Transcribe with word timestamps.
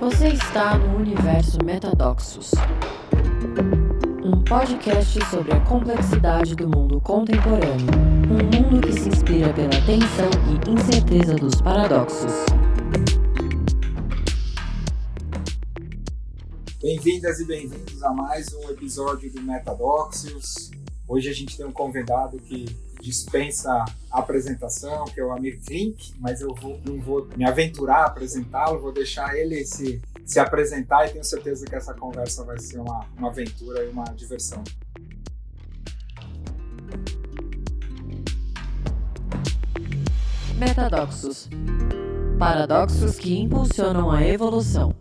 Você 0.00 0.28
está 0.28 0.78
no 0.78 0.96
universo 0.96 1.58
Metadoxos, 1.64 2.52
um 4.22 4.44
podcast 4.44 5.18
sobre 5.26 5.52
a 5.52 5.60
complexidade 5.64 6.54
do 6.54 6.68
mundo 6.68 7.00
contemporâneo, 7.00 7.86
um 8.30 8.62
mundo 8.62 8.80
que 8.80 8.92
se 8.92 9.08
inspira 9.08 9.52
pela 9.52 9.70
tensão 9.70 10.30
e 10.46 10.70
incerteza 10.70 11.34
dos 11.34 11.60
paradoxos. 11.60 12.32
Bem-vindas 16.80 17.40
e 17.40 17.44
bem-vindos 17.44 18.00
a 18.04 18.12
mais 18.12 18.54
um 18.54 18.70
episódio 18.70 19.32
do 19.32 19.42
Metadoxios. 19.42 20.70
Hoje 21.08 21.28
a 21.28 21.32
gente 21.32 21.56
tem 21.56 21.66
um 21.66 21.72
convidado 21.72 22.38
que 22.38 22.66
dispensa 23.00 23.84
a 24.10 24.18
apresentação, 24.18 25.04
que 25.06 25.20
é 25.20 25.24
o 25.24 25.32
Amir 25.32 25.60
Klink, 25.64 26.14
mas 26.18 26.40
eu 26.40 26.54
vou, 26.54 26.80
não 26.84 27.00
vou 27.00 27.28
me 27.36 27.44
aventurar 27.44 28.02
a 28.02 28.06
apresentá-lo, 28.06 28.80
vou 28.80 28.92
deixar 28.92 29.36
ele 29.36 29.64
se, 29.64 30.00
se 30.24 30.38
apresentar 30.38 31.06
e 31.06 31.10
tenho 31.10 31.24
certeza 31.24 31.66
que 31.66 31.74
essa 31.74 31.94
conversa 31.94 32.44
vai 32.44 32.58
ser 32.58 32.78
uma, 32.78 33.06
uma 33.16 33.28
aventura 33.28 33.84
e 33.84 33.88
uma 33.88 34.04
diversão. 34.04 34.62
Metadoxos 40.56 41.48
paradoxos 42.38 43.18
que 43.18 43.36
impulsionam 43.36 44.10
a 44.12 44.24
evolução. 44.24 44.94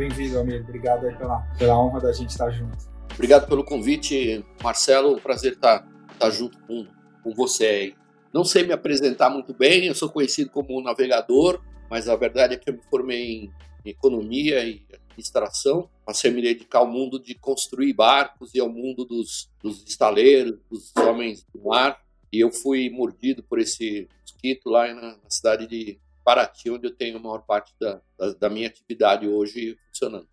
Bem-vindo, 0.00 0.38
amigo. 0.38 0.64
Obrigado 0.64 1.02
pela, 1.18 1.40
pela 1.58 1.78
honra 1.78 2.00
da 2.00 2.10
gente 2.10 2.30
estar 2.30 2.50
junto. 2.50 2.74
Obrigado 3.12 3.46
pelo 3.46 3.62
convite, 3.62 4.42
Marcelo. 4.62 5.16
Um 5.16 5.20
prazer 5.20 5.52
estar, 5.52 5.86
estar 6.10 6.30
junto 6.30 6.58
com, 6.60 6.86
com 7.22 7.34
você 7.34 7.66
aí. 7.66 7.94
Não 8.32 8.42
sei 8.42 8.66
me 8.66 8.72
apresentar 8.72 9.28
muito 9.28 9.52
bem, 9.52 9.84
eu 9.84 9.94
sou 9.94 10.08
conhecido 10.08 10.48
como 10.48 10.80
navegador, 10.80 11.60
mas 11.90 12.08
a 12.08 12.16
verdade 12.16 12.54
é 12.54 12.56
que 12.56 12.70
eu 12.70 12.74
me 12.74 12.80
formei 12.88 13.30
em 13.30 13.52
economia 13.84 14.64
e 14.64 14.82
administração. 14.90 15.90
Passei 16.06 16.30
a 16.30 16.34
me 16.34 16.40
dedicar 16.40 16.78
ao 16.78 16.86
mundo 16.86 17.22
de 17.22 17.34
construir 17.34 17.92
barcos 17.92 18.54
e 18.54 18.58
ao 18.58 18.70
mundo 18.70 19.04
dos, 19.04 19.50
dos 19.62 19.86
estaleiros, 19.86 20.58
dos 20.70 20.96
homens 20.96 21.44
do 21.52 21.62
mar. 21.62 22.00
E 22.32 22.40
eu 22.40 22.50
fui 22.50 22.88
mordido 22.88 23.42
por 23.42 23.58
esse 23.58 24.08
mosquito 24.22 24.70
lá 24.70 24.94
na, 24.94 25.08
na 25.22 25.28
cidade 25.28 25.66
de 25.66 26.00
Paraty, 26.24 26.70
onde 26.70 26.86
eu 26.86 26.94
tenho 26.94 27.16
a 27.16 27.20
maior 27.20 27.42
parte 27.42 27.74
da, 27.80 28.00
da, 28.18 28.32
da 28.32 28.50
minha 28.50 28.68
atividade 28.68 29.26
hoje 29.26 29.76
funcionando. 30.00 30.26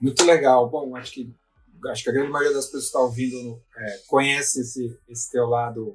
Muito 0.00 0.24
legal. 0.24 0.68
Bom, 0.68 0.96
acho 0.96 1.12
que 1.12 1.34
acho 1.88 2.02
que 2.02 2.10
a 2.10 2.12
grande 2.12 2.30
maioria 2.30 2.54
das 2.54 2.66
pessoas 2.66 2.84
que 2.84 2.88
está 2.88 3.00
ouvindo 3.00 3.62
é, 3.76 3.98
conhece 4.06 4.60
esse, 4.60 4.98
esse 5.08 5.30
teu 5.30 5.46
lado 5.46 5.94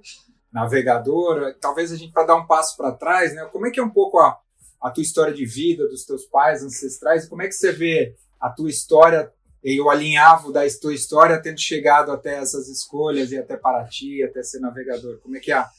navegador. 0.52 1.56
Talvez 1.60 1.92
a 1.92 1.96
gente, 1.96 2.12
para 2.12 2.26
dar 2.26 2.36
um 2.36 2.48
passo 2.48 2.76
para 2.78 2.92
trás, 2.92 3.36
né? 3.36 3.46
Como 3.52 3.68
é 3.68 3.72
que 3.72 3.80
é 3.80 3.84
um 3.84 3.90
pouco 3.90 4.20
a, 4.20 4.40
a 4.82 4.90
tua 4.90 5.04
história 5.04 5.34
de 5.34 5.46
vida, 5.46 5.88
dos 5.88 6.06
teus 6.06 6.26
pais 6.26 6.64
ancestrais? 6.64 7.28
Como 7.28 7.42
é 7.42 7.48
que 7.48 7.54
você 7.54 7.72
vê 7.72 8.16
a 8.40 8.50
tua 8.50 8.70
história 8.70 9.32
e 9.64 9.80
o 9.82 9.90
alinhavo 9.90 10.52
da 10.52 10.62
tua 10.82 10.94
história 10.94 11.42
tendo 11.42 11.60
chegado 11.60 12.12
até 12.12 12.36
essas 12.36 12.68
escolhas 12.68 13.32
e 13.32 13.38
até 13.38 13.58
Paraty, 13.58 14.24
até 14.24 14.42
ser 14.42 14.60
navegador? 14.60 15.20
Como 15.20 15.38
é 15.38 15.40
que 15.40 15.52
é 15.52 15.56
a, 15.56 15.70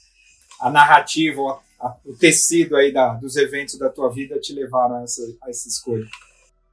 a 0.60 0.70
narrativa, 0.70 1.60
a, 1.80 1.96
o 2.04 2.16
tecido 2.16 2.76
aí 2.76 2.92
da, 2.92 3.14
dos 3.14 3.36
eventos 3.36 3.76
da 3.76 3.88
tua 3.88 4.12
vida 4.12 4.38
te 4.38 4.52
levaram 4.52 4.96
a 4.96 5.02
essa, 5.02 5.22
a 5.42 5.50
essa 5.50 5.68
escolha? 5.68 6.06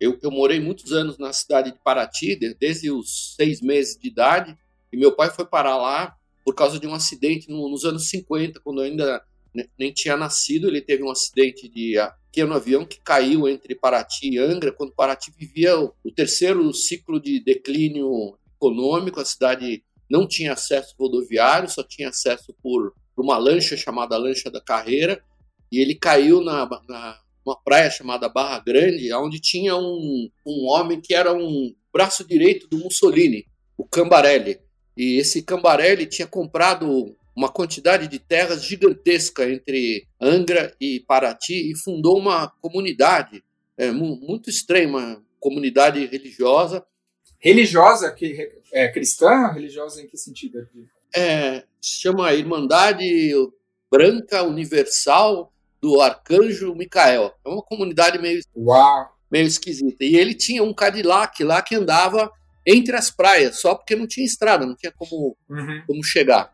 Eu, 0.03 0.19
eu, 0.21 0.29
morei 0.29 0.59
muitos 0.59 0.91
anos 0.91 1.17
na 1.17 1.31
cidade 1.31 1.71
de 1.71 1.79
Paraty, 1.81 2.35
desde 2.59 2.91
os 2.91 3.36
seis 3.37 3.61
meses 3.61 3.97
de 3.97 4.09
idade, 4.09 4.53
e 4.91 4.97
meu 4.97 5.15
pai 5.15 5.30
foi 5.30 5.45
parar 5.45 5.77
lá 5.77 6.14
por 6.43 6.53
causa 6.53 6.77
de 6.77 6.86
um 6.86 6.93
acidente 6.93 7.49
no, 7.49 7.69
nos 7.69 7.86
anos 7.86 8.09
50, 8.09 8.59
quando 8.59 8.81
eu 8.81 8.92
ainda 8.92 9.23
nem 9.80 9.93
tinha 9.93 10.17
nascido. 10.17 10.67
Ele 10.67 10.81
teve 10.81 11.03
um 11.03 11.09
acidente 11.09 11.69
de 11.69 11.93
pequeno 12.30 12.53
avião 12.53 12.86
que 12.86 12.99
caiu 12.99 13.47
entre 13.47 13.75
Paraty 13.75 14.31
e 14.31 14.37
Angra, 14.39 14.73
quando 14.73 14.92
Paraty 14.92 15.31
vivia 15.37 15.80
o, 15.80 15.93
o 16.03 16.11
terceiro 16.11 16.73
ciclo 16.73 17.17
de 17.17 17.39
declínio 17.39 18.37
econômico. 18.58 19.21
A 19.21 19.25
cidade 19.25 19.86
não 20.09 20.27
tinha 20.27 20.52
acesso 20.52 20.93
rodoviário, 20.99 21.69
só 21.69 21.81
tinha 21.81 22.09
acesso 22.09 22.53
por, 22.61 22.93
por 23.15 23.23
uma 23.23 23.37
lancha 23.37 23.77
chamada 23.77 24.17
Lancha 24.17 24.52
da 24.52 24.59
Carreira, 24.59 25.23
e 25.71 25.80
ele 25.80 25.95
caiu 25.95 26.42
na, 26.42 26.69
na 26.89 27.23
uma 27.45 27.55
praia 27.55 27.89
chamada 27.89 28.30
Barra 28.30 28.59
Grande, 28.59 29.14
onde 29.14 29.39
tinha 29.39 29.76
um, 29.76 30.30
um 30.45 30.67
homem 30.67 31.02
que 31.02 31.14
era 31.14 31.33
um 31.33 31.73
braço 31.92 32.26
direito 32.26 32.67
do 32.67 32.77
Mussolini, 32.77 33.45
o 33.77 33.86
Cambarelli. 33.86 34.59
E 34.95 35.17
esse 35.17 35.42
Cambarelli 35.42 36.05
tinha 36.05 36.27
comprado 36.27 37.15
uma 37.36 37.49
quantidade 37.49 38.08
de 38.08 38.20
terras 38.20 38.64
gigantesca 38.64 39.49
entre 39.49 40.08
Angra 40.21 40.76
e 40.80 40.99
Paraty 41.02 41.71
e 41.71 41.77
fundou 41.77 42.17
uma 42.17 42.48
comunidade 42.61 43.43
é, 43.77 43.92
muito 43.92 44.49
estranha, 44.49 44.87
uma 44.87 45.23
comunidade 45.39 46.05
religiosa. 46.05 46.86
Religiosa? 47.39 48.11
Que, 48.11 48.61
é, 48.71 48.87
cristã? 48.87 49.52
Religiosa 49.52 50.02
em 50.02 50.08
que 50.08 50.15
sentido? 50.15 50.67
É, 51.15 51.64
se 51.81 52.02
chama 52.02 52.33
Irmandade 52.33 53.33
Branca 53.92 54.43
Universal 54.43 55.52
do 55.83 55.99
Arcanjo 55.99 56.73
Micael. 56.73 57.33
É 57.44 57.49
uma 57.49 57.61
comunidade 57.61 58.17
meio, 58.17 58.42
Uau. 58.55 59.14
meio 59.30 59.45
esquisita. 59.45 60.05
E 60.05 60.16
ele 60.16 60.33
tinha 60.33 60.64
um 60.64 60.73
Cadillac 60.73 61.44
lá 61.44 61.61
que 61.61 61.76
andava 61.76 62.32
entre 62.66 62.95
as 62.95 63.11
praias, 63.11 63.60
só 63.60 63.76
porque 63.76 63.93
não 63.93 64.08
tinha 64.08 64.26
estrada, 64.26 64.66
não 64.66 64.77
tinha 64.77 64.93
como, 64.93 65.36
uhum. 65.49 65.83
como 65.86 66.02
chegar. 66.02 66.54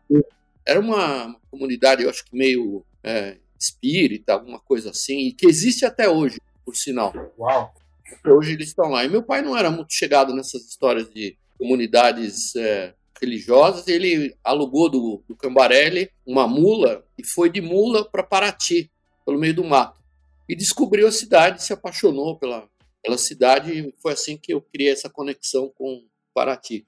Era 0.66 0.80
uma, 0.80 1.26
uma, 1.26 1.40
comunidade, 1.48 2.02
eu 2.02 2.10
acho 2.10 2.24
que 2.24 2.36
meio 2.36 2.84
é, 3.04 3.36
espírita, 3.56 4.32
alguma 4.32 4.58
coisa 4.58 4.90
assim, 4.90 5.28
e 5.28 5.32
que 5.32 5.46
existe 5.46 5.86
até 5.86 6.08
hoje, 6.08 6.40
por 6.64 6.74
sinal. 6.74 7.14
Uau! 7.38 7.72
Até 8.12 8.32
hoje 8.32 8.54
eles 8.54 8.70
estão 8.70 8.90
lá. 8.90 9.04
E 9.04 9.08
meu 9.08 9.22
pai 9.22 9.42
não 9.42 9.56
era 9.56 9.70
muito 9.70 9.92
chegado 9.92 10.34
nessas 10.34 10.64
histórias 10.64 11.08
de 11.08 11.36
comunidades 11.56 12.56
é, 12.56 12.94
religiosas, 13.22 13.86
ele 13.86 14.34
alugou 14.42 14.90
do, 14.90 15.22
do 15.28 15.36
Cambarelli 15.36 16.10
uma 16.26 16.48
mula 16.48 17.04
e 17.16 17.24
foi 17.24 17.48
de 17.48 17.60
mula 17.60 18.04
para 18.10 18.24
Paraty 18.24 18.90
pelo 19.30 19.38
meio 19.38 19.54
do 19.54 19.62
mato. 19.62 20.00
E 20.48 20.56
descobriu 20.56 21.06
a 21.06 21.12
cidade, 21.12 21.62
se 21.62 21.72
apaixonou 21.72 22.36
pela, 22.36 22.68
pela 23.00 23.16
cidade, 23.16 23.72
e 23.72 23.94
foi 24.02 24.12
assim 24.12 24.36
que 24.36 24.52
eu 24.52 24.60
criei 24.60 24.90
essa 24.90 25.08
conexão 25.08 25.72
com 25.76 26.04
Paraty. 26.34 26.84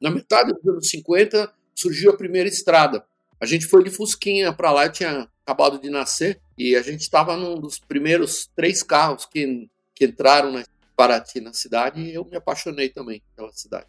Na 0.00 0.10
metade 0.10 0.54
dos 0.54 0.66
anos 0.66 0.88
50, 0.88 1.52
surgiu 1.74 2.10
a 2.10 2.16
primeira 2.16 2.48
estrada. 2.48 3.04
A 3.38 3.44
gente 3.44 3.66
foi 3.66 3.84
de 3.84 3.90
Fusquinha 3.90 4.50
para 4.50 4.72
lá, 4.72 4.86
eu 4.86 4.92
tinha 4.92 5.28
acabado 5.44 5.78
de 5.78 5.90
nascer, 5.90 6.40
e 6.56 6.74
a 6.74 6.80
gente 6.80 7.02
estava 7.02 7.36
num 7.36 7.60
dos 7.60 7.78
primeiros 7.78 8.48
três 8.56 8.82
carros 8.82 9.26
que, 9.26 9.68
que 9.94 10.06
entraram 10.06 10.50
na 10.50 10.64
Paraty, 10.96 11.38
na 11.42 11.52
cidade, 11.52 12.00
e 12.00 12.14
eu 12.14 12.24
me 12.24 12.36
apaixonei 12.36 12.88
também 12.88 13.22
pela 13.36 13.52
cidade. 13.52 13.86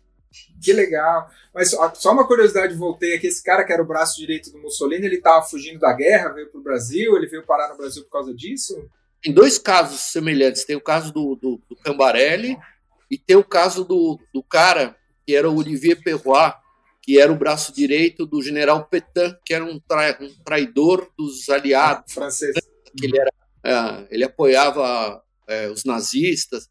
Que 0.63 0.73
legal. 0.73 1.29
Mas 1.53 1.71
só 1.95 2.11
uma 2.11 2.27
curiosidade, 2.27 2.75
voltei 2.75 3.15
aqui. 3.15 3.27
Esse 3.27 3.43
cara 3.43 3.63
que 3.63 3.71
era 3.71 3.81
o 3.81 3.87
braço 3.87 4.17
direito 4.17 4.51
do 4.51 4.59
Mussolini, 4.59 5.05
ele 5.05 5.17
estava 5.17 5.45
fugindo 5.45 5.79
da 5.79 5.93
guerra, 5.93 6.29
veio 6.29 6.49
para 6.49 6.59
o 6.59 6.63
Brasil, 6.63 7.15
ele 7.15 7.27
veio 7.27 7.45
parar 7.45 7.69
no 7.69 7.77
Brasil 7.77 8.03
por 8.03 8.11
causa 8.11 8.33
disso? 8.33 8.89
Tem 9.21 9.33
dois 9.33 9.57
casos 9.57 10.01
semelhantes. 10.11 10.65
Tem 10.65 10.75
o 10.75 10.81
caso 10.81 11.11
do, 11.11 11.35
do, 11.35 11.61
do 11.69 11.75
Cambarelli 11.77 12.57
e 13.09 13.17
tem 13.17 13.35
o 13.35 13.43
caso 13.43 13.83
do, 13.83 14.19
do 14.33 14.43
cara 14.43 14.95
que 15.25 15.35
era 15.35 15.49
o 15.49 15.57
Olivier 15.57 16.01
Perrois, 16.03 16.53
que 17.01 17.19
era 17.19 17.31
o 17.31 17.37
braço 17.37 17.73
direito 17.73 18.25
do 18.25 18.41
general 18.41 18.85
Petain, 18.85 19.35
que 19.45 19.53
era 19.53 19.63
um, 19.63 19.79
tra, 19.79 20.17
um 20.21 20.33
traidor 20.43 21.09
dos 21.17 21.49
aliados. 21.49 22.13
Francês. 22.13 22.55
Que 22.97 23.05
ele, 23.05 23.19
era, 23.19 23.31
é, 23.63 24.07
ele 24.09 24.23
apoiava 24.23 25.23
é, 25.47 25.69
os 25.69 25.83
nazistas. 25.83 26.67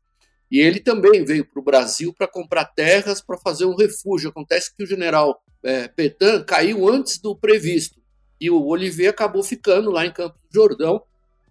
E 0.51 0.61
ele 0.61 0.81
também 0.81 1.25
veio 1.25 1.45
para 1.45 1.61
o 1.61 1.65
Brasil 1.65 2.13
para 2.13 2.29
comprar 2.29 2.65
terras 2.67 3.21
para 3.21 3.39
fazer 3.39 3.65
um 3.65 3.75
refúgio. 3.75 4.31
Acontece 4.31 4.75
que 4.75 4.83
o 4.83 4.87
general 4.87 5.43
é, 5.63 5.89
Petain 5.89 6.45
caiu 6.45 6.89
antes 6.89 7.19
do 7.19 7.35
previsto. 7.35 8.01
E 8.41 8.51
o 8.51 8.65
Olivier 8.67 9.11
acabou 9.11 9.43
ficando 9.43 9.91
lá 9.91 10.05
em 10.05 10.13
Campos 10.13 10.41
do 10.43 10.55
Jordão 10.55 11.03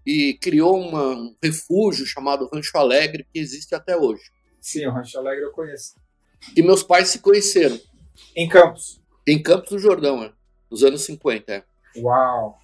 e 0.05 0.37
criou 0.41 0.79
uma, 0.79 1.15
um 1.15 1.35
refúgio 1.41 2.05
chamado 2.05 2.49
Rancho 2.53 2.77
Alegre, 2.77 3.25
que 3.31 3.39
existe 3.39 3.73
até 3.73 3.97
hoje. 3.97 4.23
Sim, 4.59 4.85
o 4.87 4.91
Rancho 4.91 5.17
Alegre 5.17 5.45
eu 5.45 5.51
conheço. 5.51 5.95
E 6.55 6.61
meus 6.61 6.83
pais 6.83 7.09
se 7.09 7.19
conheceram. 7.19 7.79
Em 8.35 8.47
Campos? 8.47 9.01
Em 9.25 9.41
Campos 9.41 9.69
do 9.69 9.79
Jordão, 9.79 10.23
é, 10.23 10.31
nos 10.69 10.83
anos 10.83 11.01
50. 11.03 11.51
É. 11.51 11.63
Uau! 11.97 12.59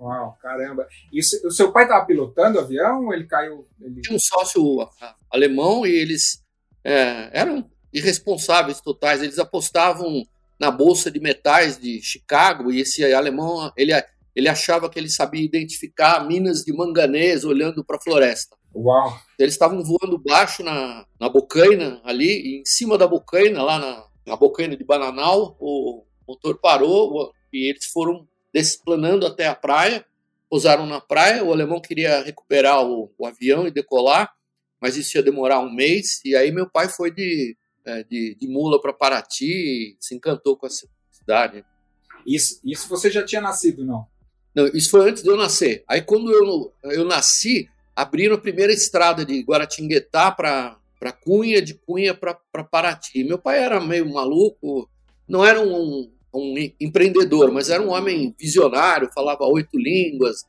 Uau, 0.00 0.38
caramba. 0.40 0.86
E 1.12 1.20
o 1.20 1.50
seu 1.50 1.72
pai 1.72 1.84
estava 1.84 2.06
pilotando 2.06 2.58
o 2.58 2.62
avião? 2.62 3.12
Ele 3.12 3.26
caiu. 3.26 3.68
Ele... 3.80 4.00
Tinha 4.00 4.16
um 4.16 4.20
sócio 4.20 4.88
alemão 5.30 5.86
e 5.86 5.90
eles 5.90 6.42
é, 6.82 7.38
eram 7.38 7.70
irresponsáveis 7.92 8.80
totais. 8.80 9.22
Eles 9.22 9.38
apostavam 9.38 10.24
na 10.58 10.70
bolsa 10.70 11.10
de 11.10 11.20
metais 11.20 11.78
de 11.78 12.00
Chicago 12.00 12.72
e 12.72 12.80
esse 12.80 13.04
alemão 13.12 13.70
ele 13.76 13.92
ele 14.34 14.48
achava 14.48 14.88
que 14.88 14.98
ele 14.98 15.08
sabia 15.08 15.44
identificar 15.44 16.26
minas 16.26 16.62
de 16.64 16.72
manganês 16.72 17.44
olhando 17.44 17.84
para 17.84 17.96
a 17.96 18.00
floresta. 18.00 18.56
Uau! 18.74 19.18
Eles 19.38 19.54
estavam 19.54 19.82
voando 19.82 20.18
baixo 20.18 20.62
na, 20.62 21.04
na 21.18 21.28
bocaina 21.28 22.00
ali, 22.04 22.40
e 22.40 22.60
em 22.60 22.64
cima 22.64 22.96
da 22.96 23.06
bocaina, 23.06 23.62
lá 23.62 23.78
na, 23.78 24.06
na 24.26 24.36
bocaina 24.36 24.76
de 24.76 24.84
Bananal, 24.84 25.56
o 25.58 26.04
motor 26.26 26.58
parou 26.60 27.32
e 27.52 27.68
eles 27.68 27.86
foram 27.86 28.28
desplanando 28.52 29.26
até 29.26 29.46
a 29.46 29.54
praia, 29.54 30.04
pousaram 30.48 30.86
na 30.86 31.00
praia, 31.00 31.44
o 31.44 31.52
alemão 31.52 31.80
queria 31.80 32.22
recuperar 32.22 32.84
o, 32.84 33.12
o 33.16 33.26
avião 33.26 33.66
e 33.66 33.70
decolar, 33.70 34.32
mas 34.80 34.96
isso 34.96 35.16
ia 35.16 35.22
demorar 35.22 35.60
um 35.60 35.72
mês, 35.72 36.20
e 36.24 36.34
aí 36.34 36.50
meu 36.50 36.68
pai 36.68 36.88
foi 36.88 37.10
de, 37.10 37.56
é, 37.84 38.02
de, 38.02 38.34
de 38.34 38.48
mula 38.48 38.80
para 38.80 38.92
Paraty 38.92 39.96
se 40.00 40.14
encantou 40.14 40.56
com 40.56 40.66
a 40.66 40.70
cidade. 41.10 41.64
Isso, 42.26 42.60
isso 42.64 42.88
você 42.88 43.10
já 43.10 43.24
tinha 43.24 43.40
nascido, 43.40 43.84
não? 43.84 44.06
Não, 44.54 44.66
isso 44.68 44.90
foi 44.90 45.08
antes 45.08 45.22
de 45.22 45.28
eu 45.28 45.36
nascer. 45.36 45.84
Aí 45.86 46.02
quando 46.02 46.32
eu, 46.32 46.72
eu 46.90 47.04
nasci, 47.04 47.68
abriram 47.94 48.34
a 48.34 48.40
primeira 48.40 48.72
estrada 48.72 49.24
de 49.24 49.40
Guaratinguetá 49.42 50.32
para 50.32 50.76
Cunha, 51.22 51.62
de 51.62 51.74
Cunha 51.74 52.14
para 52.14 52.64
Paraty. 52.64 53.22
Meu 53.24 53.38
pai 53.38 53.62
era 53.62 53.80
meio 53.80 54.08
maluco, 54.12 54.90
não 55.28 55.44
era 55.44 55.60
um, 55.60 56.10
um 56.32 56.54
empreendedor, 56.80 57.50
mas 57.52 57.70
era 57.70 57.82
um 57.82 57.90
homem 57.90 58.34
visionário, 58.38 59.10
falava 59.12 59.44
oito 59.44 59.78
línguas, 59.78 60.46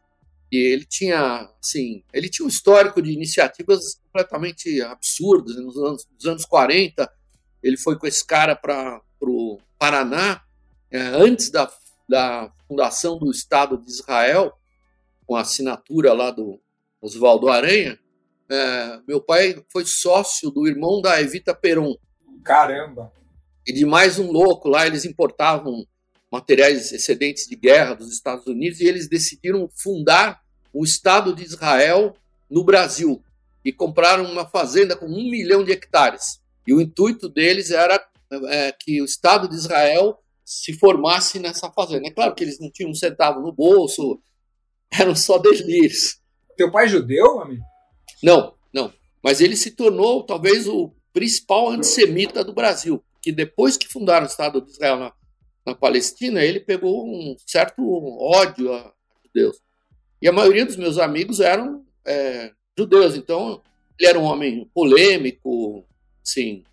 e 0.51 0.57
ele 0.57 0.86
tinha, 0.86 1.50
assim, 1.63 2.04
ele 2.13 2.30
tinha 2.30 2.45
um 2.45 2.50
histórico 2.50 3.01
de 3.01 3.12
iniciativas 3.12 3.95
completamente 4.06 4.81
absurdas. 4.81 5.56
Nos 5.56 5.78
anos, 5.78 6.07
nos 6.13 6.25
anos 6.25 6.45
40, 6.45 7.10
ele 7.63 7.78
foi 7.78 7.98
com 7.98 8.06
esse 8.06 8.25
cara 8.25 8.56
para 8.56 9.01
o 9.22 9.60
Paraná, 9.80 10.42
é, 10.92 11.00
antes 11.00 11.50
da, 11.50 11.72
da 12.07 12.51
fundação 12.68 13.18
do 13.18 13.31
Estado 13.31 13.78
de 13.78 13.89
Israel, 13.89 14.54
com 15.25 15.36
a 15.36 15.42
assinatura 15.42 16.12
lá 16.12 16.31
do 16.31 16.60
Oswaldo 17.01 17.50
Aranha, 17.50 17.98
é, 18.50 19.00
meu 19.07 19.22
pai 19.22 19.63
foi 19.72 19.86
sócio 19.86 20.51
do 20.51 20.68
irmão 20.68 21.01
da 21.01 21.22
Evita 21.22 21.56
Peron. 21.56 21.95
Caramba! 22.44 23.13
E 23.65 23.73
de 23.73 23.85
mais 23.85 24.17
um 24.17 24.31
louco 24.31 24.67
lá, 24.67 24.87
eles 24.87 25.05
importavam 25.05 25.85
materiais 26.31 26.91
excedentes 26.91 27.45
de 27.47 27.55
guerra 27.55 27.93
dos 27.93 28.11
Estados 28.11 28.47
Unidos 28.47 28.79
e 28.79 28.85
eles 28.85 29.09
decidiram 29.09 29.69
fundar 29.75 30.41
o 30.73 30.83
Estado 30.83 31.35
de 31.35 31.43
Israel 31.43 32.15
no 32.49 32.63
Brasil 32.63 33.21
e 33.63 33.71
compraram 33.71 34.25
uma 34.25 34.47
fazenda 34.47 34.95
com 34.95 35.05
um 35.05 35.29
milhão 35.29 35.63
de 35.63 35.71
hectares. 35.71 36.41
E 36.65 36.73
o 36.73 36.81
intuito 36.81 37.29
deles 37.29 37.69
era 37.71 38.03
é, 38.47 38.71
que 38.71 39.01
o 39.01 39.05
Estado 39.05 39.47
de 39.47 39.55
Israel 39.55 40.17
se 40.43 40.73
formasse 40.73 41.39
nessa 41.39 41.71
fazenda. 41.71 42.07
É 42.07 42.11
claro 42.11 42.33
que 42.33 42.43
eles 42.43 42.59
não 42.59 42.71
tinham 42.71 42.91
um 42.91 42.95
centavo 42.95 43.41
no 43.41 43.51
bolso, 43.51 44.19
eram 44.91 45.15
só 45.15 45.37
delírios. 45.37 46.19
Teu 46.57 46.71
pai 46.71 46.85
é 46.85 46.89
judeu, 46.89 47.41
amigo? 47.41 47.63
Não, 48.23 48.53
não. 48.73 48.93
Mas 49.23 49.41
ele 49.41 49.55
se 49.55 49.71
tornou 49.71 50.25
talvez 50.25 50.67
o 50.67 50.93
principal 51.13 51.69
antissemita 51.69 52.43
do 52.43 52.53
Brasil. 52.53 53.03
Que 53.21 53.31
depois 53.31 53.77
que 53.77 53.88
fundaram 53.88 54.25
o 54.25 54.29
Estado 54.29 54.62
de 54.62 54.71
Israel 54.71 54.97
na, 54.97 55.13
na 55.65 55.75
Palestina, 55.75 56.44
ele 56.44 56.59
pegou 56.59 57.06
um 57.06 57.35
certo 57.45 57.81
ódio 58.19 58.73
a 58.73 58.94
judeus. 59.25 59.57
E 60.21 60.27
a 60.27 60.31
maioria 60.31 60.65
dos 60.65 60.75
meus 60.77 60.97
amigos 60.97 61.39
eram 61.39 61.85
é, 62.06 62.51
judeus. 62.77 63.15
Então, 63.15 63.62
ele 64.00 64.09
era 64.09 64.19
um 64.19 64.23
homem 64.23 64.69
polêmico, 64.73 65.85
assim, 66.25 66.63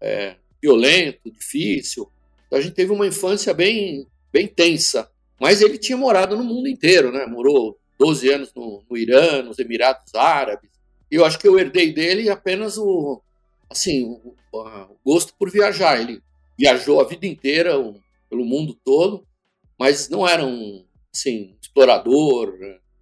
é, 0.00 0.36
violento, 0.60 1.30
difícil. 1.30 2.10
Então 2.46 2.58
a 2.58 2.62
gente 2.62 2.74
teve 2.74 2.92
uma 2.92 3.06
infância 3.06 3.52
bem, 3.52 4.06
bem 4.32 4.46
tensa. 4.46 5.10
Mas 5.40 5.60
ele 5.60 5.78
tinha 5.78 5.96
morado 5.96 6.36
no 6.36 6.44
mundo 6.44 6.68
inteiro, 6.68 7.12
né? 7.12 7.26
Morou 7.26 7.78
12 7.98 8.28
anos 8.32 8.52
no, 8.54 8.84
no 8.88 8.96
Irã, 8.96 9.42
nos 9.42 9.58
Emirados 9.58 10.14
Árabes. 10.14 10.70
E 11.10 11.16
eu 11.16 11.24
acho 11.24 11.38
que 11.38 11.46
eu 11.46 11.58
herdei 11.58 11.92
dele 11.92 12.30
apenas 12.30 12.78
o, 12.78 13.22
assim, 13.70 14.04
o, 14.04 14.34
o 14.52 14.96
gosto 15.04 15.34
por 15.38 15.50
viajar. 15.50 16.00
Ele 16.00 16.20
viajou 16.58 17.00
a 17.00 17.04
vida 17.04 17.26
inteira 17.26 17.78
um, 17.78 17.98
pelo 18.28 18.44
mundo 18.44 18.78
todo, 18.84 19.26
mas 19.78 20.08
não 20.08 20.26
era 20.26 20.44
um, 20.44 20.84
assim, 21.14 21.56
explorador, 21.60 22.54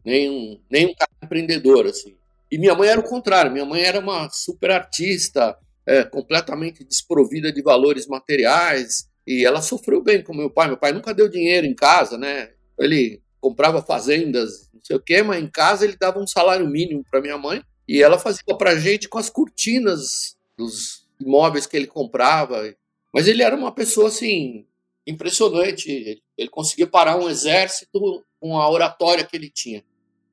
nem 0.04 0.30
um, 0.30 0.60
nem 0.70 0.86
um 0.86 0.94
cara 0.94 1.10
empreendedor, 1.22 1.86
assim. 1.86 2.16
E 2.50 2.58
minha 2.58 2.74
mãe 2.74 2.88
era 2.88 3.00
o 3.00 3.04
contrário. 3.04 3.52
Minha 3.52 3.64
mãe 3.64 3.82
era 3.82 3.98
uma 3.98 4.28
super 4.30 4.70
artista, 4.70 5.56
é, 5.86 6.04
completamente 6.04 6.84
desprovida 6.84 7.52
de 7.52 7.62
valores 7.62 8.06
materiais, 8.06 9.08
e 9.26 9.44
ela 9.46 9.62
sofreu 9.62 10.02
bem 10.02 10.22
com 10.22 10.34
meu 10.34 10.50
pai. 10.50 10.68
Meu 10.68 10.76
pai 10.76 10.92
nunca 10.92 11.14
deu 11.14 11.28
dinheiro 11.28 11.66
em 11.66 11.74
casa, 11.74 12.18
né? 12.18 12.50
Ele 12.78 13.22
comprava 13.40 13.82
fazendas, 13.82 14.70
não 14.72 14.80
sei 14.82 14.96
o 14.96 15.00
quê, 15.00 15.22
mas 15.22 15.42
em 15.42 15.48
casa 15.48 15.84
ele 15.84 15.96
dava 15.96 16.18
um 16.18 16.26
salário 16.26 16.66
mínimo 16.68 17.04
para 17.10 17.20
minha 17.20 17.36
mãe 17.36 17.62
e 17.88 18.00
ela 18.00 18.18
fazia 18.18 18.56
para 18.56 18.78
gente 18.78 19.08
com 19.08 19.18
as 19.18 19.28
cortinas 19.28 20.36
dos 20.62 21.06
imóveis 21.20 21.66
que 21.66 21.76
ele 21.76 21.86
comprava. 21.86 22.74
Mas 23.12 23.28
ele 23.28 23.42
era 23.42 23.56
uma 23.56 23.72
pessoa 23.72 24.08
assim 24.08 24.66
impressionante. 25.06 26.22
Ele 26.36 26.48
conseguia 26.48 26.86
parar 26.86 27.16
um 27.16 27.28
exército 27.28 28.24
com 28.40 28.58
a 28.58 28.70
oratória 28.70 29.24
que 29.24 29.36
ele 29.36 29.50
tinha. 29.50 29.84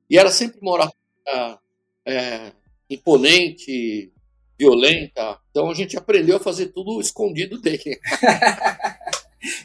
E 0.10 0.18
era 0.18 0.32
sempre 0.32 0.60
uma 0.62 0.72
oratória 0.72 1.60
é, 2.06 2.52
imponente, 2.90 4.12
violenta. 4.58 5.40
Então 5.52 5.70
a 5.70 5.74
gente 5.74 5.98
aprendeu 5.98 6.38
a 6.38 6.40
fazer 6.40 6.68
tudo 6.68 7.00
escondido 7.00 7.60
dele. 7.60 7.82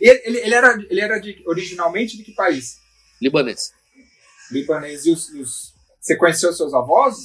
ele, 0.00 0.38
ele, 0.40 0.54
era, 0.54 0.78
ele 0.90 1.00
era 1.00 1.18
de, 1.18 1.42
originalmente 1.46 2.16
de 2.16 2.24
que 2.24 2.32
país? 2.32 2.78
Libanês. 3.20 3.72
Libanês. 4.50 5.06
E 5.06 5.10
os, 5.10 5.28
os, 5.30 5.74
você 6.00 6.16
conheceu 6.16 6.52
seus 6.52 6.74
avós? 6.74 7.16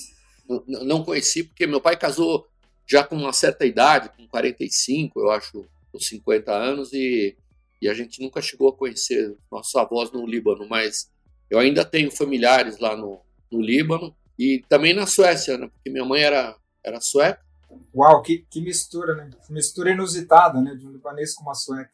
Não, 0.48 0.84
não 0.84 1.04
conheci, 1.04 1.44
porque 1.44 1.68
meu 1.68 1.80
pai 1.80 1.96
casou 1.96 2.49
já 2.90 3.04
com 3.04 3.16
uma 3.16 3.34
certa 3.34 3.66
idade, 3.66 4.10
com 4.16 4.28
45, 4.28 5.20
eu 5.20 5.30
acho, 5.32 5.66
com 5.92 6.00
50 6.00 6.52
anos, 6.52 6.92
e, 6.94 7.38
e 7.82 7.90
a 7.90 7.94
gente 7.94 8.22
nunca 8.22 8.42
chegou 8.42 8.70
a 8.70 8.76
conhecer 8.76 9.36
nossos 9.52 9.76
avós 9.76 10.12
no 10.12 10.26
Líbano, 10.26 10.68
mas 10.68 11.12
eu 11.50 11.60
ainda 11.60 11.86
tenho 11.86 12.12
familiares 12.12 12.80
lá 12.80 12.96
no, 12.96 13.22
no 13.52 13.62
Líbano 13.62 14.16
e 14.38 14.64
também 14.70 14.94
na 14.94 15.06
Suécia, 15.06 15.58
né? 15.58 15.68
Porque 15.68 15.90
minha 15.90 16.06
mãe 16.06 16.22
era, 16.22 16.56
era 16.84 17.02
sueca 17.02 17.50
Uau, 17.94 18.22
que, 18.22 18.46
que 18.50 18.62
mistura, 18.62 19.16
né? 19.16 19.30
Mistura 19.50 19.92
inusitada, 19.92 20.62
né? 20.62 20.76
De 20.76 20.86
um 20.88 20.92
libanês 20.92 21.34
com 21.34 21.44
uma 21.44 21.54
sueca. 21.54 21.92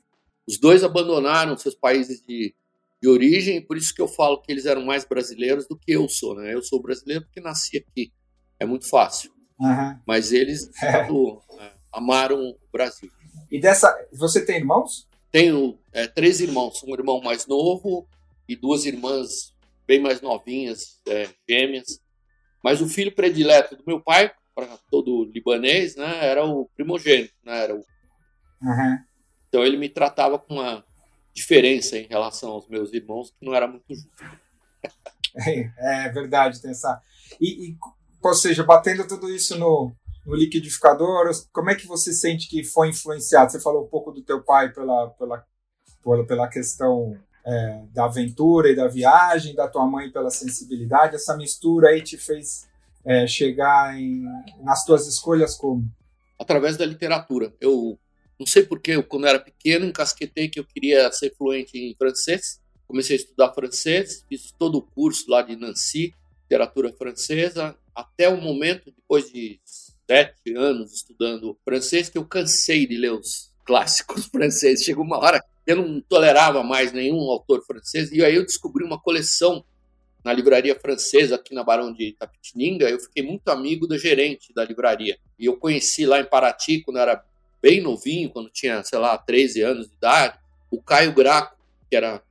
Os 0.47 0.57
dois 0.57 0.83
abandonaram 0.83 1.57
seus 1.57 1.75
países 1.75 2.21
de, 2.21 2.53
de 3.01 3.07
origem, 3.09 3.61
por 3.61 3.77
isso 3.77 3.93
que 3.93 4.01
eu 4.01 4.07
falo 4.07 4.41
que 4.41 4.51
eles 4.51 4.65
eram 4.65 4.85
mais 4.85 5.03
brasileiros 5.05 5.67
do 5.67 5.77
que 5.77 5.91
eu 5.91 6.07
sou, 6.07 6.35
né? 6.35 6.53
Eu 6.53 6.61
sou 6.61 6.81
brasileiro 6.81 7.25
porque 7.25 7.41
nasci 7.41 7.77
aqui. 7.77 8.13
É 8.59 8.65
muito 8.65 8.87
fácil. 8.87 9.33
Uhum. 9.59 9.99
Mas 10.05 10.31
eles 10.31 10.69
é. 10.83 11.07
amaram 11.91 12.39
o 12.39 12.57
Brasil. 12.71 13.11
E 13.51 13.59
dessa. 13.59 13.95
Você 14.13 14.45
tem 14.45 14.57
irmãos? 14.57 15.07
Tenho 15.31 15.77
é, 15.91 16.07
três 16.07 16.39
irmãos. 16.39 16.83
Um 16.83 16.93
irmão 16.93 17.21
mais 17.21 17.47
novo 17.47 18.07
e 18.47 18.55
duas 18.55 18.85
irmãs 18.85 19.55
bem 19.87 19.99
mais 19.99 20.21
novinhas, 20.21 20.99
é, 21.07 21.29
gêmeas. 21.47 21.99
Mas 22.63 22.81
o 22.81 22.87
filho 22.87 23.13
predileto 23.13 23.75
do 23.75 23.83
meu 23.85 24.01
pai 24.01 24.31
para 24.55 24.77
todo 24.89 25.25
libanês, 25.25 25.95
né, 25.95 26.25
era 26.25 26.45
o 26.45 26.65
primogênito, 26.75 27.33
né, 27.43 27.63
era 27.63 27.75
o... 27.75 27.79
Uhum. 27.79 28.97
Então 29.47 29.63
ele 29.63 29.77
me 29.77 29.89
tratava 29.89 30.39
com 30.39 30.55
uma 30.55 30.83
diferença 31.33 31.97
em 31.97 32.07
relação 32.07 32.51
aos 32.51 32.67
meus 32.67 32.93
irmãos 32.93 33.31
que 33.31 33.45
não 33.45 33.53
era 33.53 33.67
muito 33.67 33.93
justo. 33.93 34.09
É, 35.37 36.05
é 36.05 36.09
verdade, 36.13 36.61
tem 36.61 36.71
essa. 36.71 37.01
E, 37.41 37.71
e, 37.71 37.77
ou 38.27 38.33
seja, 38.35 38.63
batendo 38.63 39.07
tudo 39.07 39.29
isso 39.29 39.57
no, 39.57 39.91
no 40.25 40.35
liquidificador, 40.35 41.29
como 41.53 41.69
é 41.69 41.75
que 41.75 41.87
você 41.87 42.11
sente 42.11 42.47
que 42.47 42.63
foi 42.63 42.89
influenciado? 42.89 43.51
Você 43.51 43.59
falou 43.59 43.83
um 43.85 43.87
pouco 43.87 44.11
do 44.11 44.23
teu 44.23 44.43
pai 44.43 44.71
pela, 44.73 45.09
pela, 45.11 45.45
pela, 46.03 46.25
pela 46.25 46.47
questão 46.47 47.17
é, 47.45 47.83
da 47.93 48.05
aventura 48.05 48.69
e 48.69 48.75
da 48.75 48.87
viagem, 48.87 49.53
da 49.53 49.67
tua 49.67 49.85
mãe 49.85 50.11
pela 50.11 50.31
sensibilidade. 50.31 51.15
Essa 51.15 51.37
mistura 51.37 51.89
aí 51.89 52.01
te 52.01 52.17
fez 52.17 52.67
é, 53.05 53.27
chegar 53.27 53.95
em, 53.97 54.25
nas 54.61 54.83
tuas 54.83 55.07
escolhas 55.07 55.55
como? 55.55 55.85
Através 56.39 56.75
da 56.75 56.85
literatura. 56.85 57.53
Eu 57.61 57.97
não 58.39 58.47
sei 58.47 58.63
porque, 58.63 58.91
eu, 58.91 59.03
quando 59.03 59.25
eu 59.25 59.29
era 59.29 59.39
pequeno, 59.39 59.85
encasquetei 59.85 60.49
que 60.49 60.59
eu 60.59 60.65
queria 60.65 61.11
ser 61.11 61.33
fluente 61.35 61.77
em 61.77 61.95
francês. 61.95 62.59
Comecei 62.87 63.15
a 63.15 63.19
estudar 63.19 63.53
francês, 63.53 64.23
fiz 64.27 64.51
todo 64.57 64.77
o 64.77 64.81
curso 64.81 65.29
lá 65.29 65.41
de 65.41 65.55
Nancy, 65.55 66.13
literatura 66.43 66.93
francesa, 66.93 67.75
até 67.95 68.27
o 68.29 68.41
momento, 68.41 68.91
depois 68.91 69.31
de 69.31 69.59
sete 69.63 70.55
anos 70.55 70.93
estudando 70.93 71.57
francês, 71.63 72.09
que 72.09 72.17
eu 72.17 72.25
cansei 72.25 72.85
de 72.85 72.97
ler 72.97 73.13
os 73.13 73.51
clássicos 73.65 74.25
franceses. 74.31 74.85
Chegou 74.85 75.03
uma 75.03 75.17
hora 75.17 75.39
que 75.39 75.71
eu 75.71 75.77
não 75.77 76.01
tolerava 76.01 76.63
mais 76.63 76.91
nenhum 76.91 77.21
autor 77.31 77.63
francês, 77.65 78.11
e 78.11 78.23
aí 78.23 78.35
eu 78.35 78.45
descobri 78.45 78.83
uma 78.83 78.99
coleção 78.99 79.63
na 80.23 80.33
livraria 80.33 80.77
francesa 80.79 81.35
aqui 81.35 81.53
na 81.53 81.63
Barão 81.63 81.93
de 81.93 82.09
Itapetininga, 82.09 82.89
eu 82.89 82.99
fiquei 82.99 83.21
muito 83.21 83.47
amigo 83.49 83.87
da 83.87 83.95
gerente 83.95 84.51
da 84.55 84.65
livraria. 84.65 85.19
E 85.37 85.45
eu 85.45 85.55
conheci 85.55 86.03
lá 86.03 86.19
em 86.19 86.25
Paraty, 86.25 86.81
quando 86.81 86.97
era 86.97 87.23
bem 87.61 87.79
novinho, 87.79 88.31
quando 88.31 88.49
tinha, 88.49 88.83
sei 88.83 88.97
lá, 88.97 89.15
13 89.19 89.61
anos 89.61 89.87
de 89.87 89.93
idade, 89.93 90.39
o 90.71 90.81
Caio 90.81 91.13
Graco, 91.13 91.55
que 91.87 91.95
era 91.95 92.23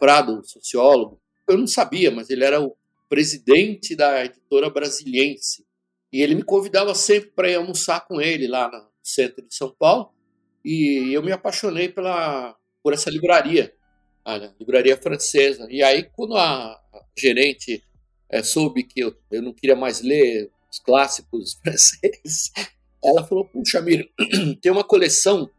Prado, 0.00 0.42
sociólogo, 0.42 1.20
eu 1.46 1.58
não 1.58 1.66
sabia, 1.66 2.10
mas 2.10 2.30
ele 2.30 2.44
era 2.44 2.62
o 2.62 2.74
presidente 3.08 3.94
da 3.94 4.24
editora 4.24 4.70
brasiliense. 4.70 5.64
E 6.12 6.22
ele 6.22 6.34
me 6.34 6.42
convidava 6.42 6.94
sempre 6.94 7.30
para 7.30 7.50
ir 7.50 7.56
almoçar 7.56 8.06
com 8.06 8.20
ele 8.20 8.46
lá 8.46 8.70
no 8.70 8.88
centro 9.02 9.46
de 9.46 9.54
São 9.54 9.74
Paulo. 9.76 10.12
E 10.64 11.12
eu 11.12 11.22
me 11.22 11.32
apaixonei 11.32 11.88
pela, 11.88 12.56
por 12.82 12.92
essa 12.92 13.10
livraria, 13.10 13.74
a 14.24 14.36
livraria 14.58 14.96
francesa. 14.96 15.66
E 15.70 15.82
aí, 15.82 16.04
quando 16.04 16.36
a 16.36 16.80
gerente 17.18 17.82
é, 18.30 18.42
soube 18.42 18.84
que 18.84 19.00
eu, 19.00 19.14
eu 19.30 19.42
não 19.42 19.52
queria 19.52 19.76
mais 19.76 20.00
ler 20.00 20.50
os 20.70 20.78
clássicos 20.78 21.54
franceses, 21.62 22.52
ela 23.02 23.24
falou: 23.24 23.44
Puxa, 23.44 23.80
Mir, 23.80 24.08
tem 24.62 24.72
uma 24.72 24.84
coleção 24.84 25.50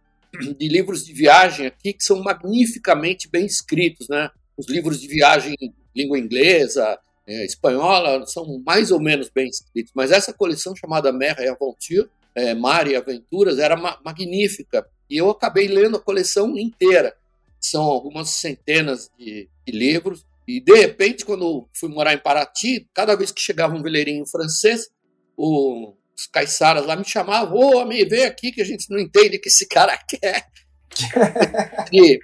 de 0.58 0.68
livros 0.68 1.06
de 1.06 1.14
viagem 1.14 1.68
aqui 1.68 1.94
que 1.94 2.04
são 2.04 2.22
magnificamente 2.22 3.30
bem 3.30 3.46
escritos, 3.46 4.08
né? 4.10 4.30
Os 4.58 4.68
livros 4.68 5.00
de 5.00 5.08
viagem 5.08 5.56
em 5.62 5.74
língua 5.96 6.20
inglesa, 6.20 7.00
é, 7.28 7.46
espanhola, 7.46 8.26
são 8.28 8.62
mais 8.66 8.92
ou 8.92 9.00
menos 9.00 9.30
bem 9.30 9.48
escritos, 9.48 9.92
mas 9.96 10.12
essa 10.12 10.34
coleção 10.34 10.76
chamada 10.76 11.12
Mer 11.12 11.40
et 11.40 11.50
Aventure, 11.50 12.10
é, 12.36 12.54
Mar 12.54 12.88
e 12.88 12.96
Aventuras, 12.96 13.60
era 13.60 13.76
ma 13.76 14.00
magnífica. 14.04 14.88
E 15.10 15.18
eu 15.18 15.30
acabei 15.30 15.68
lendo 15.68 15.98
a 15.98 16.02
coleção 16.02 16.58
inteira. 16.58 17.16
São 17.60 17.84
algumas 17.84 18.30
centenas 18.32 19.10
de, 19.18 19.50
de 19.66 19.72
livros. 19.72 20.26
E, 20.48 20.60
de 20.60 20.74
repente, 20.76 21.26
quando 21.26 21.68
fui 21.74 21.90
morar 21.90 22.14
em 22.14 22.20
Paraty, 22.20 22.88
cada 22.94 23.16
vez 23.16 23.32
que 23.32 23.42
chegava 23.42 23.76
um 23.76 23.82
veleirinho 23.82 24.26
francês, 24.26 24.90
o, 25.38 25.94
os 26.16 26.28
caiçaras 26.28 26.86
lá 26.86 26.96
me 26.96 27.06
chamavam, 27.06 27.58
ô, 27.58 27.78
oh, 27.78 27.86
me 27.86 28.04
vem 28.06 28.26
aqui 28.26 28.52
que 28.52 28.62
a 28.62 28.66
gente 28.66 28.90
não 28.90 29.00
entende 29.00 29.38
o 29.38 29.42
que 29.42 29.50
esse 29.50 29.68
cara 29.68 29.98
quer. 29.98 30.46
e 31.92 32.20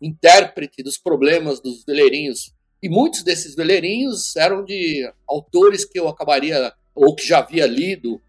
intérprete 0.00 0.82
dos 0.82 0.98
problemas 0.98 1.60
dos 1.60 1.84
veleirinhos. 1.84 2.52
E 2.86 2.88
muitos 2.88 3.24
desses 3.24 3.56
veleirinhos 3.56 4.36
eram 4.36 4.64
de 4.64 5.12
autores 5.28 5.84
que 5.84 5.98
eu 5.98 6.06
acabaria, 6.06 6.72
ou 6.94 7.16
que 7.16 7.26
já 7.26 7.40
havia 7.40 7.66
lido. 7.66 8.22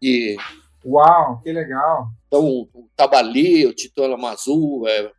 E, 0.00 0.34
Uau, 0.82 1.42
que 1.42 1.52
legal! 1.52 2.06
Então, 2.26 2.42
o 2.72 2.88
Tabali, 2.96 3.66
o 3.66 3.74
Tito 3.74 4.02
Alamazu, 4.02 4.86
é, 4.86 5.12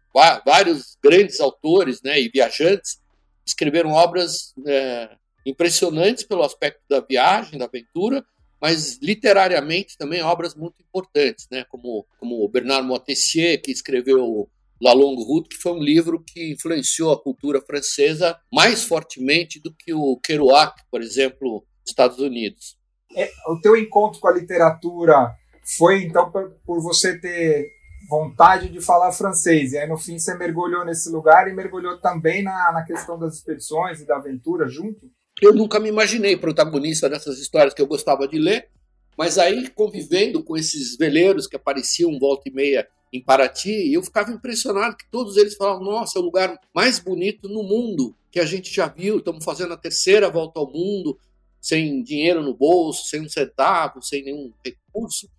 vários 0.43 0.97
grandes 1.03 1.39
autores 1.39 2.01
né, 2.01 2.19
e 2.19 2.29
viajantes 2.29 2.99
escreveram 3.45 3.91
obras 3.91 4.55
é, 4.65 5.11
impressionantes 5.45 6.23
pelo 6.23 6.41
aspecto 6.41 6.81
da 6.89 6.99
viagem, 6.99 7.59
da 7.59 7.65
aventura, 7.65 8.25
mas 8.59 8.97
literariamente 9.03 9.99
também 9.99 10.23
obras 10.23 10.55
muito 10.55 10.81
importantes, 10.81 11.47
né? 11.51 11.63
como, 11.69 12.07
como 12.19 12.43
o 12.43 12.49
Bernard 12.49 12.87
Moitessier, 12.87 13.61
que 13.61 13.71
escreveu 13.71 14.49
La 14.81 14.93
Longue 14.93 15.23
Route, 15.23 15.49
que 15.49 15.61
foi 15.61 15.73
um 15.73 15.83
livro 15.83 16.23
que 16.25 16.53
influenciou 16.53 17.11
a 17.11 17.21
cultura 17.21 17.61
francesa 17.61 18.37
mais 18.51 18.83
fortemente 18.83 19.59
do 19.59 19.73
que 19.73 19.93
o 19.93 20.17
Kerouac, 20.17 20.81
por 20.89 21.01
exemplo, 21.01 21.65
nos 21.81 21.89
Estados 21.89 22.19
Unidos. 22.19 22.77
É, 23.15 23.29
o 23.47 23.59
teu 23.59 23.75
encontro 23.75 24.19
com 24.19 24.27
a 24.27 24.33
literatura 24.33 25.33
foi, 25.77 26.03
então, 26.03 26.31
por, 26.31 26.51
por 26.65 26.81
você 26.81 27.19
ter 27.19 27.67
vontade 28.09 28.69
de 28.69 28.81
falar 28.81 29.11
francês, 29.11 29.73
e 29.73 29.77
aí 29.77 29.87
no 29.87 29.97
fim 29.97 30.17
você 30.17 30.33
mergulhou 30.35 30.85
nesse 30.85 31.09
lugar 31.09 31.47
e 31.47 31.53
mergulhou 31.53 31.99
também 31.99 32.41
na, 32.41 32.71
na 32.71 32.83
questão 32.83 33.19
das 33.19 33.35
expedições 33.35 34.01
e 34.01 34.05
da 34.05 34.15
aventura 34.15 34.67
junto? 34.67 35.11
Eu 35.41 35.53
nunca 35.53 35.79
me 35.79 35.89
imaginei 35.89 36.35
protagonista 36.35 37.09
dessas 37.09 37.39
histórias 37.39 37.73
que 37.73 37.81
eu 37.81 37.87
gostava 37.87 38.27
de 38.27 38.39
ler, 38.39 38.69
mas 39.17 39.37
aí 39.37 39.69
convivendo 39.69 40.43
com 40.43 40.57
esses 40.57 40.97
veleiros 40.97 41.45
que 41.45 41.55
apareciam 41.55 42.17
volta 42.19 42.49
e 42.49 42.53
meia 42.53 42.87
em 43.11 43.23
Paraty, 43.23 43.91
eu 43.91 44.03
ficava 44.03 44.31
impressionado 44.31 44.95
que 44.95 45.09
todos 45.09 45.35
eles 45.37 45.55
falavam: 45.55 45.83
nossa, 45.83 46.17
é 46.17 46.21
o 46.21 46.25
lugar 46.25 46.59
mais 46.73 46.99
bonito 46.99 47.49
no 47.49 47.63
mundo 47.63 48.15
que 48.31 48.39
a 48.39 48.45
gente 48.45 48.73
já 48.73 48.87
viu. 48.87 49.17
Estamos 49.17 49.43
fazendo 49.43 49.73
a 49.73 49.77
terceira 49.77 50.29
volta 50.29 50.59
ao 50.59 50.71
mundo, 50.71 51.17
sem 51.59 52.03
dinheiro 52.03 52.43
no 52.43 52.53
bolso, 52.53 53.07
sem 53.07 53.21
um 53.21 53.29
centavo, 53.29 54.01
sem 54.01 54.23
nenhum 54.23 54.53
recurso. 54.63 55.29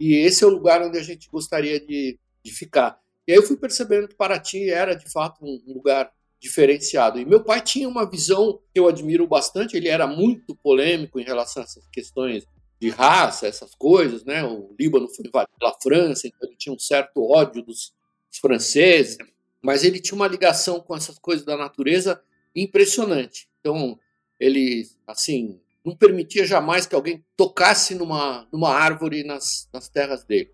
E 0.00 0.14
esse 0.14 0.42
é 0.42 0.46
o 0.46 0.50
lugar 0.50 0.82
onde 0.82 0.96
a 0.96 1.02
gente 1.02 1.28
gostaria 1.30 1.78
de, 1.78 2.18
de 2.42 2.52
ficar. 2.52 2.98
E 3.26 3.32
aí 3.32 3.38
eu 3.38 3.42
fui 3.42 3.56
percebendo 3.56 4.08
que 4.08 4.14
Paraty 4.14 4.70
era 4.70 4.94
de 4.94 5.10
fato 5.10 5.44
um 5.44 5.60
lugar 5.74 6.10
diferenciado. 6.40 7.18
E 7.18 7.26
meu 7.26 7.42
pai 7.42 7.60
tinha 7.60 7.88
uma 7.88 8.08
visão 8.08 8.60
que 8.72 8.80
eu 8.80 8.88
admiro 8.88 9.26
bastante, 9.26 9.76
ele 9.76 9.88
era 9.88 10.06
muito 10.06 10.56
polêmico 10.56 11.18
em 11.18 11.24
relação 11.24 11.62
a 11.62 11.64
essas 11.64 11.86
questões 11.88 12.46
de 12.80 12.90
raça, 12.90 13.46
essas 13.46 13.74
coisas, 13.74 14.24
né? 14.24 14.44
O 14.44 14.74
Líbano 14.78 15.08
foi 15.08 15.26
invadido 15.26 15.58
pela 15.58 15.76
França, 15.80 16.26
então 16.26 16.48
ele 16.48 16.56
tinha 16.56 16.74
um 16.74 16.78
certo 16.78 17.22
ódio 17.22 17.62
dos, 17.62 17.92
franceses, 18.40 19.18
mas 19.60 19.84
ele 19.84 19.98
tinha 19.98 20.14
uma 20.14 20.28
ligação 20.28 20.80
com 20.80 20.94
essas 20.94 21.18
coisas 21.18 21.44
da 21.44 21.56
natureza 21.56 22.22
impressionante. 22.54 23.48
Então, 23.60 23.98
ele, 24.38 24.86
assim, 25.06 25.60
não 25.84 25.96
permitia 25.96 26.46
jamais 26.46 26.86
que 26.86 26.94
alguém 26.94 27.24
tocasse 27.36 27.94
numa, 27.94 28.46
numa 28.52 28.70
árvore 28.70 29.24
nas, 29.24 29.68
nas 29.72 29.88
terras 29.88 30.24
dele. 30.24 30.52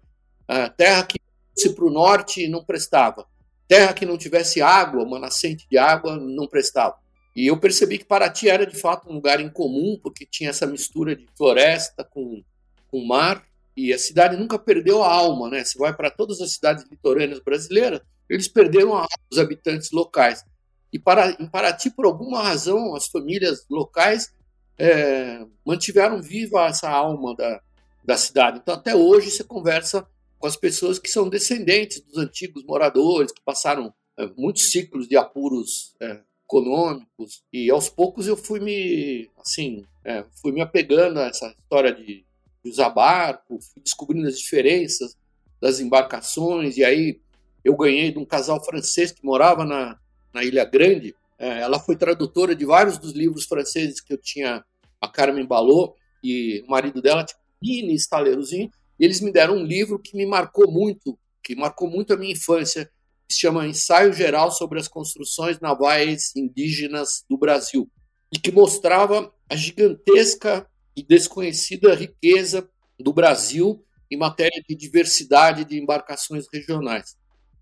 A 0.49 0.69
terra 0.69 1.05
que 1.05 1.19
fosse 1.53 1.75
para 1.75 1.85
o 1.85 1.91
norte 1.91 2.49
não 2.49 2.65
prestava. 2.65 3.27
Terra 3.67 3.93
que 3.93 4.07
não 4.07 4.19
tivesse 4.19 4.61
água, 4.61 5.03
uma 5.03 5.19
nascente 5.19 5.67
de 5.69 5.79
água, 5.79 6.17
não 6.17 6.47
prestava. 6.47 6.97
E 7.35 7.47
eu 7.47 7.59
percebi 7.59 7.99
que 7.99 8.05
Paraty 8.05 8.49
era 8.49 8.67
de 8.67 8.79
fato 8.79 9.09
um 9.11 9.15
lugar 9.15 9.41
incomum, 9.41 9.99
porque 10.01 10.25
tinha 10.25 10.51
essa 10.51 10.67
mistura 10.67 11.17
de 11.17 11.27
floresta 11.37 12.05
com, 12.05 12.43
com 12.91 13.05
mar, 13.05 13.45
e 13.77 13.93
a 13.93 13.99
cidade 13.99 14.37
nunca 14.37 14.59
perdeu 14.59 15.03
a 15.03 15.13
alma, 15.13 15.51
né? 15.51 15.65
Você 15.65 15.77
vai 15.77 15.93
para 15.93 16.11
todas 16.11 16.41
as 16.41 16.53
cidades 16.53 16.85
litorâneas 16.89 17.41
brasileiras, 17.41 18.01
eles 18.29 18.47
perderam 18.47 18.95
a 18.95 18.99
alma 18.99 19.09
dos 19.29 19.39
habitantes 19.39 19.91
locais. 19.91 20.45
E 20.93 20.99
para, 20.99 21.37
em 21.41 21.47
Paraty, 21.47 21.91
por 21.91 22.07
alguma 22.07 22.41
razão, 22.41 22.95
as 22.95 23.09
famílias 23.09 23.67
locais 23.69 24.33
é, 24.79 25.45
mantiveram 25.67 26.23
viva 26.23 26.67
essa 26.67 26.89
alma 26.89 27.35
da, 27.35 27.61
da 28.05 28.17
cidade. 28.17 28.61
Então, 28.63 28.75
até 28.75 28.95
hoje, 28.95 29.31
você 29.31 29.43
conversa 29.43 30.07
com 30.39 30.47
as 30.47 30.57
pessoas 30.57 30.99
que 30.99 31.11
são 31.11 31.29
descendentes 31.29 32.01
dos 32.01 32.17
antigos 32.17 32.63
moradores, 32.65 33.33
que 33.33 33.43
passaram 33.43 33.93
é, 34.17 34.31
muitos 34.37 34.71
ciclos 34.71 35.09
de 35.09 35.17
apuros 35.17 35.97
é, 36.01 36.21
econômicos, 36.47 37.43
e 37.53 37.71
aos 37.71 37.89
poucos 37.89 38.27
eu 38.27 38.37
fui 38.37 38.61
me, 38.61 39.31
assim, 39.39 39.85
é, 40.05 40.25
fui 40.41 40.53
me 40.53 40.61
apegando 40.61 41.19
a 41.19 41.27
essa 41.27 41.55
história 41.59 41.93
de, 41.93 42.25
de 42.63 42.71
usar 42.71 42.91
barco, 42.91 43.59
fui 43.61 43.83
descobrindo 43.83 44.29
as 44.29 44.39
diferenças 44.39 45.17
das 45.61 45.81
embarcações, 45.81 46.77
e 46.77 46.85
aí 46.85 47.21
eu 47.65 47.77
ganhei 47.77 48.13
de 48.13 48.19
um 48.19 48.25
casal 48.25 48.63
francês 48.63 49.11
que 49.11 49.25
morava 49.25 49.65
na, 49.65 49.99
na 50.33 50.45
Ilha 50.45 50.65
Grande, 50.65 51.15
é, 51.39 51.61
ela 51.61 51.81
foi 51.81 51.97
tradutora 51.97 52.55
de 52.55 52.65
vários 52.65 52.99
dos 52.99 53.13
livros 53.13 53.47
franceses 53.47 54.01
que 54.01 54.13
eu 54.13 54.19
tinha, 54.19 54.65
a 55.01 55.09
Carmen 55.09 55.47
Balot, 55.47 55.95
e 56.23 56.63
o 56.67 56.71
marido 56.71 57.03
dela 57.03 57.25
tinha 57.25 57.39
um 57.39 57.67
mini 57.67 57.95
estaleirozinho, 57.95 58.71
e 58.99 59.05
eles 59.05 59.21
me 59.21 59.33
deram 59.33 59.57
um 59.57 59.65
livro 59.65 59.99
que 59.99 60.17
me 60.17 60.27
marcou 60.27 60.71
muito, 60.71 61.19
que 61.43 61.57
marcou 61.57 61.89
muito 61.89 62.13
a 62.13 62.17
minha 62.17 62.33
infância, 62.33 62.91
que 63.27 63.35
se 63.35 63.41
chama 63.41 63.67
Ensaio 63.67 64.13
Geral 64.13 64.51
sobre 64.51 64.79
as 64.79 64.89
Construções 64.89 65.61
Navais 65.61 66.33
Indígenas 66.37 67.25
do 67.29 67.39
Brasil, 67.39 67.91
e 68.33 68.39
que 68.39 68.51
mostrava 68.51 69.33
a 69.49 69.57
gigantesca 69.57 70.69
e 70.97 71.03
desconhecida 71.03 71.95
riqueza 71.95 72.69
do 72.99 73.13
Brasil 73.13 73.85
em 74.11 74.17
matéria 74.17 74.63
de 74.69 74.75
diversidade 74.75 75.65
de 75.65 75.79
embarcações 75.79 76.47
regionais. 76.53 77.17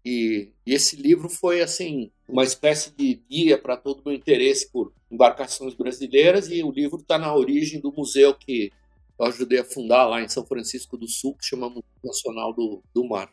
E, 0.04 0.50
e 0.66 0.74
esse 0.74 0.96
livro 0.96 1.28
foi 1.28 1.60
assim 1.60 2.10
uma 2.28 2.42
espécie 2.42 2.94
de 2.96 3.22
guia 3.30 3.56
para 3.56 3.76
todo 3.76 4.00
o 4.00 4.04
meu 4.04 4.14
interesse 4.14 4.70
por 4.70 4.92
embarcações 5.10 5.74
brasileiras 5.74 6.50
e 6.50 6.62
o 6.62 6.72
livro 6.72 6.98
está 6.98 7.18
na 7.18 7.34
origem 7.34 7.80
do 7.80 7.92
museu 7.92 8.34
que 8.34 8.72
eu 9.18 9.26
ajudei 9.26 9.60
a 9.60 9.64
fundar 9.64 10.06
lá 10.06 10.20
em 10.20 10.28
São 10.28 10.44
Francisco 10.44 10.96
do 10.96 11.06
Sul, 11.06 11.36
que 11.36 11.46
chama 11.46 11.68
Museu 11.68 11.84
Nacional 12.02 12.52
do, 12.52 12.82
do 12.92 13.04
Mar. 13.04 13.30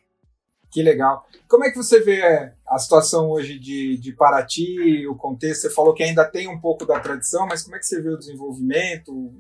Que 0.72 0.84
legal. 0.84 1.28
Como 1.48 1.64
é 1.64 1.72
que 1.72 1.78
você 1.78 2.00
vê 2.00 2.22
é, 2.22 2.54
a 2.68 2.78
situação 2.78 3.30
hoje 3.30 3.58
de, 3.58 3.98
de 3.98 4.14
Paraty, 4.14 5.08
o 5.08 5.16
contexto? 5.16 5.62
Você 5.62 5.70
falou 5.70 5.94
que 5.94 6.04
ainda 6.04 6.24
tem 6.24 6.48
um 6.48 6.60
pouco 6.60 6.86
da 6.86 7.00
tradição, 7.00 7.48
mas 7.48 7.64
como 7.64 7.76
é 7.76 7.80
que 7.80 7.86
você 7.86 8.02
vê 8.02 8.10
o 8.10 8.18
desenvolvimento, 8.18 9.34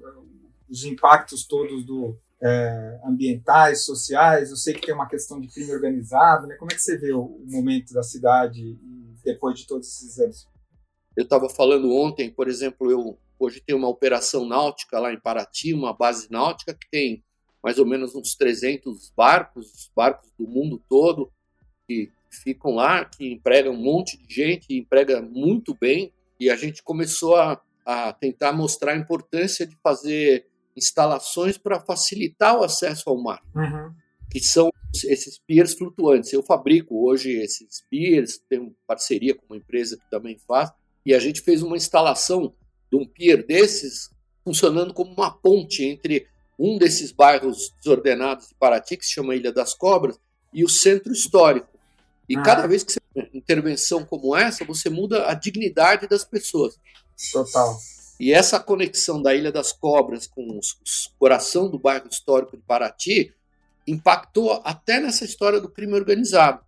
os 0.67 0.83
impactos 0.83 1.45
todos 1.45 1.85
do, 1.85 2.17
é, 2.41 2.99
ambientais, 3.05 3.85
sociais? 3.85 4.49
Eu 4.49 4.57
sei 4.57 4.73
que 4.73 4.85
tem 4.85 4.95
uma 4.95 5.07
questão 5.07 5.39
de 5.39 5.47
crime 5.47 5.71
organizado, 5.71 6.47
né? 6.47 6.55
Como 6.55 6.71
é 6.71 6.75
que 6.75 6.81
você 6.81 6.97
vê 6.97 7.13
o, 7.13 7.21
o 7.21 7.45
momento 7.47 7.93
da 7.93 8.01
cidade 8.01 8.79
depois 9.23 9.59
de 9.59 9.67
todos 9.67 9.87
esses 9.87 10.17
anos? 10.19 10.47
Eu 11.15 11.23
estava 11.23 11.47
falando 11.49 11.91
ontem, 11.93 12.31
por 12.31 12.47
exemplo, 12.47 12.89
eu 12.89 13.19
Hoje 13.39 13.61
tem 13.61 13.73
uma 13.73 13.87
operação 13.87 14.45
náutica 14.45 14.99
lá 14.99 15.13
em 15.13 15.19
Paraty, 15.19 15.73
uma 15.73 15.93
base 15.93 16.29
náutica 16.29 16.73
que 16.73 16.89
tem 16.91 17.23
mais 17.63 17.77
ou 17.77 17.85
menos 17.85 18.15
uns 18.15 18.35
300 18.35 19.11
barcos, 19.15 19.91
barcos 19.95 20.31
do 20.37 20.47
mundo 20.47 20.81
todo, 20.89 21.31
que 21.87 22.11
ficam 22.43 22.75
lá, 22.75 23.05
que 23.05 23.31
empregam 23.31 23.73
um 23.73 23.81
monte 23.81 24.17
de 24.17 24.33
gente, 24.33 24.73
emprega 24.73 25.21
muito 25.21 25.75
bem. 25.79 26.13
E 26.39 26.49
a 26.49 26.55
gente 26.55 26.81
começou 26.81 27.35
a, 27.35 27.61
a 27.85 28.13
tentar 28.13 28.53
mostrar 28.53 28.93
a 28.93 28.97
importância 28.97 29.65
de 29.65 29.75
fazer 29.83 30.45
instalações 30.75 31.57
para 31.57 31.79
facilitar 31.79 32.57
o 32.57 32.63
acesso 32.63 33.09
ao 33.09 33.21
mar, 33.21 33.41
uhum. 33.53 33.93
que 34.31 34.39
são 34.39 34.71
esses 34.93 35.37
piers 35.39 35.73
flutuantes. 35.73 36.31
Eu 36.31 36.41
fabrico 36.41 37.05
hoje 37.05 37.31
esses 37.31 37.83
piers, 37.89 38.39
tenho 38.49 38.73
parceria 38.87 39.35
com 39.35 39.45
uma 39.49 39.57
empresa 39.57 39.97
que 39.97 40.09
também 40.09 40.37
faz, 40.47 40.71
E 41.05 41.13
a 41.13 41.19
gente 41.19 41.41
fez 41.41 41.61
uma 41.61 41.75
instalação 41.75 42.53
de 42.91 42.97
um 42.97 43.05
pier 43.05 43.45
desses 43.45 44.09
funcionando 44.43 44.93
como 44.93 45.13
uma 45.13 45.31
ponte 45.31 45.83
entre 45.83 46.27
um 46.59 46.77
desses 46.77 47.11
bairros 47.11 47.73
desordenados 47.81 48.49
de 48.49 48.55
Paraty, 48.55 48.97
que 48.97 49.05
se 49.05 49.13
chama 49.13 49.35
Ilha 49.35 49.51
das 49.51 49.73
Cobras, 49.73 50.19
e 50.53 50.63
o 50.63 50.69
centro 50.69 51.13
histórico. 51.13 51.69
E 52.27 52.35
ah. 52.35 52.41
cada 52.41 52.67
vez 52.67 52.83
que 52.83 52.91
você 52.91 52.99
tem 53.13 53.29
intervenção 53.33 54.03
como 54.05 54.35
essa, 54.35 54.65
você 54.65 54.89
muda 54.89 55.27
a 55.27 55.33
dignidade 55.33 56.07
das 56.07 56.25
pessoas. 56.25 56.77
Total. 57.31 57.77
E 58.19 58.33
essa 58.33 58.59
conexão 58.59 59.21
da 59.21 59.33
Ilha 59.33 59.51
das 59.51 59.71
Cobras 59.71 60.27
com 60.27 60.41
o 60.41 60.59
coração 61.17 61.69
do 61.69 61.79
bairro 61.79 62.07
histórico 62.09 62.57
de 62.57 62.63
Paraty 62.63 63.33
impactou 63.87 64.61
até 64.65 64.99
nessa 64.99 65.23
história 65.23 65.61
do 65.61 65.69
crime 65.69 65.93
organizado, 65.93 66.61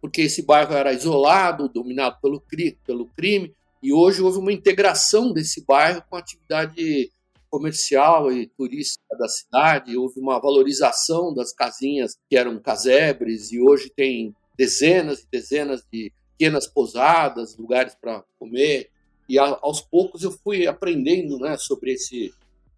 porque 0.00 0.22
esse 0.22 0.42
bairro 0.42 0.74
era 0.74 0.92
isolado, 0.92 1.68
dominado 1.68 2.18
pelo, 2.20 2.42
pelo 2.84 3.06
crime, 3.06 3.54
e 3.82 3.92
hoje 3.92 4.20
houve 4.20 4.38
uma 4.38 4.52
integração 4.52 5.32
desse 5.32 5.64
bairro 5.64 6.02
com 6.10 6.16
a 6.16 6.18
atividade 6.18 7.10
comercial 7.50 8.32
e 8.32 8.46
turística 8.46 9.16
da 9.18 9.28
cidade, 9.28 9.96
houve 9.96 10.20
uma 10.20 10.40
valorização 10.40 11.34
das 11.34 11.52
casinhas 11.52 12.16
que 12.28 12.36
eram 12.36 12.58
casebres, 12.58 13.52
e 13.52 13.60
hoje 13.60 13.90
tem 13.94 14.34
dezenas 14.56 15.20
e 15.20 15.28
dezenas 15.30 15.84
de 15.92 16.12
pequenas 16.32 16.66
pousadas, 16.66 17.56
lugares 17.56 17.94
para 17.94 18.24
comer, 18.38 18.90
e 19.28 19.38
aos 19.38 19.80
poucos 19.80 20.22
eu 20.22 20.30
fui 20.30 20.66
aprendendo 20.66 21.38
né, 21.38 21.56
sobre 21.58 21.92
esse, 21.92 22.32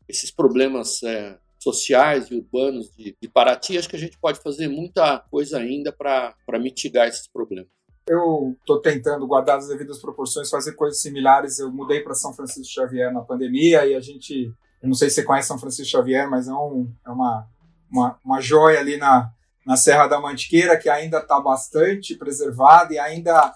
esses 0.08 0.30
problemas 0.30 1.02
é, 1.02 1.38
sociais 1.58 2.30
e 2.30 2.36
urbanos 2.36 2.90
de, 2.96 3.14
de 3.20 3.28
Paraty. 3.28 3.76
Acho 3.76 3.88
que 3.88 3.96
a 3.96 3.98
gente 3.98 4.18
pode 4.18 4.40
fazer 4.40 4.68
muita 4.68 5.18
coisa 5.30 5.58
ainda 5.58 5.92
para 5.92 6.34
mitigar 6.58 7.06
esses 7.06 7.26
problemas. 7.26 7.77
Eu 8.08 8.56
estou 8.60 8.80
tentando 8.80 9.26
guardar 9.26 9.58
as 9.58 9.68
devidas 9.68 9.98
proporções, 9.98 10.50
fazer 10.50 10.72
coisas 10.72 11.00
similares. 11.00 11.58
Eu 11.58 11.70
mudei 11.70 12.00
para 12.00 12.14
São 12.14 12.32
Francisco 12.32 12.72
Xavier 12.72 13.12
na 13.12 13.20
pandemia 13.20 13.86
e 13.86 13.94
a 13.94 14.00
gente, 14.00 14.52
eu 14.82 14.88
não 14.88 14.94
sei 14.94 15.08
se 15.08 15.16
você 15.16 15.22
conhece 15.22 15.48
São 15.48 15.58
Francisco 15.58 15.90
Xavier, 15.90 16.28
mas 16.28 16.48
é, 16.48 16.52
um, 16.52 16.90
é 17.06 17.10
uma, 17.10 17.46
uma, 17.90 18.18
uma 18.24 18.40
joia 18.40 18.80
ali 18.80 18.96
na, 18.96 19.30
na 19.66 19.76
Serra 19.76 20.06
da 20.06 20.20
Mantiqueira 20.20 20.78
que 20.78 20.88
ainda 20.88 21.18
está 21.18 21.38
bastante 21.40 22.14
preservada 22.16 22.94
e 22.94 22.98
ainda 22.98 23.52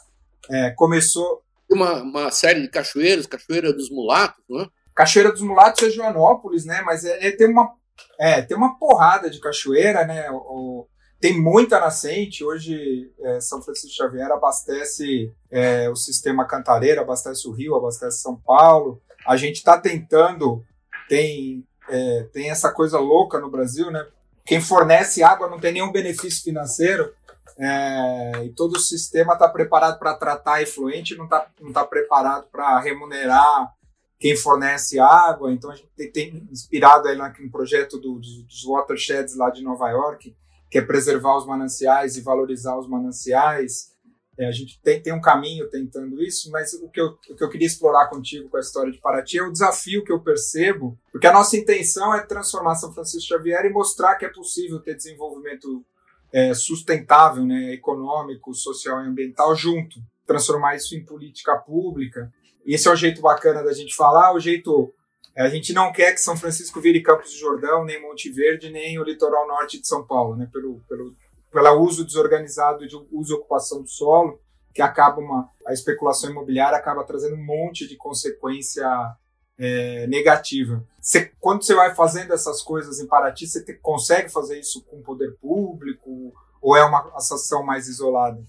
é, 0.51 0.71
começou 0.71 1.43
uma, 1.73 2.03
uma 2.03 2.31
série 2.31 2.61
de 2.61 2.69
cachoeiras, 2.69 3.27
Cachoeira 3.27 3.73
dos 3.73 3.91
Mulatos, 3.91 4.43
não 4.49 4.61
é? 4.61 4.69
Cachoeira 4.95 5.33
dos 5.33 5.41
Mulatos 5.41 5.83
é 5.83 5.91
Joanópolis, 5.91 6.65
né? 6.65 6.83
Mas 6.83 7.05
é, 7.05 7.29
é, 7.29 7.31
tem, 7.33 7.49
uma, 7.49 7.73
é, 8.21 8.43
tem 8.43 8.57
uma 8.57 8.79
porrada 8.79 9.31
de 9.31 9.41
cachoeira, 9.41 10.05
né? 10.05 10.31
O, 10.31 10.87
tem 11.23 11.41
muita 11.41 11.79
nascente. 11.79 12.45
Hoje, 12.45 13.13
é, 13.21 13.41
São 13.41 13.63
Francisco 13.63 13.97
Xavier 13.97 14.33
abastece 14.33 15.33
é, 15.49 15.89
o 15.89 15.95
sistema 15.95 16.45
Cantareira, 16.45 17.03
abastece 17.03 17.47
o 17.47 17.53
Rio, 17.53 17.77
abastece 17.77 18.21
São 18.21 18.35
Paulo. 18.35 19.01
A 19.25 19.37
gente 19.37 19.59
está 19.59 19.79
tentando, 19.79 20.65
tem, 21.09 21.65
é, 21.89 22.25
tem 22.33 22.51
essa 22.51 22.73
coisa 22.73 22.99
louca 22.99 23.39
no 23.39 23.49
Brasil, 23.49 23.89
né? 23.93 24.05
Quem 24.45 24.61
fornece 24.61 25.23
água 25.23 25.49
não 25.49 25.61
tem 25.61 25.73
nenhum 25.73 25.93
benefício 25.93 26.43
financeiro, 26.43 27.15
é, 27.57 28.45
e 28.45 28.49
todo 28.49 28.73
o 28.73 28.81
sistema 28.81 29.35
está 29.35 29.49
preparado 29.49 30.01
para 30.01 30.15
tratar 30.15 30.61
efluente, 30.61 31.15
não 31.15 31.27
está 31.27 31.47
não 31.61 31.73
tá 31.73 31.85
preparado 31.85 32.49
para 32.51 32.81
remunerar 32.81 33.73
quem 34.19 34.35
fornece 34.35 34.99
água. 34.99 35.53
Então 35.53 35.71
a 35.71 35.77
gente 35.77 35.91
tem, 35.97 36.11
tem 36.11 36.49
inspirado 36.51 37.07
aí 37.07 37.17
no 37.17 37.51
projeto 37.53 37.97
do, 37.97 38.19
dos 38.19 38.65
watersheds 38.67 39.37
lá 39.37 39.51
de 39.51 39.63
Nova 39.63 39.89
York, 39.89 40.35
que 40.73 40.79
é 40.79 40.83
preservar 40.83 41.37
os 41.37 41.47
mananciais 41.47 42.17
e 42.17 42.23
valorizar 42.23 42.79
os 42.79 42.89
mananciais. 42.89 43.93
É, 44.39 44.49
a 44.49 44.51
gente 44.51 44.81
tem, 44.83 45.03
tem 45.03 45.13
um 45.13 45.21
caminho 45.21 45.69
tentando 45.69 46.23
isso, 46.23 46.51
mas 46.51 46.73
o 46.73 46.89
que, 46.89 46.99
eu, 46.99 47.09
o 47.29 47.37
que 47.37 47.45
eu 47.45 47.51
queria 47.51 47.67
explorar 47.67 48.09
contigo 48.09 48.49
com 48.49 48.57
a 48.57 48.61
história 48.61 48.91
de 48.91 48.99
Paraty 48.99 49.37
é 49.37 49.43
o 49.43 49.53
desafio 49.53 50.03
que 50.03 50.11
eu 50.11 50.19
percebo, 50.19 50.99
porque 51.13 51.27
a 51.27 51.33
nossa 51.33 51.59
intenção 51.59 52.15
é 52.15 52.23
transformar 52.23 52.77
São 52.77 52.91
Francisco 52.91 53.29
Xavier 53.29 53.67
e 53.67 53.71
mostrar 53.71 54.17
que 54.17 54.25
é 54.25 54.31
possível 54.31 54.81
ter 54.81 54.97
desenvolvimento 54.97 55.85
é, 56.33 56.55
sustentável, 56.55 57.45
né, 57.45 57.75
econômico, 57.75 58.55
social 58.55 59.05
e 59.05 59.09
ambiental 59.09 59.55
junto, 59.55 60.01
transformar 60.27 60.75
isso 60.75 60.97
em 60.97 61.05
política 61.05 61.55
pública. 61.57 62.33
Esse 62.65 62.89
é 62.89 62.91
o 62.91 62.97
jeito 62.97 63.21
bacana 63.21 63.63
da 63.63 63.75
gente 63.75 63.95
falar, 63.95 64.35
o 64.35 64.41
jeito 64.41 64.91
a 65.37 65.49
gente 65.49 65.73
não 65.73 65.93
quer 65.93 66.13
que 66.13 66.21
São 66.21 66.37
Francisco 66.37 66.81
vire 66.81 67.03
Campos 67.03 67.33
do 67.33 67.39
Jordão, 67.39 67.85
nem 67.85 68.01
Monte 68.01 68.31
Verde, 68.31 68.71
nem 68.71 68.99
o 68.99 69.05
litoral 69.05 69.47
norte 69.47 69.81
de 69.81 69.87
São 69.87 70.07
Paulo, 70.07 70.37
né, 70.37 70.49
pelo, 70.53 70.81
pelo, 70.89 71.15
pelo 71.51 71.81
uso 71.81 72.05
desorganizado 72.05 72.87
de 72.87 72.97
uso 73.11 73.33
e 73.33 73.37
ocupação 73.37 73.83
do 73.83 73.89
solo, 73.89 74.41
que 74.75 74.83
acaba 74.83 75.21
uma 75.21 75.49
a 75.67 75.73
especulação 75.73 76.31
imobiliária 76.31 76.77
acaba 76.77 77.05
trazendo 77.05 77.37
um 77.37 77.45
monte 77.45 77.87
de 77.87 77.97
consequência 77.97 78.87
é, 79.59 80.07
negativa. 80.07 80.85
Você, 81.01 81.31
quando 81.39 81.63
você 81.63 81.75
vai 81.75 81.95
fazendo 81.95 82.33
essas 82.33 82.63
coisas 82.63 82.99
em 82.99 83.07
Paraty, 83.07 83.47
você 83.47 83.63
consegue 83.75 84.29
fazer 84.29 84.59
isso 84.59 84.83
com 84.85 84.97
o 84.97 85.03
poder 85.03 85.37
público 85.41 86.33
ou 86.61 86.77
é 86.77 86.85
uma 86.85 87.13
ação 87.17 87.63
mais 87.65 87.89
isolada? 87.89 88.43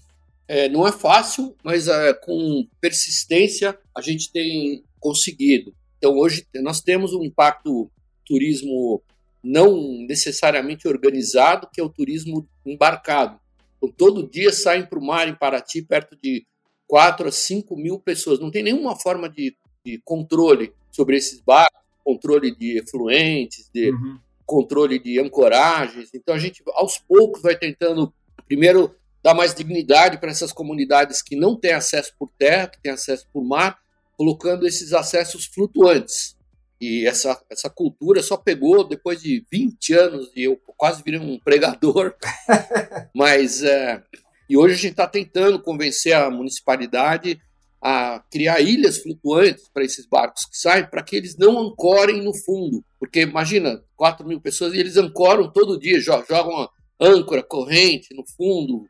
É, 0.46 0.68
não 0.68 0.86
é 0.86 0.92
fácil, 0.92 1.56
mas 1.62 1.88
é, 1.88 2.12
com 2.12 2.66
persistência 2.80 3.78
a 3.94 4.00
gente 4.00 4.30
tem 4.30 4.84
conseguido. 5.00 5.74
Então 6.04 6.18
hoje 6.18 6.46
nós 6.56 6.82
temos 6.82 7.14
um 7.14 7.24
impacto 7.24 7.90
turismo 8.26 9.02
não 9.42 9.74
necessariamente 10.06 10.86
organizado, 10.86 11.66
que 11.72 11.80
é 11.80 11.84
o 11.84 11.88
turismo 11.88 12.46
embarcado. 12.64 13.40
Então, 13.78 13.90
todo 13.96 14.28
dia 14.28 14.52
saem 14.52 14.84
para 14.84 14.98
o 14.98 15.04
mar 15.04 15.26
em 15.26 15.34
Paraty 15.34 15.80
perto 15.80 16.14
de 16.22 16.46
4 16.86 17.28
a 17.28 17.32
5 17.32 17.74
mil 17.74 17.98
pessoas. 17.98 18.38
Não 18.38 18.50
tem 18.50 18.62
nenhuma 18.62 18.94
forma 19.00 19.30
de, 19.30 19.56
de 19.82 19.98
controle 20.04 20.74
sobre 20.92 21.16
esses 21.16 21.40
barcos, 21.40 21.80
controle 22.04 22.54
de 22.54 22.76
efluentes, 22.76 23.70
de 23.72 23.90
uhum. 23.90 24.18
controle 24.44 24.98
de 24.98 25.18
ancoragens. 25.18 26.10
Então 26.12 26.34
a 26.34 26.38
gente 26.38 26.62
aos 26.74 26.98
poucos 26.98 27.40
vai 27.40 27.56
tentando 27.56 28.12
primeiro 28.46 28.94
dar 29.22 29.32
mais 29.32 29.54
dignidade 29.54 30.18
para 30.18 30.30
essas 30.30 30.52
comunidades 30.52 31.22
que 31.22 31.34
não 31.34 31.58
têm 31.58 31.72
acesso 31.72 32.14
por 32.18 32.30
terra, 32.38 32.68
que 32.68 32.82
têm 32.82 32.92
acesso 32.92 33.26
por 33.32 33.42
mar, 33.42 33.78
colocando 34.16 34.66
esses 34.66 34.92
acessos 34.92 35.46
flutuantes. 35.46 36.36
E 36.80 37.06
essa, 37.06 37.40
essa 37.50 37.70
cultura 37.70 38.22
só 38.22 38.36
pegou 38.36 38.86
depois 38.86 39.22
de 39.22 39.44
20 39.50 39.94
anos, 39.94 40.30
e 40.36 40.44
eu 40.44 40.56
quase 40.76 41.02
virei 41.02 41.20
um 41.20 41.38
pregador. 41.38 42.14
Mas, 43.14 43.62
é, 43.62 44.02
e 44.48 44.56
hoje 44.56 44.74
a 44.74 44.78
gente 44.78 44.90
está 44.90 45.06
tentando 45.06 45.60
convencer 45.62 46.14
a 46.14 46.30
municipalidade 46.30 47.40
a 47.80 48.22
criar 48.30 48.60
ilhas 48.60 48.98
flutuantes 48.98 49.68
para 49.68 49.84
esses 49.84 50.06
barcos 50.06 50.46
que 50.46 50.56
saem, 50.56 50.86
para 50.86 51.02
que 51.02 51.16
eles 51.16 51.36
não 51.36 51.58
ancorem 51.58 52.22
no 52.22 52.34
fundo. 52.34 52.82
Porque 52.98 53.20
imagina, 53.20 53.82
4 53.94 54.26
mil 54.26 54.40
pessoas 54.40 54.74
e 54.74 54.78
eles 54.78 54.96
ancoram 54.96 55.52
todo 55.52 55.78
dia, 55.78 56.00
jogam 56.00 56.68
âncora, 57.00 57.42
corrente 57.42 58.14
no 58.14 58.24
fundo, 58.26 58.86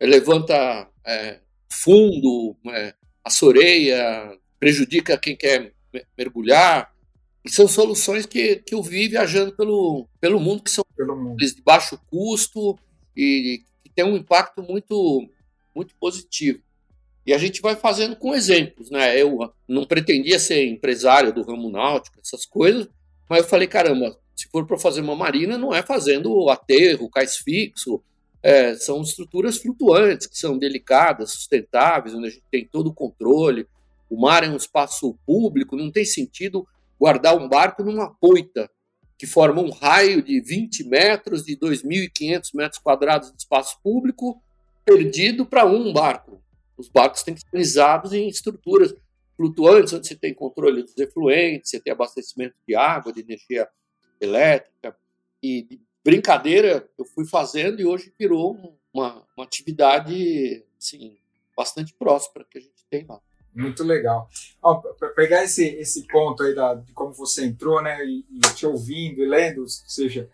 levanta 0.00 0.88
é, 1.04 1.40
fundo, 1.68 2.56
é, 2.68 2.94
a 3.24 3.30
soreia, 3.30 4.38
prejudica 4.58 5.18
quem 5.18 5.36
quer 5.36 5.72
mergulhar. 6.16 6.92
E 7.44 7.50
são 7.50 7.68
soluções 7.68 8.26
que, 8.26 8.56
que 8.56 8.74
eu 8.74 8.82
vi 8.82 9.08
viajando 9.08 9.54
pelo, 9.54 10.08
pelo 10.20 10.40
mundo, 10.40 10.62
que 10.62 10.70
são 10.70 10.84
de 11.36 11.62
baixo 11.62 11.98
custo 12.08 12.76
e 13.16 13.62
que 13.84 13.90
tem 13.94 14.04
um 14.04 14.16
impacto 14.16 14.62
muito, 14.62 15.28
muito 15.74 15.94
positivo. 15.96 16.60
E 17.24 17.32
a 17.32 17.38
gente 17.38 17.60
vai 17.60 17.74
fazendo 17.74 18.16
com 18.16 18.34
exemplos, 18.34 18.90
né? 18.90 19.20
Eu 19.20 19.52
não 19.68 19.84
pretendia 19.84 20.38
ser 20.38 20.64
empresário 20.64 21.32
do 21.32 21.42
ramo 21.42 21.70
náutico, 21.70 22.20
essas 22.20 22.44
coisas, 22.46 22.88
mas 23.28 23.40
eu 23.40 23.48
falei, 23.48 23.66
caramba, 23.66 24.16
se 24.34 24.48
for 24.48 24.66
para 24.66 24.78
fazer 24.78 25.00
uma 25.00 25.16
marina, 25.16 25.58
não 25.58 25.74
é 25.74 25.82
fazendo 25.82 26.48
aterro, 26.50 27.10
cais 27.10 27.36
fixo, 27.36 28.02
é, 28.42 28.76
são 28.76 29.02
estruturas 29.02 29.56
flutuantes, 29.56 30.28
que 30.28 30.38
são 30.38 30.56
delicadas, 30.56 31.32
sustentáveis, 31.32 32.14
onde 32.14 32.28
a 32.28 32.30
gente 32.30 32.44
tem 32.50 32.64
todo 32.64 32.88
o 32.90 32.94
controle. 32.94 33.66
O 34.08 34.20
mar 34.20 34.44
é 34.44 34.48
um 34.48 34.56
espaço 34.56 35.18
público, 35.26 35.76
não 35.76 35.90
tem 35.90 36.04
sentido 36.04 36.66
guardar 36.98 37.36
um 37.36 37.48
barco 37.48 37.82
numa 37.82 38.14
poita, 38.14 38.70
que 39.18 39.26
forma 39.26 39.62
um 39.62 39.70
raio 39.70 40.22
de 40.22 40.40
20 40.40 40.84
metros, 40.84 41.44
de 41.44 41.56
2.500 41.56 42.50
metros 42.54 42.80
quadrados 42.80 43.30
de 43.32 43.38
espaço 43.38 43.78
público, 43.82 44.40
perdido 44.84 45.46
para 45.46 45.64
um 45.64 45.92
barco. 45.92 46.42
Os 46.76 46.88
barcos 46.88 47.22
têm 47.22 47.34
que 47.34 47.40
ser 47.40 47.46
organizados 47.46 48.12
em 48.12 48.28
estruturas 48.28 48.94
flutuantes, 49.36 49.92
onde 49.92 50.06
você 50.06 50.14
tem 50.14 50.34
controle 50.34 50.82
dos 50.82 50.96
efluentes, 50.96 51.70
você 51.70 51.80
tem 51.80 51.92
abastecimento 51.92 52.54
de 52.66 52.74
água, 52.74 53.12
de 53.12 53.20
energia 53.20 53.68
elétrica. 54.20 54.96
E 55.42 55.62
de 55.62 55.80
brincadeira 56.04 56.88
eu 56.98 57.04
fui 57.04 57.26
fazendo 57.26 57.80
e 57.80 57.84
hoje 57.84 58.12
virou 58.18 58.78
uma, 58.92 59.26
uma 59.36 59.44
atividade 59.44 60.64
assim, 60.78 61.16
bastante 61.56 61.92
próspera 61.94 62.46
que 62.48 62.58
a 62.58 62.60
gente 62.60 62.84
tem 62.88 63.04
lá. 63.06 63.20
Muito 63.56 63.82
legal. 63.82 64.28
Para 64.60 65.08
pegar 65.10 65.42
esse, 65.42 65.64
esse 65.64 66.06
ponto 66.06 66.42
aí 66.42 66.54
da, 66.54 66.74
de 66.74 66.92
como 66.92 67.14
você 67.14 67.46
entrou, 67.46 67.82
né, 67.82 68.04
e, 68.04 68.24
e 68.30 68.40
te 68.54 68.66
ouvindo 68.66 69.22
e 69.22 69.26
lendo, 69.26 69.62
ou 69.62 69.68
seja, 69.68 70.28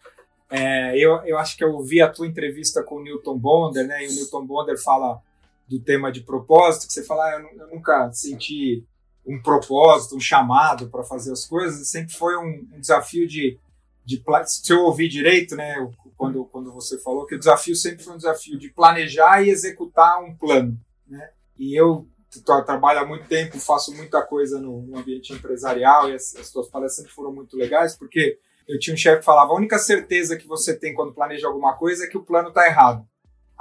é, 0.51 0.99
eu, 0.99 1.25
eu 1.25 1.39
acho 1.39 1.57
que 1.57 1.63
eu 1.63 1.73
ouvi 1.73 2.03
a 2.03 2.11
tua 2.11 2.27
entrevista 2.27 2.83
com 2.83 2.97
o 2.97 3.03
Newton 3.03 3.39
Bonder, 3.39 3.87
né, 3.87 4.05
e 4.05 4.09
o 4.09 4.13
Newton 4.13 4.45
Bonder 4.45 4.77
fala 4.77 5.23
do 5.69 5.79
tema 5.79 6.11
de 6.11 6.23
propósito, 6.23 6.89
que 6.89 6.93
você 6.93 7.05
fala, 7.05 7.25
ah, 7.25 7.47
eu, 7.57 7.69
nunca 7.69 8.11
senti 8.13 8.85
um 9.25 9.41
propósito, 9.41 10.17
um 10.17 10.21
chamado 10.21 10.91
para 10.91 11.05
fazer 11.05 11.31
as 11.31 11.45
coisas, 11.45 11.89
sempre 11.89 12.13
foi 12.13 12.37
um, 12.37 12.67
um 12.75 12.81
desafio 12.81 13.29
de, 13.29 13.57
de. 14.05 14.21
Se 14.47 14.73
eu 14.73 14.81
ouvi 14.81 15.09
direito, 15.09 15.55
né, 15.55 15.77
quando, 16.17 16.45
quando 16.47 16.73
você 16.73 16.99
falou, 16.99 17.25
que 17.25 17.37
o 17.37 17.39
desafio 17.39 17.77
sempre 17.77 18.03
foi 18.03 18.15
um 18.15 18.17
desafio 18.17 18.59
de 18.59 18.69
planejar 18.69 19.43
e 19.43 19.51
executar 19.51 20.21
um 20.21 20.35
plano. 20.35 20.77
Né? 21.07 21.31
E 21.57 21.81
eu 21.81 22.07
trabalho 22.41 23.01
há 23.01 23.07
muito 23.07 23.27
tempo, 23.27 23.59
faço 23.59 23.95
muita 23.95 24.23
coisa 24.23 24.59
no, 24.59 24.83
no 24.83 24.99
ambiente 24.99 25.33
empresarial 25.33 26.11
e 26.11 26.15
as, 26.15 26.35
as 26.37 26.49
suas 26.49 26.69
palestras 26.69 26.97
sempre 26.97 27.13
foram 27.13 27.33
muito 27.33 27.57
legais, 27.57 27.97
porque 27.97 28.39
eu 28.69 28.79
tinha 28.79 28.95
um 28.95 28.97
chefe 28.97 29.19
que 29.19 29.25
falava: 29.25 29.53
a 29.53 29.57
única 29.57 29.79
certeza 29.79 30.37
que 30.37 30.47
você 30.47 30.77
tem 30.77 30.95
quando 30.95 31.15
planeja 31.15 31.47
alguma 31.47 31.77
coisa 31.77 32.05
é 32.05 32.09
que 32.09 32.19
o 32.19 32.25
plano 32.25 32.49
está 32.49 32.67
errado 32.67 33.07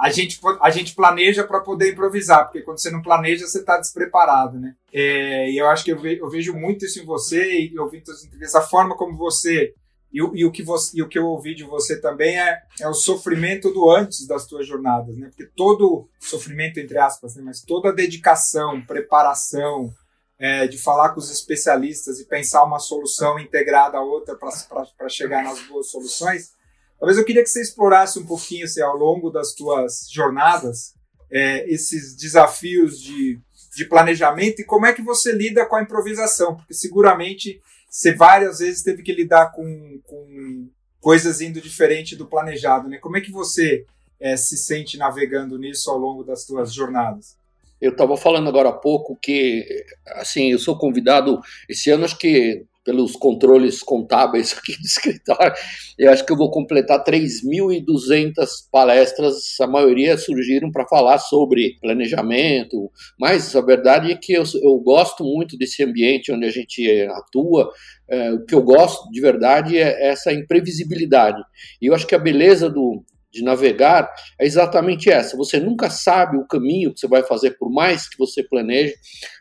a 0.02 0.10
gente, 0.10 0.40
a 0.60 0.70
gente 0.72 0.96
planeja 0.96 1.44
para 1.44 1.60
poder 1.60 1.92
improvisar, 1.92 2.46
porque 2.46 2.64
quando 2.64 2.80
você 2.80 2.90
não 2.90 3.04
planeja, 3.04 3.46
você 3.46 3.60
está 3.60 3.78
despreparado, 3.78 4.60
né? 4.60 4.74
É, 4.92 5.52
e 5.52 5.58
eu 5.60 5.68
acho 5.68 5.84
que 5.84 5.92
eu, 5.92 6.00
ve, 6.00 6.18
eu, 6.18 6.28
vejo 6.28 6.56
muito 6.56 6.86
isso 6.86 7.00
em 7.00 7.06
você 7.06 7.68
e 7.68 7.78
ouvindo 7.78 8.10
as 8.10 8.24
entrevistas, 8.24 8.56
a 8.56 8.68
forma 8.68 8.98
como 8.98 9.16
você 9.16 9.76
e, 10.14 10.18
e, 10.18 10.46
o 10.46 10.52
que 10.52 10.64
você 10.64 10.98
e 10.98 11.02
o 11.02 11.08
que 11.08 11.18
eu 11.18 11.26
ouvi 11.26 11.56
de 11.56 11.64
você 11.64 12.00
também 12.00 12.40
é, 12.40 12.62
é 12.80 12.88
o 12.88 12.94
sofrimento 12.94 13.72
do 13.72 13.90
antes 13.90 14.28
das 14.28 14.46
tuas 14.46 14.68
jornadas, 14.68 15.16
né? 15.18 15.28
Porque 15.28 15.50
todo 15.56 16.10
sofrimento, 16.20 16.80
entre 16.80 16.98
aspas, 16.98 17.36
né? 17.36 17.44
mas 17.46 17.62
toda 17.62 17.94
dedicação, 17.94 18.82
preparação, 18.86 19.94
é, 20.38 20.68
de 20.68 20.78
falar 20.78 21.10
com 21.10 21.20
os 21.20 21.32
especialistas 21.32 22.20
e 22.20 22.28
pensar 22.28 22.64
uma 22.64 22.80
solução 22.80 23.40
integrada 23.40 23.98
à 23.98 24.02
outra 24.02 24.36
para 24.36 25.10
chegar 25.10 25.44
nas 25.44 25.62
boas 25.68 25.90
soluções, 25.90 26.52
Talvez 27.02 27.18
eu 27.18 27.26
queria 27.26 27.42
que 27.42 27.50
você 27.50 27.64
explorasse 27.64 28.20
um 28.20 28.26
pouquinho, 28.28 28.64
assim, 28.64 28.80
ao 28.80 28.96
longo 28.96 29.32
das 29.32 29.56
tuas 29.56 30.08
jornadas, 30.12 30.94
é, 31.32 31.68
esses 31.68 32.16
desafios 32.16 33.02
de, 33.02 33.40
de 33.76 33.86
planejamento 33.86 34.62
e 34.62 34.64
como 34.64 34.86
é 34.86 34.94
que 34.94 35.02
você 35.02 35.32
lida 35.32 35.66
com 35.66 35.76
a 35.76 35.82
improvisação, 35.82 36.56
porque 36.56 36.76
seguramente 36.76 37.60
você 37.92 38.16
várias 38.16 38.60
vezes 38.60 38.82
teve 38.82 39.04
que 39.04 39.12
lidar 39.12 39.52
com, 39.52 40.00
com 40.06 40.70
coisas 41.02 41.42
indo 41.42 41.60
diferente 41.60 42.16
do 42.16 42.26
planejado, 42.26 42.88
né? 42.88 42.98
Como 42.98 43.18
é 43.18 43.22
que 43.22 43.32
você 43.32 43.86
é, 44.18 44.38
se 44.38 44.56
sente 44.56 44.98
navegando 44.98 45.60
nisso 45.60 45.92
ao 45.92 45.98
longo 45.98 46.24
das 46.24 46.46
tuas 46.46 46.74
jornadas? 46.74 47.36
Eu 47.82 47.92
estava 47.92 48.16
falando 48.16 48.48
agora 48.48 48.70
há 48.70 48.74
pouco 48.74 49.18
que, 49.22 49.66
assim, 50.08 50.52
eu 50.52 50.60
sou 50.60 50.78
convidado 50.78 51.42
esse 51.68 51.90
ano, 51.90 52.06
acho 52.06 52.18
que 52.18 52.64
pelos 52.84 53.14
controles 53.14 53.82
contábeis 53.82 54.54
aqui 54.58 54.74
do 54.74 54.86
escritório, 54.86 55.54
eu 55.98 56.12
acho 56.12 56.26
que 56.26 56.32
eu 56.32 56.38
vou 56.38 56.50
completar 56.50 57.04
3.200 57.04 58.34
palestras, 58.72 59.60
a 59.60 59.68
maioria 59.68 60.18
surgiram 60.18 60.72
para 60.72 60.88
falar 60.88 61.20
sobre 61.20 61.78
planejamento, 61.80 62.92
mas 63.20 63.56
a 63.56 63.62
verdade 63.62 64.12
é 64.12 64.16
que 64.16 64.34
eu, 64.34 64.44
eu 64.62 64.78
gosto 64.80 65.24
muito 65.24 65.58
desse 65.58 65.84
ambiente 65.84 66.32
onde 66.32 66.46
a 66.46 66.52
gente 66.52 66.86
atua, 67.12 67.70
é, 68.10 68.32
o 68.34 68.46
que 68.46 68.56
eu 68.56 68.62
gosto 68.62 69.10
de 69.12 69.22
verdade 69.22 69.78
é 69.78 70.10
essa 70.10 70.34
imprevisibilidade, 70.34 71.42
e 71.82 71.88
eu 71.88 71.96
acho 71.96 72.08
que 72.08 72.16
a 72.16 72.20
beleza 72.20 72.70
do, 72.70 73.04
de 73.32 73.44
navegar 73.44 74.12
é 74.40 74.46
exatamente 74.46 75.10
essa. 75.10 75.38
Você 75.38 75.60
nunca 75.60 75.90
sabe 75.90 76.38
o 76.38 76.46
caminho 76.46 76.94
que 76.94 77.00
você 77.00 77.08
vai 77.08 77.24
fazer, 77.24 77.52
por 77.52 77.72
mais 77.72 78.10
que 78.10 78.18
você 78.18 78.44
planeje, 78.44 78.94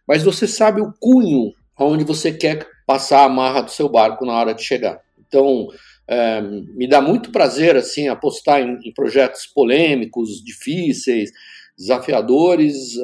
mas 0.07 0.23
você 0.23 0.47
sabe 0.47 0.81
o 0.81 0.93
cunho 1.01 1.53
aonde 1.77 2.05
você 2.05 2.33
quer 2.33 2.67
passar 2.91 3.23
a 3.23 3.29
marra 3.29 3.61
do 3.61 3.71
seu 3.71 3.89
barco 3.89 4.27
na 4.27 4.33
hora 4.33 4.53
de 4.53 4.65
chegar. 4.65 5.01
Então, 5.17 5.69
é, 6.09 6.41
me 6.41 6.89
dá 6.89 7.01
muito 7.01 7.31
prazer 7.31 7.77
assim 7.77 8.09
apostar 8.09 8.61
em, 8.61 8.81
em 8.83 8.93
projetos 8.93 9.47
polêmicos, 9.47 10.43
difíceis, 10.43 11.31
desafiadores 11.79 12.97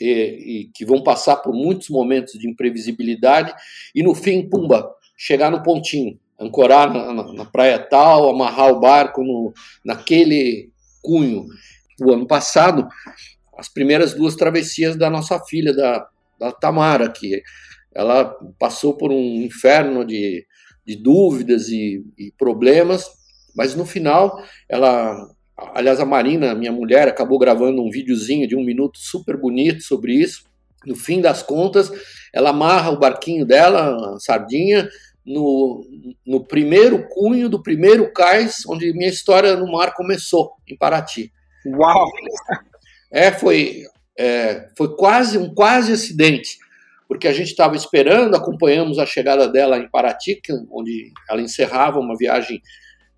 e, 0.00 0.10
e, 0.10 0.70
que 0.74 0.84
vão 0.84 1.04
passar 1.04 1.36
por 1.36 1.54
muitos 1.54 1.88
momentos 1.88 2.32
de 2.32 2.50
imprevisibilidade 2.50 3.54
e 3.94 4.02
no 4.02 4.12
fim, 4.12 4.42
pumba, 4.50 4.90
chegar 5.16 5.52
no 5.52 5.62
pontinho, 5.62 6.18
ancorar 6.36 6.92
na, 6.92 7.12
na, 7.12 7.32
na 7.32 7.44
praia 7.44 7.78
tal, 7.78 8.28
amarrar 8.28 8.72
o 8.72 8.80
barco 8.80 9.22
no, 9.22 9.52
naquele 9.84 10.68
cunho. 11.00 11.46
O 12.02 12.12
ano 12.12 12.26
passado, 12.26 12.88
as 13.56 13.68
primeiras 13.68 14.14
duas 14.14 14.34
travessias 14.34 14.96
da 14.96 15.08
nossa 15.08 15.38
filha, 15.44 15.72
da, 15.72 16.08
da 16.40 16.50
Tamara, 16.50 17.08
que 17.08 17.40
ela 17.94 18.36
passou 18.58 18.96
por 18.96 19.10
um 19.10 19.42
inferno 19.42 20.04
de, 20.04 20.46
de 20.86 20.96
dúvidas 20.96 21.68
e, 21.68 22.04
e 22.18 22.32
problemas, 22.38 23.06
mas 23.56 23.74
no 23.74 23.84
final 23.86 24.42
ela 24.68 25.28
Aliás, 25.74 25.98
a 25.98 26.06
Marina, 26.06 26.54
minha 26.54 26.70
mulher, 26.70 27.08
acabou 27.08 27.36
gravando 27.36 27.82
um 27.82 27.90
videozinho 27.90 28.46
de 28.46 28.54
um 28.54 28.64
minuto 28.64 28.96
super 28.98 29.36
bonito 29.36 29.82
sobre 29.82 30.14
isso. 30.14 30.44
No 30.86 30.94
fim 30.94 31.20
das 31.20 31.42
contas, 31.42 31.90
ela 32.32 32.50
amarra 32.50 32.92
o 32.92 32.98
barquinho 32.98 33.44
dela, 33.44 34.14
a 34.14 34.20
sardinha, 34.20 34.88
no, 35.26 35.84
no 36.24 36.44
primeiro 36.44 37.08
cunho 37.08 37.48
do 37.48 37.60
primeiro 37.60 38.12
cais 38.12 38.62
onde 38.68 38.92
minha 38.92 39.10
história 39.10 39.56
no 39.56 39.70
mar 39.70 39.94
começou, 39.94 40.52
em 40.66 40.76
Paraty. 40.76 41.32
Uau! 41.66 42.06
É, 43.10 43.32
foi, 43.32 43.82
é, 44.16 44.68
foi 44.76 44.94
quase 44.94 45.38
um 45.38 45.52
quase 45.52 45.92
acidente 45.92 46.58
porque 47.08 47.26
a 47.26 47.32
gente 47.32 47.48
estava 47.48 47.74
esperando, 47.74 48.36
acompanhamos 48.36 48.98
a 48.98 49.06
chegada 49.06 49.48
dela 49.48 49.78
em 49.78 49.90
Paraty, 49.90 50.40
onde 50.70 51.10
ela 51.28 51.40
encerrava 51.40 51.98
uma 51.98 52.16
viagem 52.16 52.60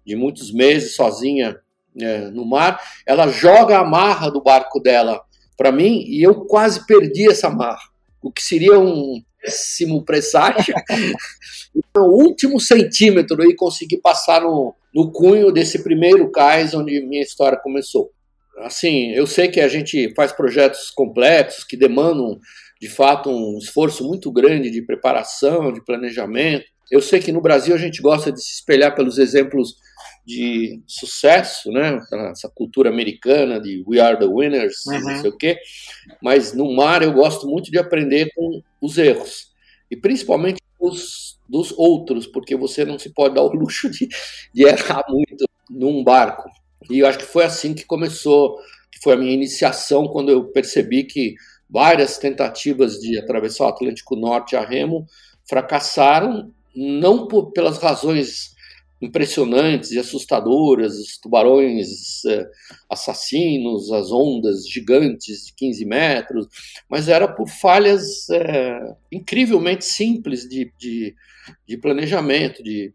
de 0.07 0.15
muitos 0.15 0.55
meses 0.55 0.95
sozinha 0.95 1.59
é, 2.01 2.31
no 2.31 2.47
mar. 2.47 2.81
Ela 3.05 3.27
joga 3.29 3.79
a 3.79 3.85
marra 3.85 4.31
do 4.31 4.41
barco 4.41 4.79
dela 4.79 5.21
para 5.59 5.73
mim 5.73 6.05
e 6.07 6.23
eu 6.23 6.47
quase 6.47 6.87
perdi 6.87 7.29
essa 7.29 7.51
marra, 7.51 7.83
o 8.23 8.31
que 8.31 8.43
seria 8.43 8.79
um 8.79 9.21
péssimo 9.43 10.05
presságio. 10.05 10.75
no 11.95 12.05
último 12.05 12.61
centímetro 12.61 13.43
e 13.45 13.55
consegui 13.55 13.97
passar 13.97 14.43
no, 14.43 14.75
no 14.95 15.11
cunho 15.13 15.53
desse 15.53 15.83
primeiro 15.83 16.31
cais 16.31 16.75
onde 16.75 17.01
minha 17.01 17.23
história 17.23 17.59
começou. 17.59 18.11
Assim, 18.59 19.13
eu 19.13 19.27
sei 19.27 19.49
que 19.49 19.61
a 19.61 19.69
gente 19.69 20.13
faz 20.15 20.33
projetos 20.33 20.91
complexos 20.91 21.65
que 21.65 21.77
demandam 21.77 22.39
de 22.81 22.89
fato 22.89 23.31
um 23.31 23.59
esforço 23.59 24.07
muito 24.07 24.33
grande 24.33 24.71
de 24.71 24.83
preparação, 24.83 25.73
de 25.73 25.85
planejamento. 25.85 26.65
Eu 26.91 27.03
sei 27.03 27.21
que 27.21 27.31
no 27.31 27.41
Brasil 27.41 27.75
a 27.75 27.79
gente 27.79 28.01
gosta 28.01 28.33
de 28.33 28.43
se 28.43 28.55
espelhar 28.55 28.95
pelos 28.95 29.19
exemplos 29.19 29.77
de 30.27 30.83
sucesso, 30.87 31.71
né? 31.71 32.01
Essa 32.31 32.49
cultura 32.49 32.89
americana 32.89 33.61
de 33.61 33.85
we 33.87 34.01
are 34.01 34.19
the 34.19 34.25
winners, 34.25 34.87
uhum. 34.87 35.01
não 35.01 35.21
sei 35.21 35.31
o 35.31 35.37
quê. 35.37 35.59
Mas 36.23 36.53
no 36.53 36.75
mar 36.75 37.03
eu 37.03 37.13
gosto 37.13 37.47
muito 37.47 37.71
de 37.71 37.79
aprender 37.79 38.31
com 38.35 38.63
os 38.81 38.97
erros 38.97 39.51
e 39.91 39.97
principalmente 39.97 40.61
os 40.79 41.39
dos 41.51 41.73
outros, 41.77 42.29
porque 42.29 42.55
você 42.55 42.85
não 42.85 42.97
se 42.97 43.13
pode 43.13 43.35
dar 43.35 43.43
o 43.43 43.53
luxo 43.53 43.91
de, 43.91 44.09
de 44.55 44.63
errar 44.63 45.05
muito 45.09 45.45
num 45.69 46.03
barco. 46.05 46.49
E 46.89 47.01
eu 47.01 47.07
acho 47.07 47.19
que 47.19 47.25
foi 47.25 47.45
assim 47.45 47.75
que 47.75 47.85
começou, 47.85 48.57
que 48.91 49.01
foi 49.03 49.15
a 49.15 49.17
minha 49.17 49.33
iniciação 49.33 50.07
quando 50.07 50.31
eu 50.31 50.45
percebi 50.45 51.05
que 51.05 51.35
várias 51.71 52.19
tentativas 52.19 52.99
de 52.99 53.19
atravessar 53.19 53.65
o 53.65 53.69
Atlântico 53.69 54.17
Norte 54.17 54.57
a 54.57 54.65
remo 54.65 55.07
fracassaram, 55.49 56.53
não 56.75 57.29
por, 57.29 57.53
pelas 57.53 57.79
razões 57.79 58.51
impressionantes 59.01 59.93
e 59.93 59.99
assustadoras, 59.99 60.99
os 60.99 61.17
tubarões 61.17 62.23
eh, 62.27 62.47
assassinos, 62.89 63.91
as 63.91 64.13
ondas 64.13 64.69
gigantes 64.69 65.47
de 65.47 65.55
15 65.55 65.85
metros, 65.87 66.47
mas 66.89 67.09
era 67.09 67.27
por 67.27 67.49
falhas 67.49 68.29
eh, 68.29 68.95
incrivelmente 69.11 69.87
simples 69.87 70.47
de, 70.47 70.71
de, 70.79 71.15
de 71.67 71.79
planejamento, 71.79 72.63
de, 72.63 72.93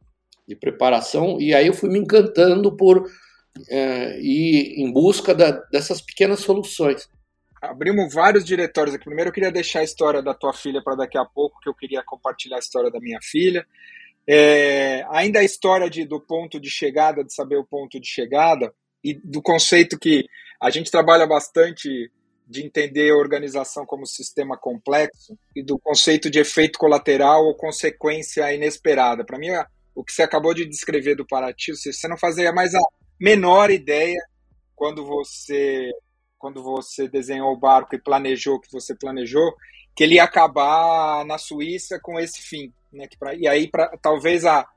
de, 0.48 0.56
preparação, 0.56 1.42
e 1.42 1.56
aí 1.56 1.66
eu 1.66 1.74
fui 1.74 1.90
me 1.90 1.98
encantando 1.98 2.76
por 2.78 3.10
eh, 3.68 4.20
ir 4.22 4.80
em 4.80 4.92
busca 4.92 5.34
da, 5.34 5.52
dessas 5.72 6.02
pequenas 6.02 6.42
soluções 6.42 7.10
abrimos 7.70 8.14
vários 8.14 8.44
diretórios 8.44 8.96
aqui. 8.96 9.06
Primeiro 9.06 9.30
eu 9.30 9.34
queria 9.34 9.52
deixar 9.52 9.80
a 9.80 9.84
história 9.84 10.22
da 10.22 10.34
tua 10.34 10.54
filha 10.54 10.82
para 10.84 10.96
daqui 10.96 11.18
a 11.18 11.26
pouco, 11.26 11.60
que 11.62 11.70
eu 11.70 11.74
queria 11.74 12.04
compartilhar 12.04 12.58
a 12.58 12.60
história 12.60 12.92
da 12.92 13.00
minha 13.00 13.20
filha. 13.22 13.66
É, 14.28 15.06
ainda 15.10 15.40
a 15.40 15.44
história 15.44 15.90
de, 15.90 16.06
do 16.06 16.20
ponto 16.20 16.60
de 16.60 16.70
chegada, 16.70 17.24
de 17.24 17.34
saber 17.34 17.58
o 17.58 17.66
ponto 17.66 18.00
de 18.00 18.08
chegada, 18.08 18.74
e 19.04 19.14
do 19.14 19.42
conceito 19.42 20.00
que 20.00 20.26
a 20.60 20.70
gente 20.72 20.90
trabalha 20.90 21.28
bastante 21.28 22.12
de 22.48 22.66
entender 22.66 23.12
a 23.12 23.18
organização 23.18 23.86
como 23.86 24.06
sistema 24.06 24.58
complexo, 24.58 25.38
e 25.56 25.64
do 25.64 25.78
conceito 25.80 26.30
de 26.30 26.40
efeito 26.40 26.80
colateral 26.80 27.46
ou 27.46 27.56
consequência 27.56 28.52
inesperada. 28.54 29.24
Para 29.24 29.38
mim, 29.38 29.50
o 29.94 30.04
que 30.04 30.12
você 30.12 30.24
acabou 30.24 30.54
de 30.54 30.66
descrever 30.66 31.16
do 31.16 31.26
Paraty, 31.26 31.76
você 31.76 32.08
não 32.08 32.18
fazia 32.18 32.52
mais 32.52 32.74
a 32.74 32.80
menor 33.20 33.72
ideia 33.72 34.20
quando 34.76 35.06
você 35.06 35.90
quando 36.38 36.62
você 36.62 37.08
desenhou 37.08 37.52
o 37.52 37.58
barco 37.58 37.96
e 37.96 38.02
planejou 38.02 38.56
o 38.56 38.60
que 38.60 38.72
você 38.72 38.96
planejou, 38.96 39.54
que 39.96 40.04
ele 40.04 40.16
ia 40.16 40.24
acabar 40.24 41.26
na 41.26 41.38
Suíça 41.38 42.00
com 42.02 42.20
esse 42.20 42.42
fim. 42.42 42.72
Né? 42.92 43.08
Pra, 43.18 43.34
e 43.34 43.48
aí, 43.48 43.70
pra, 43.70 43.98
talvez 44.02 44.46
a, 44.46 44.68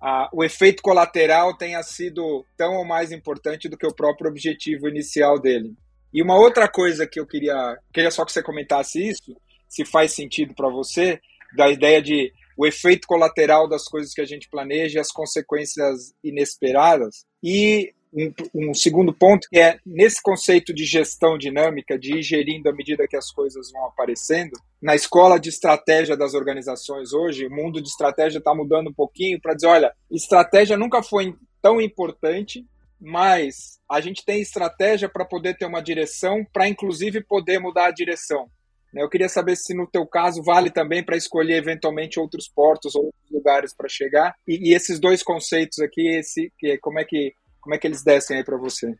a, 0.00 0.28
o 0.32 0.42
efeito 0.42 0.82
colateral 0.82 1.56
tenha 1.56 1.82
sido 1.82 2.44
tão 2.56 2.76
ou 2.76 2.84
mais 2.84 3.12
importante 3.12 3.68
do 3.68 3.76
que 3.76 3.86
o 3.86 3.94
próprio 3.94 4.30
objetivo 4.30 4.88
inicial 4.88 5.38
dele. 5.38 5.74
E 6.12 6.22
uma 6.22 6.36
outra 6.36 6.68
coisa 6.68 7.06
que 7.06 7.20
eu 7.20 7.26
queria, 7.26 7.78
queria 7.92 8.10
só 8.10 8.24
que 8.24 8.32
você 8.32 8.42
comentasse 8.42 9.08
isso, 9.08 9.34
se 9.68 9.84
faz 9.84 10.12
sentido 10.12 10.54
para 10.54 10.68
você, 10.68 11.20
da 11.56 11.70
ideia 11.70 12.02
de 12.02 12.32
o 12.56 12.66
efeito 12.66 13.06
colateral 13.06 13.66
das 13.66 13.84
coisas 13.84 14.12
que 14.12 14.20
a 14.20 14.26
gente 14.26 14.48
planeja 14.48 14.98
e 14.98 15.00
as 15.00 15.10
consequências 15.10 16.12
inesperadas. 16.22 17.24
E 17.42 17.94
um, 18.12 18.32
um, 18.54 18.74
segundo 18.74 19.12
ponto 19.12 19.48
que 19.50 19.58
é 19.58 19.78
nesse 19.86 20.20
conceito 20.22 20.74
de 20.74 20.84
gestão 20.84 21.38
dinâmica, 21.38 21.98
de 21.98 22.18
ir 22.18 22.22
gerindo 22.22 22.68
à 22.68 22.72
medida 22.72 23.08
que 23.08 23.16
as 23.16 23.30
coisas 23.30 23.70
vão 23.72 23.86
aparecendo. 23.86 24.52
Na 24.80 24.94
escola 24.94 25.38
de 25.38 25.48
estratégia 25.48 26.16
das 26.16 26.34
organizações 26.34 27.12
hoje, 27.12 27.46
o 27.46 27.50
mundo 27.50 27.80
de 27.80 27.88
estratégia 27.88 28.38
está 28.38 28.54
mudando 28.54 28.90
um 28.90 28.94
pouquinho 28.94 29.40
para 29.40 29.54
dizer, 29.54 29.68
olha, 29.68 29.92
estratégia 30.10 30.76
nunca 30.76 31.02
foi 31.02 31.34
tão 31.62 31.80
importante, 31.80 32.66
mas 33.00 33.80
a 33.90 34.00
gente 34.00 34.24
tem 34.24 34.40
estratégia 34.40 35.08
para 35.08 35.24
poder 35.24 35.56
ter 35.56 35.66
uma 35.66 35.82
direção, 35.82 36.44
para 36.52 36.68
inclusive 36.68 37.22
poder 37.24 37.58
mudar 37.58 37.86
a 37.86 37.92
direção. 37.92 38.48
Né? 38.92 39.02
Eu 39.02 39.08
queria 39.08 39.28
saber 39.28 39.56
se 39.56 39.74
no 39.74 39.86
teu 39.86 40.06
caso 40.06 40.42
vale 40.42 40.70
também 40.70 41.02
para 41.02 41.16
escolher 41.16 41.56
eventualmente 41.56 42.20
outros 42.20 42.48
portos 42.48 42.94
ou 42.94 43.06
outros 43.06 43.30
lugares 43.30 43.74
para 43.74 43.88
chegar. 43.88 44.34
E, 44.46 44.70
e, 44.70 44.74
esses 44.74 45.00
dois 45.00 45.22
conceitos 45.22 45.78
aqui, 45.78 46.06
esse, 46.16 46.52
que, 46.58 46.76
como 46.78 46.98
é 46.98 47.04
que 47.04 47.32
como 47.62 47.74
é 47.74 47.78
que 47.78 47.86
eles 47.86 48.02
descem 48.02 48.36
aí 48.36 48.44
para 48.44 48.58
você? 48.58 48.94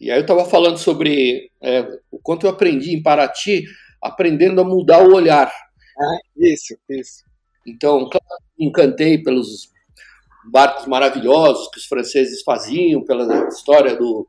E 0.00 0.10
aí 0.10 0.18
eu 0.18 0.22
estava 0.22 0.44
falando 0.44 0.78
sobre 0.78 1.50
é, 1.60 1.80
o 2.10 2.18
quanto 2.18 2.46
eu 2.46 2.50
aprendi 2.50 2.94
em 2.94 3.02
Paraty, 3.02 3.64
aprendendo 4.00 4.60
a 4.60 4.64
mudar 4.64 5.02
o 5.02 5.14
olhar. 5.14 5.50
Ah, 5.98 6.18
isso, 6.36 6.76
isso. 6.88 7.24
Então, 7.66 8.08
me 8.58 8.66
encantei 8.66 9.22
pelos 9.22 9.72
barcos 10.44 10.86
maravilhosos 10.86 11.68
que 11.70 11.78
os 11.78 11.86
franceses 11.86 12.42
faziam, 12.42 13.02
pela 13.02 13.48
história 13.48 13.96
do, 13.96 14.28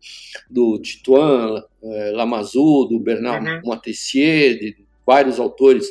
do 0.50 0.80
Tituan 0.80 1.62
é, 1.84 2.12
Lamazou, 2.12 2.88
do 2.88 3.00
Bernard 3.00 3.46
uhum. 3.46 3.62
Montessier, 3.66 4.58
de 4.58 4.78
vários 5.06 5.40
autores 5.40 5.86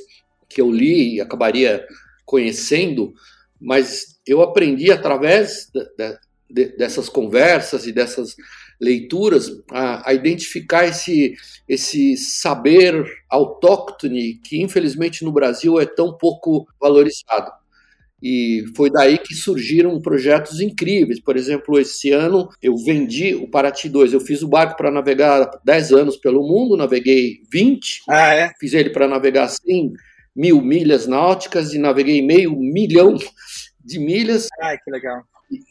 que 0.49 0.61
eu 0.61 0.71
li 0.71 1.17
e 1.17 1.21
acabaria 1.21 1.87
conhecendo, 2.25 3.13
mas 3.61 4.19
eu 4.27 4.41
aprendi 4.41 4.91
através 4.91 5.71
da, 5.75 5.85
da, 5.99 6.19
de, 6.49 6.77
dessas 6.77 7.09
conversas 7.09 7.87
e 7.87 7.93
dessas 7.93 8.35
leituras 8.81 9.51
a, 9.71 10.11
a, 10.11 10.15
identificar 10.15 10.87
esse, 10.87 11.35
esse 11.69 12.17
saber 12.17 13.05
autóctone 13.31 14.35
que, 14.45 14.61
infelizmente, 14.61 15.25
no 15.25 15.33
Brasil 15.33 15.81
é 15.81 15.87
tão 15.87 16.17
pouco 16.17 16.67
valorizado. 16.81 17.53
E 18.23 18.65
foi 18.75 18.91
daí 18.91 19.19
que 19.19 19.35
surgiram 19.35 20.01
projetos 20.01 20.61
incríveis. 20.61 21.21
Por 21.21 21.37
exemplo, 21.37 21.79
esse 21.79 22.11
ano 22.11 22.49
eu 22.63 22.75
vendi 22.75 23.35
o 23.35 23.47
Paraty 23.47 23.89
2. 23.89 24.15
Eu 24.15 24.21
fiz 24.21 24.43
o 24.43 24.49
barco 24.49 24.79
para 24.79 24.91
navegar 24.91 25.51
10 25.63 25.93
anos 25.93 26.17
pelo 26.17 26.43
mundo, 26.43 26.77
naveguei 26.77 27.43
20. 27.53 28.03
Ah, 28.09 28.35
é? 28.35 28.51
Fiz 28.59 28.73
ele 28.73 28.89
para 28.89 29.07
navegar 29.07 29.49
100 29.49 29.93
mil 30.35 30.63
milhas 30.63 31.07
náuticas 31.07 31.75
e 31.75 31.79
naveguei 31.79 32.23
meio 32.23 32.57
milhão 32.57 33.15
de 33.85 33.99
milhas. 33.99 34.49
Ai, 34.63 34.79
que 34.83 34.91
legal 34.91 35.23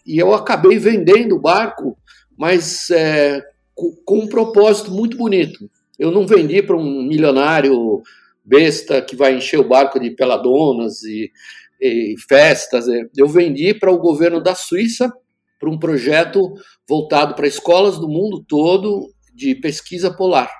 e 0.06 0.18
eu 0.18 0.34
acabei 0.34 0.78
vendendo 0.78 1.36
o 1.36 1.42
barco, 1.42 1.98
mas 2.38 2.90
é, 2.90 3.42
com, 3.76 4.20
um 4.20 4.28
propósito 4.28 4.92
muito 4.92 5.18
bonito. 5.18 5.70
Eu 5.98 6.12
não 6.12 6.28
vendi 6.28 6.62
para 6.62 6.76
um 6.76 7.04
milionário 7.04 8.02
besta 8.44 9.02
que 9.02 9.16
vai 9.16 9.36
encher 9.36 9.60
o 9.60 9.68
barco 9.68 10.00
de 10.00 10.12
peladonas 10.12 11.04
e, 11.04 11.32
e 11.80 12.16
festas. 12.28 12.88
É. 12.88 13.08
Eu 13.16 13.28
vendi 13.28 13.74
para 13.74 13.92
o 13.92 14.00
governo 14.00 14.42
da 14.42 14.56
Suíça 14.56 15.12
para 15.60 15.70
um 15.70 15.80
projeto 15.80 16.54
voltado 16.88 17.36
para 17.36 17.48
escolas 17.48 17.98
do 17.98 18.10
mundo 18.10 18.44
todo 18.46 19.10
de 19.34 19.56
pesquisa 19.56 20.12
polar. 20.12 20.52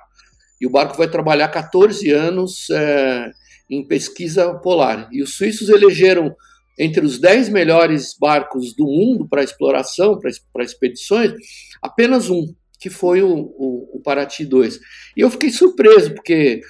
E 0.60 0.66
o 0.66 0.70
barco 0.70 0.96
vai 0.96 1.08
trabalhar 1.08 1.48
14 1.48 2.10
anos 2.10 2.70
é, 2.70 3.30
em 3.68 3.86
pesquisa 3.86 4.54
polar. 4.54 5.08
E 5.12 5.22
os 5.22 5.34
suíços 5.34 5.68
elegeram 5.68 6.34
entre 6.78 7.04
os 7.04 7.18
10 7.18 7.48
melhores 7.48 8.16
barcos 8.18 8.74
do 8.74 8.84
mundo 8.84 9.28
para 9.28 9.42
exploração, 9.42 10.18
para 10.18 10.64
expedições, 10.64 11.32
apenas 11.80 12.30
um, 12.30 12.52
que 12.80 12.90
foi 12.90 13.22
o, 13.22 13.34
o, 13.34 13.96
o 13.96 14.00
Paraty 14.02 14.44
2. 14.44 14.78
E 15.16 15.20
eu 15.20 15.30
fiquei 15.30 15.50
surpreso, 15.50 16.14
porque 16.14 16.60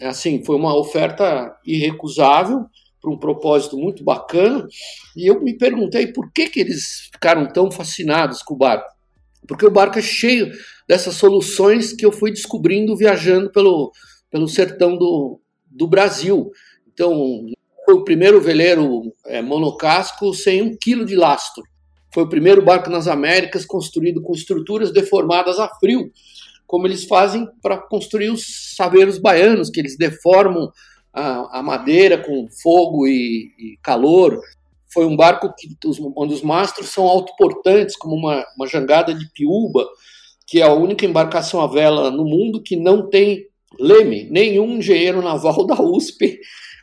assim 0.00 0.42
foi 0.44 0.56
uma 0.56 0.76
oferta 0.76 1.54
irrecusável, 1.66 2.66
para 3.02 3.10
um 3.10 3.18
propósito 3.18 3.76
muito 3.76 4.04
bacana, 4.04 4.64
e 5.16 5.28
eu 5.28 5.42
me 5.42 5.58
perguntei 5.58 6.06
por 6.06 6.30
que, 6.32 6.48
que 6.48 6.60
eles 6.60 7.08
ficaram 7.12 7.48
tão 7.48 7.68
fascinados 7.68 8.42
com 8.42 8.54
o 8.54 8.56
barco. 8.56 8.88
Porque 9.46 9.66
o 9.66 9.70
barco 9.70 9.98
é 9.98 10.02
cheio 10.02 10.52
dessas 10.88 11.16
soluções 11.16 11.92
que 11.92 12.06
eu 12.06 12.12
fui 12.12 12.30
descobrindo 12.30 12.96
viajando 12.96 13.50
pelo, 13.50 13.90
pelo 14.30 14.46
sertão 14.46 14.96
do, 14.96 15.40
do 15.66 15.88
Brasil. 15.88 16.52
Então, 16.92 17.44
foi 17.92 17.98
o 17.98 18.04
primeiro 18.04 18.40
veleiro 18.40 19.12
é, 19.26 19.42
monocasco 19.42 20.32
sem 20.32 20.62
um 20.62 20.74
quilo 20.74 21.04
de 21.04 21.14
lastro. 21.14 21.62
Foi 22.12 22.22
o 22.22 22.28
primeiro 22.28 22.64
barco 22.64 22.88
nas 22.88 23.06
Américas 23.06 23.66
construído 23.66 24.22
com 24.22 24.32
estruturas 24.32 24.90
deformadas 24.90 25.58
a 25.58 25.68
frio, 25.78 26.10
como 26.66 26.86
eles 26.86 27.04
fazem 27.04 27.46
para 27.62 27.76
construir 27.76 28.30
os 28.30 28.74
saveiros 28.76 29.18
baianos, 29.18 29.68
que 29.68 29.78
eles 29.78 29.98
deformam 29.98 30.70
a, 31.12 31.58
a 31.58 31.62
madeira 31.62 32.16
com 32.16 32.48
fogo 32.62 33.06
e, 33.06 33.52
e, 33.58 33.76
calor. 33.82 34.40
Foi 34.90 35.04
um 35.04 35.16
barco 35.16 35.52
que, 35.54 35.68
onde 36.16 36.32
os 36.32 36.42
mastros 36.42 36.88
são 36.88 37.04
autoportantes, 37.04 37.94
como 37.94 38.16
uma, 38.16 38.42
uma 38.56 38.66
jangada 38.66 39.14
de 39.14 39.30
piúba, 39.34 39.86
que 40.46 40.62
é 40.62 40.64
a 40.64 40.72
única 40.72 41.04
embarcação 41.04 41.60
à 41.60 41.66
vela 41.66 42.10
no 42.10 42.24
mundo 42.24 42.62
que 42.62 42.74
não 42.74 43.10
tem 43.10 43.46
leme. 43.78 44.30
Nenhum 44.30 44.78
engenheiro 44.78 45.20
naval 45.20 45.64
da 45.68 45.78
USP 45.82 46.38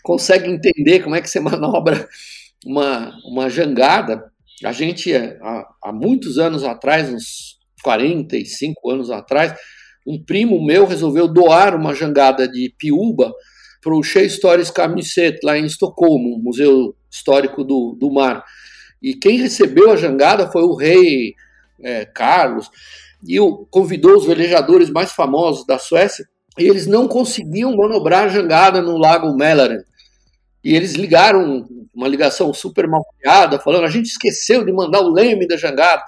consegue 0.10 0.50
entender 0.50 1.04
como 1.04 1.16
é 1.16 1.22
que 1.22 1.30
você 1.30 1.40
manobra 1.40 2.10
uma, 2.66 3.16
uma 3.24 3.48
jangada. 3.48 4.24
A 4.66 4.72
gente, 4.72 5.14
há, 5.14 5.68
há 5.84 5.94
muitos 5.94 6.40
anos 6.40 6.64
atrás, 6.64 7.14
uns 7.14 7.60
45 7.84 8.90
anos 8.90 9.12
atrás, 9.12 9.54
um 10.08 10.22
primo 10.22 10.66
meu 10.66 10.88
resolveu 10.88 11.28
doar 11.28 11.76
uma 11.76 11.94
jangada 11.94 12.48
de 12.48 12.74
piúba 12.76 13.32
para 13.84 13.96
o 13.96 14.02
Shea 14.02 14.28
Stories 14.28 14.72
Camisette, 14.72 15.46
lá 15.46 15.56
em 15.56 15.66
Estocolmo, 15.66 16.40
Museu 16.40 16.96
Histórico 17.10 17.64
do, 17.64 17.96
do 17.98 18.12
Mar. 18.12 18.44
E 19.02 19.14
quem 19.14 19.38
recebeu 19.38 19.92
a 19.92 19.96
jangada 19.96 20.52
foi 20.52 20.64
o 20.64 20.76
rei 20.76 21.36
é, 21.82 22.04
Carlos, 22.06 22.70
e 23.26 23.38
convidou 23.70 24.18
os 24.18 24.26
velejadores 24.26 24.90
mais 24.90 25.12
famosos 25.12 25.66
da 25.68 25.78
Suécia, 25.78 26.26
e 26.58 26.64
eles 26.64 26.88
não 26.88 27.08
conseguiam 27.08 27.76
manobrar 27.76 28.26
a 28.26 28.30
jangada 28.30 28.82
no 28.82 28.98
Lago 28.98 29.34
Mälaren. 29.36 29.84
E 30.64 30.76
eles 30.76 30.94
ligaram 30.94 31.68
uma 31.94 32.08
ligação 32.08 32.54
super 32.54 32.88
mal 32.88 33.04
criada, 33.18 33.60
falando: 33.60 33.86
a 33.86 33.90
gente 33.90 34.08
esqueceu 34.08 34.66
de 34.66 34.72
mandar 34.72 35.02
o 35.02 35.14
leme 35.14 35.48
da 35.48 35.58
jangada. 35.58 36.04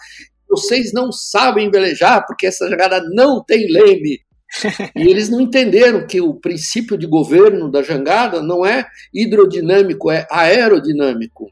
Vocês 0.50 0.92
não 0.92 1.12
sabem 1.12 1.72
velejar 1.72 2.26
porque 2.26 2.46
essa 2.46 2.70
jangada 2.70 3.02
não 3.14 3.44
tem 3.44 3.72
leme. 3.72 4.20
e 4.96 5.08
eles 5.08 5.30
não 5.30 5.40
entenderam 5.40 6.06
que 6.06 6.20
o 6.20 6.34
princípio 6.34 6.98
de 6.98 7.08
governo 7.08 7.72
da 7.72 7.82
jangada 7.82 8.42
não 8.42 8.66
é 8.66 8.86
hidrodinâmico, 9.14 10.12
é 10.12 10.28
aerodinâmico. 10.30 11.50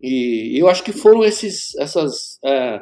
E 0.00 0.60
eu 0.60 0.68
acho 0.68 0.82
que 0.82 0.92
foram 0.92 1.24
esses, 1.24 1.74
essas 1.76 2.38
é, 2.44 2.80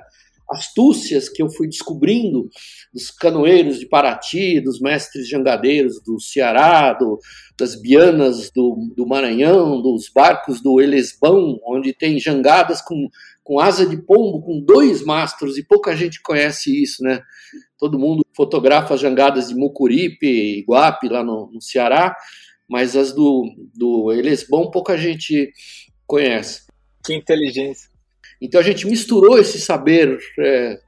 astúcias 0.51 1.29
que 1.29 1.43
eu 1.43 1.49
fui 1.51 1.69
descobrindo 1.69 2.49
dos 2.93 3.11
canoeiros 3.11 3.79
de 3.79 3.87
Paraty, 3.87 4.61
dos 4.61 4.81
mestres 4.81 5.29
jangadeiros 5.29 6.03
do 6.03 6.21
Ceará, 6.21 6.93
do, 6.93 7.19
das 7.57 7.81
bianas 7.81 8.51
do, 8.51 8.93
do, 8.97 9.07
Maranhão, 9.07 9.81
dos 9.81 10.11
barcos 10.13 10.61
do 10.61 10.81
Elesbão, 10.81 11.59
onde 11.65 11.93
tem 11.93 12.19
jangadas 12.19 12.83
com, 12.83 13.09
com 13.45 13.61
asa 13.61 13.87
de 13.87 13.97
pombo, 13.97 14.43
com 14.43 14.61
dois 14.61 15.05
mastros, 15.05 15.57
e 15.57 15.65
pouca 15.65 15.97
gente 15.97 16.21
conhece 16.21 16.83
isso, 16.83 17.03
né? 17.03 17.21
Todo 17.79 17.99
mundo 17.99 18.25
fotografa 18.35 18.95
as 18.95 19.01
jangadas 19.01 19.49
de 19.49 19.55
Mucuripe, 19.55 20.59
Iguape, 20.59 21.09
lá 21.09 21.23
no, 21.23 21.51
no 21.53 21.63
Ceará, 21.63 22.15
mas 22.69 22.97
as 22.97 23.13
do, 23.13 23.45
do 23.75 24.13
Elesbão 24.13 24.71
pouca 24.71 24.99
gente 24.99 25.53
conhece. 26.07 26.63
Que 27.05 27.15
inteligência. 27.15 27.89
Então 28.41 28.61
a 28.61 28.65
gente 28.65 28.87
misturou 28.87 29.39
esse 29.39 29.61
saber 29.61 30.19
é, 30.39 30.79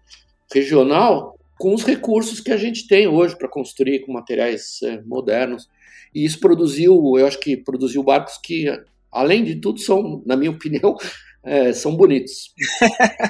regional 0.53 1.37
com 1.63 1.73
os 1.73 1.85
recursos 1.85 2.41
que 2.41 2.51
a 2.51 2.57
gente 2.57 2.89
tem 2.89 3.07
hoje 3.07 3.39
para 3.39 3.49
construir 3.49 4.01
com 4.01 4.13
materiais 4.13 4.83
é, 4.83 5.01
modernos. 5.03 5.71
E 6.13 6.25
isso 6.25 6.41
produziu, 6.41 7.15
eu 7.17 7.25
acho 7.25 7.39
que 7.39 7.57
produziu 7.57 8.03
barcos 8.03 8.37
que, 8.43 8.67
além 9.13 9.45
de 9.45 9.55
tudo, 9.55 9.79
são, 9.79 10.21
na 10.27 10.37
minha 10.37 10.51
opinião, 10.59 10.97
é, 11.45 11.73
são 11.73 11.95
bonitos. 11.95 12.53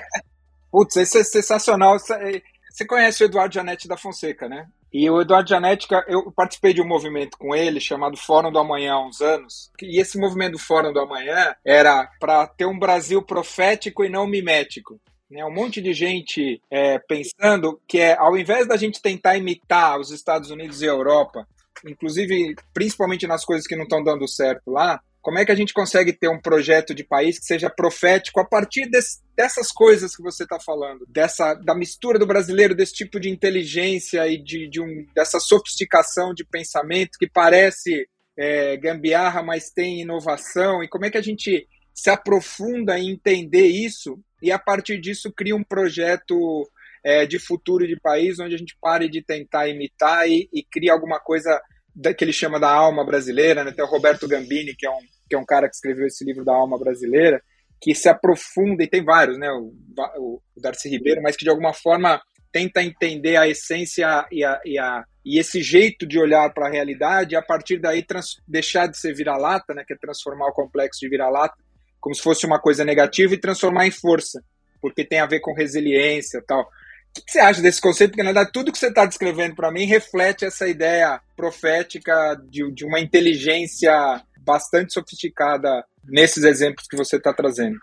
Putz, 0.72 0.96
isso 0.96 1.18
é 1.18 1.24
sensacional. 1.24 1.98
Você 1.98 2.86
conhece 2.86 3.22
o 3.22 3.26
Eduardo 3.26 3.54
Janete 3.54 3.86
da 3.86 3.98
Fonseca, 3.98 4.48
né? 4.48 4.66
E 4.90 5.10
o 5.10 5.20
Eduardo 5.20 5.50
Janete, 5.50 5.86
eu 6.08 6.32
participei 6.32 6.72
de 6.72 6.80
um 6.80 6.88
movimento 6.88 7.36
com 7.36 7.54
ele 7.54 7.80
chamado 7.80 8.16
Fórum 8.16 8.50
do 8.50 8.58
Amanhã 8.58 8.94
há 8.94 9.06
uns 9.06 9.20
anos. 9.20 9.70
E 9.82 10.00
esse 10.00 10.18
movimento 10.18 10.52
do 10.52 10.58
Fórum 10.58 10.90
do 10.90 11.00
Amanhã 11.00 11.54
era 11.62 12.08
para 12.18 12.46
ter 12.46 12.64
um 12.64 12.78
Brasil 12.78 13.20
profético 13.20 14.02
e 14.02 14.08
não 14.08 14.26
mimético 14.26 14.98
né, 15.32 15.44
um 15.44 15.52
monte 15.52 15.80
de 15.80 15.92
gente 15.92 16.60
é, 16.70 16.98
pensando 16.98 17.80
que 17.88 17.98
é, 17.98 18.16
ao 18.16 18.36
invés 18.36 18.66
da 18.68 18.76
gente 18.76 19.02
tentar 19.02 19.36
imitar 19.36 19.98
os 19.98 20.10
Estados 20.10 20.50
Unidos 20.50 20.82
e 20.82 20.86
a 20.86 20.92
Europa 20.92 21.46
inclusive, 21.88 22.54
principalmente 22.72 23.26
nas 23.26 23.44
coisas 23.44 23.66
que 23.66 23.76
não 23.76 23.84
estão 23.84 24.02
dando 24.02 24.28
certo 24.28 24.70
lá, 24.70 25.00
como 25.20 25.38
é 25.38 25.44
que 25.44 25.52
a 25.52 25.54
gente 25.54 25.72
consegue 25.72 26.12
ter 26.12 26.28
um 26.28 26.40
projeto 26.40 26.92
de 26.94 27.04
país 27.04 27.38
que 27.38 27.44
seja 27.44 27.70
profético 27.70 28.40
a 28.40 28.44
partir 28.44 28.90
desse, 28.90 29.20
dessas 29.36 29.70
coisas 29.70 30.16
que 30.16 30.22
você 30.22 30.42
está 30.42 30.58
falando, 30.58 31.06
dessa 31.08 31.54
da 31.54 31.74
mistura 31.76 32.18
do 32.18 32.26
brasileiro, 32.26 32.74
desse 32.74 32.94
tipo 32.94 33.20
de 33.20 33.30
inteligência 33.30 34.26
e 34.26 34.36
de, 34.36 34.68
de 34.68 34.80
um, 34.80 35.06
dessa 35.14 35.38
sofisticação 35.38 36.34
de 36.34 36.44
pensamento 36.44 37.18
que 37.18 37.28
parece 37.28 38.08
é, 38.36 38.76
gambiarra, 38.76 39.42
mas 39.42 39.70
tem 39.70 40.00
inovação, 40.00 40.82
e 40.82 40.88
como 40.88 41.06
é 41.06 41.10
que 41.10 41.18
a 41.18 41.22
gente 41.22 41.68
se 41.94 42.10
aprofunda 42.10 42.98
em 42.98 43.10
entender 43.10 43.66
isso 43.66 44.18
e 44.42 44.50
a 44.50 44.58
partir 44.58 45.00
disso 45.00 45.32
cria 45.32 45.54
um 45.54 45.62
projeto 45.62 46.68
é, 47.04 47.24
de 47.26 47.38
futuro 47.38 47.86
de 47.86 47.98
país 47.98 48.38
onde 48.38 48.54
a 48.54 48.58
gente 48.58 48.76
pare 48.80 49.08
de 49.08 49.22
tentar 49.22 49.68
imitar 49.68 50.28
e, 50.28 50.48
e 50.52 50.62
cria 50.62 50.92
alguma 50.92 51.18
coisa 51.18 51.60
da, 51.94 52.12
que 52.12 52.24
ele 52.24 52.32
chama 52.32 52.58
da 52.58 52.70
alma 52.70 53.04
brasileira, 53.04 53.64
né? 53.64 53.72
Tem 53.72 53.84
o 53.84 53.88
Roberto 53.88 54.26
Gambini, 54.26 54.74
que 54.74 54.86
é, 54.86 54.90
um, 54.90 55.00
que 55.28 55.34
é 55.34 55.38
um 55.38 55.44
cara 55.44 55.68
que 55.68 55.74
escreveu 55.74 56.06
esse 56.06 56.24
livro 56.24 56.44
da 56.44 56.54
alma 56.54 56.78
brasileira, 56.78 57.42
que 57.80 57.94
se 57.94 58.08
aprofunda, 58.08 58.82
e 58.82 58.88
tem 58.88 59.04
vários, 59.04 59.38
né? 59.38 59.50
O, 59.50 59.72
o, 60.18 60.42
o 60.56 60.60
Darcy 60.60 60.88
Ribeiro, 60.88 61.22
mas 61.22 61.36
que 61.36 61.44
de 61.44 61.50
alguma 61.50 61.74
forma 61.74 62.20
tenta 62.50 62.82
entender 62.82 63.36
a 63.36 63.48
essência 63.48 64.26
e, 64.30 64.44
a, 64.44 64.60
e, 64.64 64.78
a, 64.78 65.04
e 65.24 65.38
esse 65.38 65.62
jeito 65.62 66.06
de 66.06 66.18
olhar 66.18 66.52
para 66.52 66.68
a 66.68 66.70
realidade, 66.70 67.34
e 67.34 67.36
a 67.36 67.42
partir 67.42 67.78
daí 67.78 68.02
trans, 68.02 68.36
deixar 68.46 68.86
de 68.86 68.98
ser 68.98 69.14
vira-lata, 69.14 69.74
né? 69.74 69.84
Que 69.86 69.94
é 69.94 69.96
transformar 69.96 70.48
o 70.48 70.54
complexo 70.54 71.00
de 71.00 71.08
vira-lata 71.08 71.54
como 72.02 72.14
se 72.14 72.20
fosse 72.20 72.44
uma 72.44 72.58
coisa 72.58 72.84
negativa 72.84 73.32
e 73.32 73.40
transformar 73.40 73.86
em 73.86 73.92
força, 73.92 74.42
porque 74.80 75.04
tem 75.04 75.20
a 75.20 75.26
ver 75.26 75.38
com 75.38 75.54
resiliência 75.54 76.42
tal. 76.44 76.62
O 76.62 77.24
que 77.24 77.30
você 77.30 77.38
acha 77.38 77.62
desse 77.62 77.80
conceito? 77.80 78.10
Porque, 78.10 78.22
na 78.22 78.32
verdade, 78.32 78.50
tudo 78.52 78.72
que 78.72 78.78
você 78.78 78.88
está 78.88 79.06
descrevendo 79.06 79.54
para 79.54 79.70
mim 79.70 79.84
reflete 79.84 80.44
essa 80.44 80.66
ideia 80.66 81.20
profética 81.36 82.34
de, 82.50 82.68
de 82.72 82.84
uma 82.84 82.98
inteligência 82.98 84.20
bastante 84.40 84.92
sofisticada 84.92 85.84
nesses 86.04 86.42
exemplos 86.42 86.88
que 86.88 86.96
você 86.96 87.16
está 87.16 87.32
trazendo. 87.32 87.78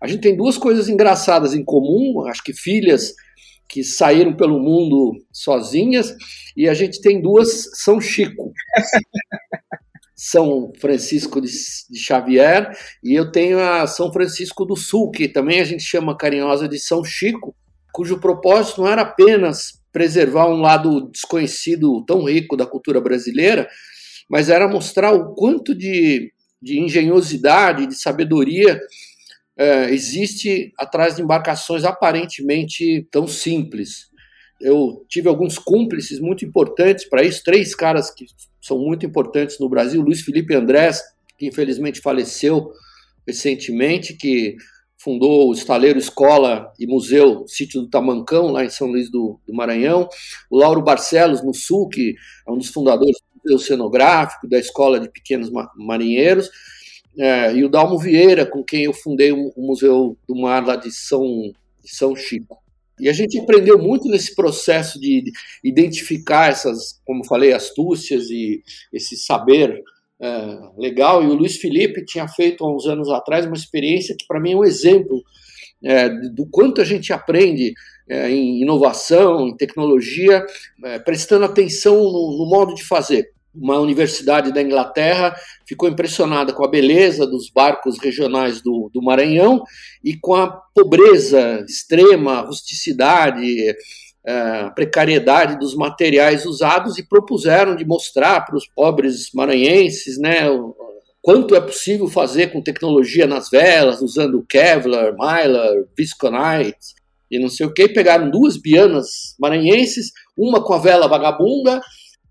A 0.00 0.06
gente 0.06 0.22
tem 0.22 0.36
duas 0.36 0.56
coisas 0.56 0.88
engraçadas 0.88 1.52
em 1.52 1.64
comum, 1.64 2.26
acho 2.26 2.42
que 2.42 2.54
filhas 2.54 3.12
que 3.68 3.84
saíram 3.84 4.34
pelo 4.34 4.58
mundo 4.58 5.22
sozinhas, 5.32 6.16
e 6.56 6.68
a 6.68 6.74
gente 6.74 7.00
tem 7.02 7.20
duas 7.20 7.68
São 7.74 8.00
Chico. 8.00 8.52
São 10.14 10.72
Francisco 10.80 11.40
de, 11.40 11.48
Xavier 11.96 12.76
e 13.02 13.14
eu 13.14 13.32
tenho 13.32 13.58
a 13.60 13.86
São 13.86 14.12
Francisco 14.12 14.64
do 14.64 14.76
Sul, 14.76 15.10
que 15.10 15.28
também 15.28 15.60
a 15.60 15.64
gente 15.64 15.82
chama 15.82 16.16
carinhosa 16.16 16.68
de 16.68 16.78
São 16.78 17.04
Chico, 17.04 17.54
cujo 17.92 18.20
propósito 18.20 18.82
não 18.82 18.88
era 18.88 19.02
apenas 19.02 19.80
preservar 19.92 20.48
um 20.48 20.60
lado 20.60 21.08
desconhecido 21.10 22.04
tão 22.04 22.24
rico 22.24 22.56
da 22.56 22.66
cultura 22.66 23.00
brasileira, 23.00 23.68
mas 24.28 24.48
era 24.48 24.68
mostrar 24.68 25.12
o 25.12 25.34
quanto 25.34 25.74
de, 25.74 26.32
de 26.60 26.80
engenhosidade, 26.80 27.86
de 27.86 27.94
sabedoria 27.94 28.80
é, 29.56 29.90
existe 29.90 30.72
atrás 30.78 31.16
de 31.16 31.22
embarcações 31.22 31.84
aparentemente 31.84 33.06
tão 33.10 33.26
simples. 33.26 34.08
Eu 34.60 35.04
tive 35.08 35.28
alguns 35.28 35.58
cúmplices 35.58 36.20
muito 36.20 36.44
importantes 36.44 37.08
para 37.08 37.22
isso, 37.22 37.42
três 37.44 37.74
caras 37.74 38.10
que 38.10 38.24
são 38.60 38.78
muito 38.78 39.04
importantes 39.04 39.58
no 39.58 39.68
Brasil, 39.68 40.00
Luiz 40.00 40.22
Felipe 40.22 40.54
Andrés, 40.54 41.02
que 41.38 41.46
infelizmente 41.46 42.00
faleceu 42.00 42.70
recentemente, 43.26 44.14
que 44.14 44.56
fundou 44.96 45.50
o 45.50 45.52
Estaleiro 45.52 45.98
Escola 45.98 46.72
e 46.78 46.86
Museu 46.86 47.44
Sítio 47.46 47.82
do 47.82 47.90
Tamancão, 47.90 48.46
lá 48.46 48.64
em 48.64 48.70
São 48.70 48.88
Luís 48.88 49.10
do, 49.10 49.38
do, 49.46 49.54
Maranhão, 49.54 50.08
o 50.50 50.56
Lauro 50.56 50.82
Barcelos, 50.82 51.44
no 51.44 51.52
Sul, 51.52 51.88
que 51.88 52.14
é 52.48 52.50
um 52.50 52.56
dos 52.56 52.68
fundadores 52.68 53.14
do 53.20 53.40
Museu 53.44 53.66
Cenográfico, 53.66 54.48
da 54.48 54.58
Escola 54.58 54.98
de 54.98 55.10
Pequenos 55.10 55.50
Marinheiros, 55.76 56.50
é, 57.18 57.54
e 57.54 57.64
o 57.64 57.68
Dalmo 57.68 57.98
Vieira, 57.98 58.46
com 58.46 58.64
quem 58.64 58.84
eu 58.84 58.94
fundei 58.94 59.30
o, 59.30 59.52
Museu 59.56 60.16
do 60.26 60.34
Mar 60.34 60.66
lá 60.66 60.74
de 60.74 60.90
São, 60.90 61.52
de 61.82 61.94
São 61.94 62.16
Chico. 62.16 62.63
E 62.98 63.08
a 63.08 63.12
gente 63.12 63.38
aprendeu 63.38 63.78
muito 63.78 64.08
nesse 64.08 64.34
processo 64.34 65.00
de 65.00 65.24
identificar 65.62 66.50
essas, 66.50 67.00
como 67.04 67.26
falei, 67.26 67.52
astúcias 67.52 68.30
e 68.30 68.62
esse 68.92 69.16
saber 69.16 69.82
é, 70.20 70.58
legal. 70.78 71.22
E 71.22 71.26
o 71.26 71.34
Luiz 71.34 71.56
Felipe 71.56 72.04
tinha 72.04 72.28
feito 72.28 72.64
há 72.64 72.72
uns 72.72 72.86
anos 72.86 73.10
atrás 73.10 73.46
uma 73.46 73.56
experiência 73.56 74.16
que, 74.16 74.26
para 74.26 74.40
mim, 74.40 74.52
é 74.52 74.56
um 74.56 74.64
exemplo 74.64 75.22
é, 75.82 76.08
do 76.30 76.46
quanto 76.46 76.80
a 76.80 76.84
gente 76.84 77.12
aprende 77.12 77.74
é, 78.08 78.30
em 78.30 78.62
inovação, 78.62 79.48
em 79.48 79.56
tecnologia, 79.56 80.44
é, 80.84 80.98
prestando 80.98 81.44
atenção 81.44 81.96
no, 81.96 82.38
no 82.38 82.46
modo 82.48 82.74
de 82.74 82.84
fazer 82.84 83.33
uma 83.54 83.78
universidade 83.78 84.52
da 84.52 84.60
Inglaterra 84.60 85.34
ficou 85.66 85.88
impressionada 85.88 86.52
com 86.52 86.64
a 86.64 86.70
beleza 86.70 87.26
dos 87.26 87.48
barcos 87.48 87.98
regionais 87.98 88.60
do, 88.60 88.90
do 88.92 89.02
Maranhão 89.02 89.62
e 90.02 90.16
com 90.16 90.34
a 90.34 90.48
pobreza 90.74 91.64
extrema, 91.68 92.38
a 92.38 92.40
rusticidade, 92.42 93.70
a 94.26 94.30
é, 94.30 94.70
precariedade 94.70 95.58
dos 95.58 95.74
materiais 95.74 96.44
usados 96.46 96.98
e 96.98 97.06
propuseram 97.06 97.76
de 97.76 97.84
mostrar 97.84 98.40
para 98.44 98.56
os 98.56 98.66
pobres 98.66 99.30
maranhenses 99.34 100.18
né, 100.18 100.48
quanto 101.22 101.54
é 101.54 101.60
possível 101.60 102.08
fazer 102.08 102.52
com 102.52 102.62
tecnologia 102.62 103.26
nas 103.26 103.48
velas, 103.48 104.02
usando 104.02 104.44
Kevlar, 104.48 105.14
Mylar, 105.14 105.72
Visconite 105.96 106.94
e 107.30 107.38
não 107.38 107.48
sei 107.48 107.66
o 107.66 107.72
que. 107.72 107.88
Pegaram 107.88 108.30
duas 108.30 108.56
bianas 108.56 109.34
maranhenses, 109.38 110.12
uma 110.36 110.62
com 110.62 110.74
a 110.74 110.78
vela 110.78 111.08
vagabunda 111.08 111.80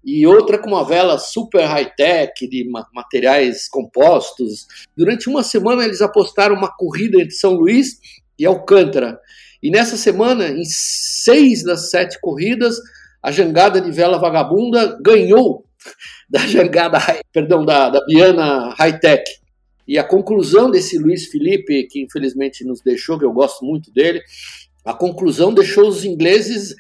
e 0.04 0.28
outra 0.28 0.58
com 0.58 0.70
uma 0.70 0.84
vela 0.84 1.18
super 1.18 1.63
high-tech, 1.66 2.48
de 2.48 2.70
materiais 2.94 3.70
compostos. 3.70 4.68
Durante 4.98 5.30
uma 5.30 5.44
semana 5.44 5.86
eles 5.86 6.02
apostaram 6.02 6.56
uma 6.56 6.76
corrida 6.76 7.22
entre 7.22 7.32
São 7.32 7.54
Luís 7.54 8.00
e 8.38 8.46
Alcântara. 8.46 9.20
E 9.62 9.72
nessa 9.72 9.96
semana, 9.96 10.50
em 10.50 10.66
seis 10.66 11.63
das 11.63 11.89
sete 11.89 12.20
corridas, 12.20 12.76
a 13.22 13.32
jangada 13.32 13.80
de 13.80 13.92
vela 13.92 14.20
vagabunda 14.20 14.98
ganhou 15.02 15.66
da 16.30 16.39
jangada, 16.39 17.00
perdão, 17.32 17.66
da, 17.66 17.89
da 17.89 18.06
Biana 18.06 18.74
high-tech. 18.78 19.24
E 19.88 19.98
a 19.98 20.04
conclusão 20.04 20.70
desse 20.70 20.98
Luiz 20.98 21.28
Felipe, 21.28 21.88
que 21.88 22.02
infelizmente 22.02 22.66
nos 22.66 22.82
deixou, 22.82 23.18
que 23.18 23.26
eu 23.26 23.32
gosto 23.32 23.66
muito 23.66 23.92
dele, 23.92 24.22
a 24.84 24.94
conclusão 24.94 25.54
deixou 25.54 25.88
os 25.88 26.04
ingleses 26.04 26.76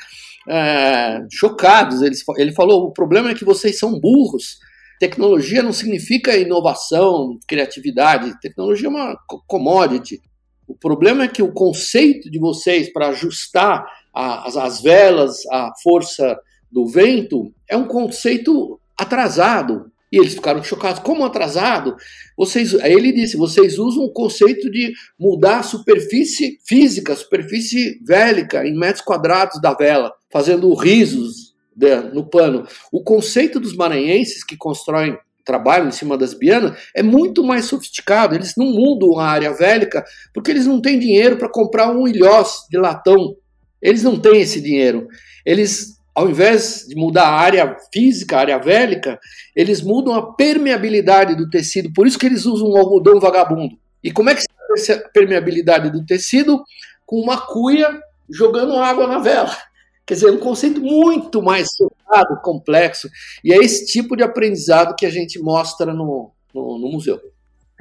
é, 0.47 1.19
chocados. 1.31 2.01
Ele, 2.01 2.15
ele 2.37 2.51
falou: 2.53 2.85
o 2.85 2.93
problema 2.93 3.31
é 3.31 3.35
que 3.35 3.45
vocês 3.45 3.77
são 3.77 3.99
burros. 3.99 4.57
Tecnologia 4.99 5.61
não 5.61 5.73
significa 5.73 6.37
inovação, 6.37 7.37
criatividade. 7.47 8.39
Tecnologia 8.39 8.87
é 8.87 8.89
uma 8.89 9.17
commodity. 9.47 10.21
O 10.67 10.75
problema 10.75 11.25
é 11.25 11.27
que 11.27 11.43
o 11.43 11.51
conceito 11.51 12.31
de 12.31 12.39
vocês 12.39 12.91
para 12.91 13.09
ajustar 13.09 13.85
a, 14.13 14.47
as, 14.47 14.55
as 14.55 14.81
velas 14.81 15.45
à 15.51 15.71
força 15.83 16.37
do 16.71 16.87
vento 16.87 17.53
é 17.69 17.75
um 17.75 17.87
conceito 17.87 18.79
atrasado. 18.97 19.91
E 20.11 20.17
eles 20.17 20.35
ficaram 20.35 20.63
chocados. 20.63 21.01
Como 21.01 21.25
atrasado? 21.25 21.95
Vocês, 22.37 22.75
aí 22.75 22.93
ele 22.93 23.11
disse: 23.11 23.35
vocês 23.35 23.79
usam 23.79 24.03
o 24.03 24.13
conceito 24.13 24.69
de 24.69 24.93
mudar 25.19 25.59
a 25.59 25.63
superfície 25.63 26.59
física, 26.67 27.13
a 27.13 27.15
superfície 27.15 27.99
vélica, 28.05 28.65
em 28.65 28.77
metros 28.77 29.03
quadrados 29.03 29.59
da 29.59 29.73
vela, 29.73 30.13
fazendo 30.33 30.73
risos 30.73 31.53
de, 31.75 31.95
no 31.95 32.25
pano. 32.25 32.67
O 32.91 33.03
conceito 33.03 33.59
dos 33.59 33.75
maranhenses 33.75 34.43
que 34.43 34.57
constroem 34.57 35.15
trabalho 35.45 35.87
em 35.87 35.91
cima 35.91 36.17
das 36.17 36.33
bianas 36.33 36.77
é 36.95 37.03
muito 37.03 37.43
mais 37.43 37.65
sofisticado. 37.65 38.33
Eles 38.33 38.55
não 38.57 38.65
mudam 38.65 39.19
a 39.19 39.27
área 39.27 39.53
vélica 39.53 40.03
porque 40.33 40.49
eles 40.49 40.65
não 40.65 40.81
têm 40.81 40.97
dinheiro 40.97 41.37
para 41.37 41.49
comprar 41.49 41.91
um 41.91 42.07
ilhós 42.07 42.65
de 42.69 42.77
latão. 42.77 43.35
Eles 43.79 44.01
não 44.01 44.19
têm 44.19 44.41
esse 44.41 44.59
dinheiro. 44.59 45.07
Eles 45.45 46.01
ao 46.15 46.29
invés 46.29 46.85
de 46.87 46.95
mudar 46.95 47.23
a 47.23 47.39
área 47.39 47.75
física, 47.91 48.37
a 48.37 48.41
área 48.41 48.59
vélica, 48.59 49.19
eles 49.55 49.81
mudam 49.81 50.13
a 50.13 50.33
permeabilidade 50.33 51.35
do 51.35 51.49
tecido. 51.49 51.91
Por 51.91 52.05
isso 52.05 52.19
que 52.19 52.27
eles 52.27 52.45
usam 52.45 52.69
um 52.69 52.77
algodão 52.77 53.19
vagabundo. 53.19 53.75
E 54.03 54.11
como 54.11 54.29
é 54.29 54.35
que 54.35 54.43
se 54.77 54.91
a 54.91 55.09
permeabilidade 55.09 55.89
do 55.89 56.05
tecido? 56.05 56.63
Com 57.03 57.19
uma 57.19 57.41
cuia 57.41 57.99
jogando 58.29 58.75
água 58.75 59.07
na 59.07 59.17
vela. 59.17 59.57
Quer 60.05 60.15
dizer, 60.15 60.29
é 60.29 60.31
um 60.31 60.39
conceito 60.39 60.81
muito 60.81 61.41
mais 61.41 61.67
sofisticado, 61.75 62.41
complexo. 62.41 63.09
E 63.43 63.53
é 63.53 63.57
esse 63.57 63.85
tipo 63.85 64.15
de 64.15 64.23
aprendizado 64.23 64.95
que 64.95 65.05
a 65.05 65.09
gente 65.09 65.39
mostra 65.39 65.93
no, 65.93 66.31
no, 66.53 66.79
no 66.79 66.91
museu. 66.91 67.19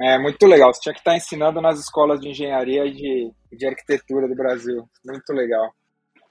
É 0.01 0.17
muito 0.17 0.45
legal. 0.45 0.73
Você 0.73 0.81
tinha 0.81 0.93
que 0.93 0.99
estar 0.99 1.15
ensinando 1.15 1.61
nas 1.61 1.79
escolas 1.79 2.19
de 2.19 2.29
engenharia 2.29 2.85
e 2.85 2.93
de, 2.93 3.31
de 3.57 3.65
arquitetura 3.65 4.27
do 4.27 4.35
Brasil. 4.35 4.87
Muito 5.05 5.33
legal. 5.33 5.71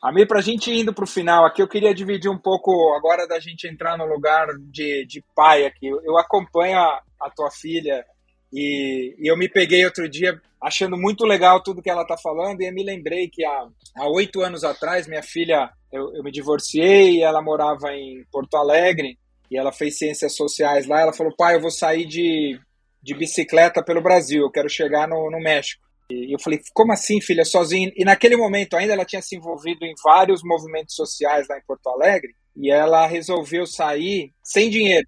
Ami, 0.03 0.27
para 0.27 0.41
a 0.41 0.43
gente 0.43 0.69
indo 0.73 0.93
para 0.93 1.05
o 1.05 1.07
final 1.07 1.45
aqui, 1.47 1.63
eu 1.63 1.69
queria 1.69 1.95
dividir 1.95 2.29
um 2.29 2.39
pouco 2.39 2.93
agora 2.95 3.27
da 3.29 3.39
gente 3.39 3.69
entrar 3.69 3.97
no 3.97 4.05
lugar 4.05 4.49
de, 4.59 5.07
de 5.07 5.25
pai 5.35 5.65
aqui. 5.65 5.87
Eu 5.87 6.19
acompanho 6.19 6.77
a, 6.77 7.01
a 7.21 7.31
tua 7.31 7.51
filha 7.53 8.05
e, 8.53 9.15
e, 9.17 9.31
eu 9.31 9.37
me 9.37 9.49
peguei 9.49 9.85
outro 9.85 10.09
dia 10.09 10.41
achando 10.61 10.97
muito 10.97 11.25
legal 11.25 11.63
tudo 11.63 11.81
que 11.81 11.89
ela 11.89 12.03
está 12.03 12.17
falando 12.17 12.61
e 12.61 12.67
eu 12.67 12.75
me 12.75 12.85
lembrei 12.85 13.29
que 13.29 13.45
há 13.45 13.69
oito 14.09 14.41
anos 14.41 14.65
atrás 14.65 15.07
minha 15.07 15.23
filha, 15.23 15.71
eu, 15.93 16.15
eu 16.15 16.23
me 16.23 16.33
divorciei 16.33 17.17
e 17.17 17.23
ela 17.23 17.43
morava 17.43 17.93
em 17.93 18.25
Porto 18.33 18.57
Alegre 18.57 19.19
e 19.51 19.59
ela 19.59 19.71
fez 19.71 19.99
ciências 19.99 20.35
sociais 20.35 20.87
lá. 20.87 21.01
Ela 21.01 21.13
falou: 21.13 21.35
pai, 21.37 21.57
eu 21.57 21.61
vou 21.61 21.71
sair 21.71 22.07
de, 22.07 22.59
de 23.03 23.15
bicicleta 23.15 23.85
pelo 23.85 24.03
Brasil, 24.03 24.43
eu 24.43 24.51
quero 24.51 24.69
chegar 24.69 25.07
no, 25.07 25.31
no 25.31 25.39
México. 25.39 25.83
E 26.11 26.35
eu 26.35 26.41
falei: 26.41 26.61
como 26.73 26.93
assim, 26.93 27.21
filha, 27.21 27.45
sozinha? 27.45 27.93
E 27.95 28.05
naquele 28.05 28.37
momento 28.37 28.75
ainda 28.75 28.95
ela 28.95 29.05
tinha 29.05 29.23
se 29.23 29.37
envolvido 29.37 29.85
em 29.85 29.95
vários 30.03 30.43
movimentos 30.43 30.95
sociais 30.95 31.47
lá 31.49 31.59
em 31.59 31.65
Porto 31.67 31.89
Alegre 31.89 32.35
e 32.57 32.71
ela 32.71 33.07
resolveu 33.07 33.67
sair 33.67 34.33
sem 34.43 34.71
dinheiro. 34.71 35.07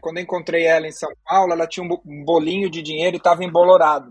Quando 0.00 0.18
eu 0.18 0.22
encontrei 0.22 0.64
ela 0.64 0.86
em 0.86 0.92
São 0.92 1.10
Paulo, 1.24 1.52
ela 1.52 1.66
tinha 1.66 1.84
um 1.84 2.24
bolinho 2.24 2.70
de 2.70 2.80
dinheiro 2.80 3.16
e 3.16 3.18
estava 3.18 3.44
embolorado. 3.44 4.10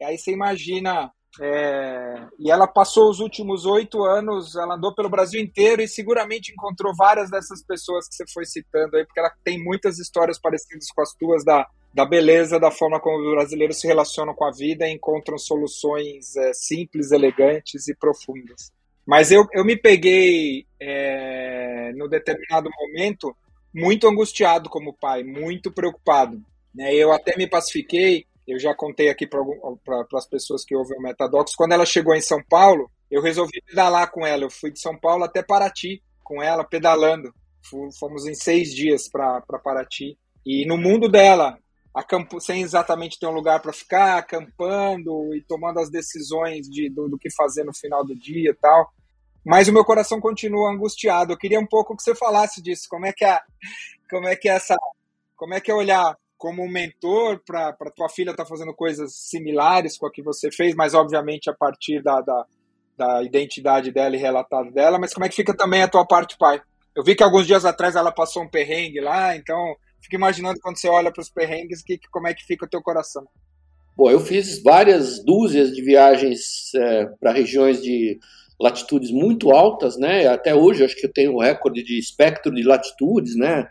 E 0.00 0.04
aí 0.04 0.18
você 0.18 0.32
imagina 0.32 1.12
é, 1.38 2.26
e 2.38 2.50
ela 2.50 2.66
passou 2.66 3.08
os 3.08 3.20
últimos 3.20 3.64
oito 3.64 4.02
anos, 4.02 4.56
ela 4.56 4.74
andou 4.74 4.92
pelo 4.94 5.08
Brasil 5.08 5.40
inteiro 5.40 5.80
e 5.80 5.86
seguramente 5.86 6.52
encontrou 6.52 6.92
várias 6.96 7.30
dessas 7.30 7.62
pessoas 7.62 8.08
que 8.08 8.14
você 8.16 8.24
foi 8.32 8.44
citando 8.44 8.96
aí, 8.96 9.04
porque 9.04 9.20
ela 9.20 9.32
tem 9.44 9.62
muitas 9.62 9.98
histórias 9.98 10.40
parecidas 10.40 10.86
com 10.94 11.02
as 11.02 11.14
tuas 11.14 11.44
da, 11.44 11.68
da 11.94 12.04
beleza, 12.04 12.58
da 12.58 12.70
forma 12.70 12.98
como 12.98 13.18
os 13.18 13.34
brasileiros 13.34 13.78
se 13.78 13.86
relacionam 13.86 14.34
com 14.34 14.44
a 14.44 14.50
vida 14.50 14.88
e 14.88 14.92
encontram 14.92 15.38
soluções 15.38 16.34
é, 16.36 16.52
simples, 16.52 17.12
elegantes 17.12 17.86
e 17.86 17.94
profundas. 17.94 18.72
Mas 19.06 19.30
eu, 19.30 19.46
eu 19.52 19.64
me 19.64 19.76
peguei, 19.76 20.66
é, 20.80 21.92
no 21.94 22.08
determinado 22.08 22.68
momento, 22.76 23.36
muito 23.72 24.08
angustiado 24.08 24.68
como 24.68 24.96
pai, 24.96 25.22
muito 25.22 25.70
preocupado. 25.70 26.42
Né? 26.74 26.94
Eu 26.94 27.12
até 27.12 27.36
me 27.36 27.48
pacifiquei 27.48 28.26
eu 28.52 28.58
já 28.58 28.74
contei 28.74 29.08
aqui 29.08 29.26
para 29.26 29.40
as 30.14 30.26
pessoas 30.26 30.64
que 30.64 30.74
ouvem 30.74 30.98
o 30.98 31.02
Metadox. 31.02 31.54
Quando 31.54 31.72
ela 31.72 31.86
chegou 31.86 32.14
em 32.14 32.20
São 32.20 32.42
Paulo, 32.48 32.90
eu 33.10 33.22
resolvi 33.22 33.60
pedalar 33.66 34.10
com 34.10 34.26
ela. 34.26 34.44
Eu 34.44 34.50
fui 34.50 34.70
de 34.70 34.80
São 34.80 34.98
Paulo 34.98 35.24
até 35.24 35.42
Paraty 35.42 36.02
com 36.22 36.42
ela, 36.42 36.64
pedalando. 36.64 37.32
Fomos 37.98 38.26
em 38.26 38.34
seis 38.34 38.74
dias 38.74 39.08
para 39.08 39.40
Paraty. 39.62 40.18
E 40.44 40.66
no 40.66 40.76
mundo 40.76 41.08
dela, 41.08 41.58
sem 42.40 42.62
exatamente 42.62 43.18
ter 43.18 43.26
um 43.26 43.32
lugar 43.32 43.60
para 43.60 43.72
ficar, 43.72 44.18
acampando 44.18 45.34
e 45.34 45.42
tomando 45.42 45.78
as 45.78 45.90
decisões 45.90 46.68
de, 46.68 46.88
do, 46.88 47.08
do, 47.08 47.18
que 47.18 47.30
fazer 47.30 47.64
no 47.64 47.74
final 47.74 48.04
do 48.04 48.14
dia 48.14 48.50
e 48.50 48.54
tal. 48.54 48.92
Mas 49.44 49.68
o 49.68 49.72
meu 49.72 49.84
coração 49.84 50.20
continua 50.20 50.70
angustiado. 50.70 51.32
Eu 51.32 51.38
queria 51.38 51.60
um 51.60 51.66
pouco 51.66 51.96
que 51.96 52.02
você 52.02 52.14
falasse 52.14 52.62
disso. 52.62 52.86
Como 52.88 53.06
é 53.06 53.12
que 53.12 53.24
é, 53.24 53.40
como 54.08 54.28
é 54.28 54.36
que 54.36 54.48
é 54.48 54.52
essa, 54.52 54.76
como 55.36 55.54
é 55.54 55.60
que 55.60 55.70
é 55.70 55.74
olhar 55.74 56.16
como 56.40 56.66
mentor 56.66 57.38
para 57.44 57.74
tua 57.94 58.08
filha 58.08 58.30
estar 58.30 58.44
tá 58.44 58.48
fazendo 58.48 58.72
coisas 58.72 59.12
similares 59.14 59.98
com 59.98 60.06
a 60.06 60.10
que 60.10 60.22
você 60.22 60.50
fez, 60.50 60.74
mas 60.74 60.94
obviamente 60.94 61.50
a 61.50 61.54
partir 61.54 62.02
da, 62.02 62.22
da, 62.22 62.46
da, 62.96 63.22
identidade 63.22 63.92
dela 63.92 64.16
e 64.16 64.18
relatado 64.18 64.72
dela, 64.72 64.98
mas 64.98 65.12
como 65.12 65.26
é 65.26 65.28
que 65.28 65.36
fica 65.36 65.54
também 65.54 65.82
a 65.82 65.88
tua 65.88 66.06
parte 66.06 66.38
pai? 66.38 66.58
Eu 66.96 67.04
vi 67.04 67.14
que 67.14 67.22
alguns 67.22 67.46
dias 67.46 67.66
atrás 67.66 67.94
ela 67.94 68.10
passou 68.10 68.42
um 68.42 68.48
perrengue 68.48 69.00
lá, 69.00 69.36
então 69.36 69.76
fico 70.00 70.14
imaginando 70.14 70.58
quando 70.62 70.78
você 70.78 70.88
olha 70.88 71.12
para 71.12 71.20
os 71.20 71.28
perrengues, 71.28 71.82
que, 71.82 72.00
como 72.10 72.26
é 72.26 72.32
que 72.32 72.46
fica 72.46 72.64
o 72.64 72.68
teu 72.68 72.80
coração? 72.80 73.22
Bom, 73.94 74.10
eu 74.10 74.18
fiz 74.18 74.62
várias 74.62 75.22
dúzias 75.22 75.70
de 75.72 75.82
viagens 75.82 76.74
é, 76.74 77.04
para 77.20 77.32
regiões 77.32 77.82
de 77.82 78.18
latitudes 78.58 79.10
muito 79.10 79.50
altas, 79.50 79.98
né? 79.98 80.26
Até 80.26 80.54
hoje 80.54 80.84
acho 80.84 80.96
que 80.96 81.06
eu 81.06 81.12
tenho 81.12 81.34
o 81.34 81.40
recorde 81.40 81.82
de 81.82 81.98
espectro 81.98 82.54
de 82.54 82.62
latitudes, 82.62 83.36
né? 83.36 83.68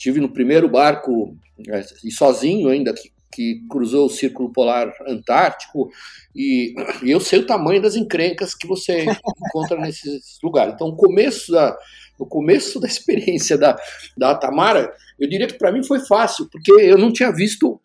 Tive 0.00 0.18
no 0.18 0.32
primeiro 0.32 0.66
barco, 0.66 1.36
é, 1.68 1.84
e 2.02 2.10
sozinho 2.10 2.70
ainda, 2.70 2.94
que, 2.94 3.12
que 3.30 3.60
cruzou 3.68 4.06
o 4.06 4.10
Círculo 4.10 4.50
Polar 4.50 4.90
Antártico, 5.06 5.90
e, 6.34 6.74
e, 7.02 7.10
eu 7.10 7.20
sei 7.20 7.40
o 7.40 7.46
tamanho 7.46 7.82
das 7.82 7.96
encrencas 7.96 8.54
que 8.54 8.66
você 8.66 9.04
encontra 9.04 9.78
nesses 9.78 10.38
lugares. 10.42 10.72
Então, 10.72 10.88
o 10.88 10.96
começo 10.96 11.52
da, 11.52 11.76
o 12.18 12.24
começo 12.24 12.80
da 12.80 12.88
experiência 12.88 13.58
da, 13.58 13.76
da 14.16 14.34
Tamara, 14.34 14.90
eu 15.18 15.28
diria 15.28 15.46
que 15.46 15.58
para 15.58 15.70
mim 15.70 15.84
foi 15.84 16.00
fácil, 16.00 16.48
porque 16.50 16.72
eu 16.72 16.96
não 16.96 17.12
tinha 17.12 17.30
visto 17.30 17.78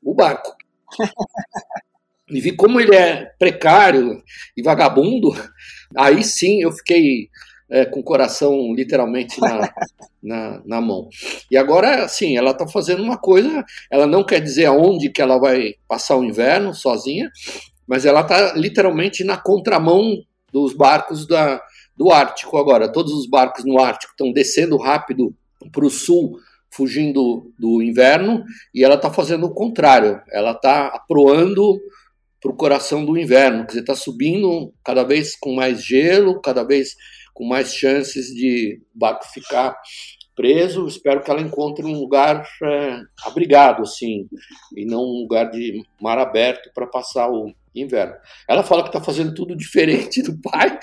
o 0.00 0.14
barco. 0.14 0.54
E 2.30 2.40
vi 2.40 2.52
como 2.54 2.80
ele 2.80 2.94
é 2.94 3.26
precário 3.40 4.22
e 4.56 4.62
vagabundo, 4.62 5.30
aí 5.96 6.22
sim 6.22 6.62
eu 6.62 6.70
fiquei 6.70 7.28
é, 7.70 7.84
com 7.84 8.00
o 8.00 8.04
coração 8.04 8.74
literalmente 8.74 9.40
na, 9.40 9.72
na, 10.22 10.62
na, 10.66 10.80
mão. 10.80 11.08
E 11.50 11.56
agora, 11.56 12.04
assim, 12.04 12.36
ela 12.36 12.50
está 12.50 12.66
fazendo 12.66 13.02
uma 13.02 13.16
coisa, 13.16 13.64
ela 13.90 14.06
não 14.06 14.24
quer 14.24 14.40
dizer 14.40 14.66
aonde 14.66 15.10
que 15.10 15.22
ela 15.22 15.38
vai 15.38 15.74
passar 15.86 16.16
o 16.16 16.24
inverno 16.24 16.74
sozinha, 16.74 17.30
mas 17.86 18.04
ela 18.04 18.20
está 18.20 18.54
literalmente 18.54 19.24
na 19.24 19.36
contramão 19.36 20.22
dos 20.52 20.74
barcos 20.74 21.26
da, 21.26 21.60
do 21.96 22.10
Ártico 22.10 22.58
agora. 22.58 22.90
Todos 22.90 23.12
os 23.12 23.28
barcos 23.28 23.64
no 23.64 23.80
Ártico 23.80 24.12
estão 24.12 24.32
descendo 24.32 24.76
rápido 24.76 25.34
para 25.70 25.84
o 25.84 25.90
sul, 25.90 26.38
fugindo 26.70 27.52
do 27.58 27.82
inverno, 27.82 28.44
e 28.74 28.84
ela 28.84 28.94
está 28.94 29.10
fazendo 29.10 29.46
o 29.46 29.54
contrário. 29.54 30.20
Ela 30.32 30.52
está 30.52 30.86
aproando 30.86 31.80
para 32.40 32.50
o 32.50 32.56
coração 32.56 33.04
do 33.04 33.18
inverno, 33.18 33.60
quer 33.60 33.66
dizer, 33.66 33.80
está 33.80 33.94
subindo 33.94 34.72
cada 34.82 35.04
vez 35.04 35.36
com 35.36 35.54
mais 35.54 35.84
gelo, 35.84 36.40
cada 36.40 36.64
vez 36.64 36.94
com 37.34 37.44
mais 37.44 37.74
chances 37.74 38.34
de 38.34 38.80
o 38.94 38.98
barco 38.98 39.24
ficar 39.26 39.76
preso. 40.34 40.86
Espero 40.86 41.22
que 41.22 41.30
ela 41.30 41.40
encontre 41.40 41.84
um 41.84 41.98
lugar 41.98 42.46
é, 42.62 43.00
abrigado, 43.24 43.82
assim, 43.82 44.28
e 44.76 44.84
não 44.84 45.02
um 45.02 45.22
lugar 45.22 45.50
de 45.50 45.82
mar 46.00 46.18
aberto 46.18 46.70
para 46.74 46.86
passar 46.86 47.30
o 47.30 47.52
inverno. 47.74 48.14
Ela 48.48 48.62
fala 48.62 48.82
que 48.82 48.88
está 48.88 49.02
fazendo 49.02 49.34
tudo 49.34 49.56
diferente 49.56 50.22
do 50.22 50.38
pai. 50.40 50.78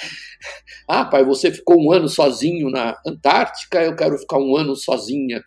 Ah, 0.87 1.05
pai, 1.05 1.23
você 1.23 1.51
ficou 1.51 1.81
um 1.81 1.91
ano 1.91 2.07
sozinho 2.07 2.69
na 2.69 2.97
Antártica, 3.05 3.83
eu 3.83 3.95
quero 3.95 4.17
ficar 4.17 4.37
um 4.37 4.55
ano 4.55 4.75
sozinha 4.75 5.43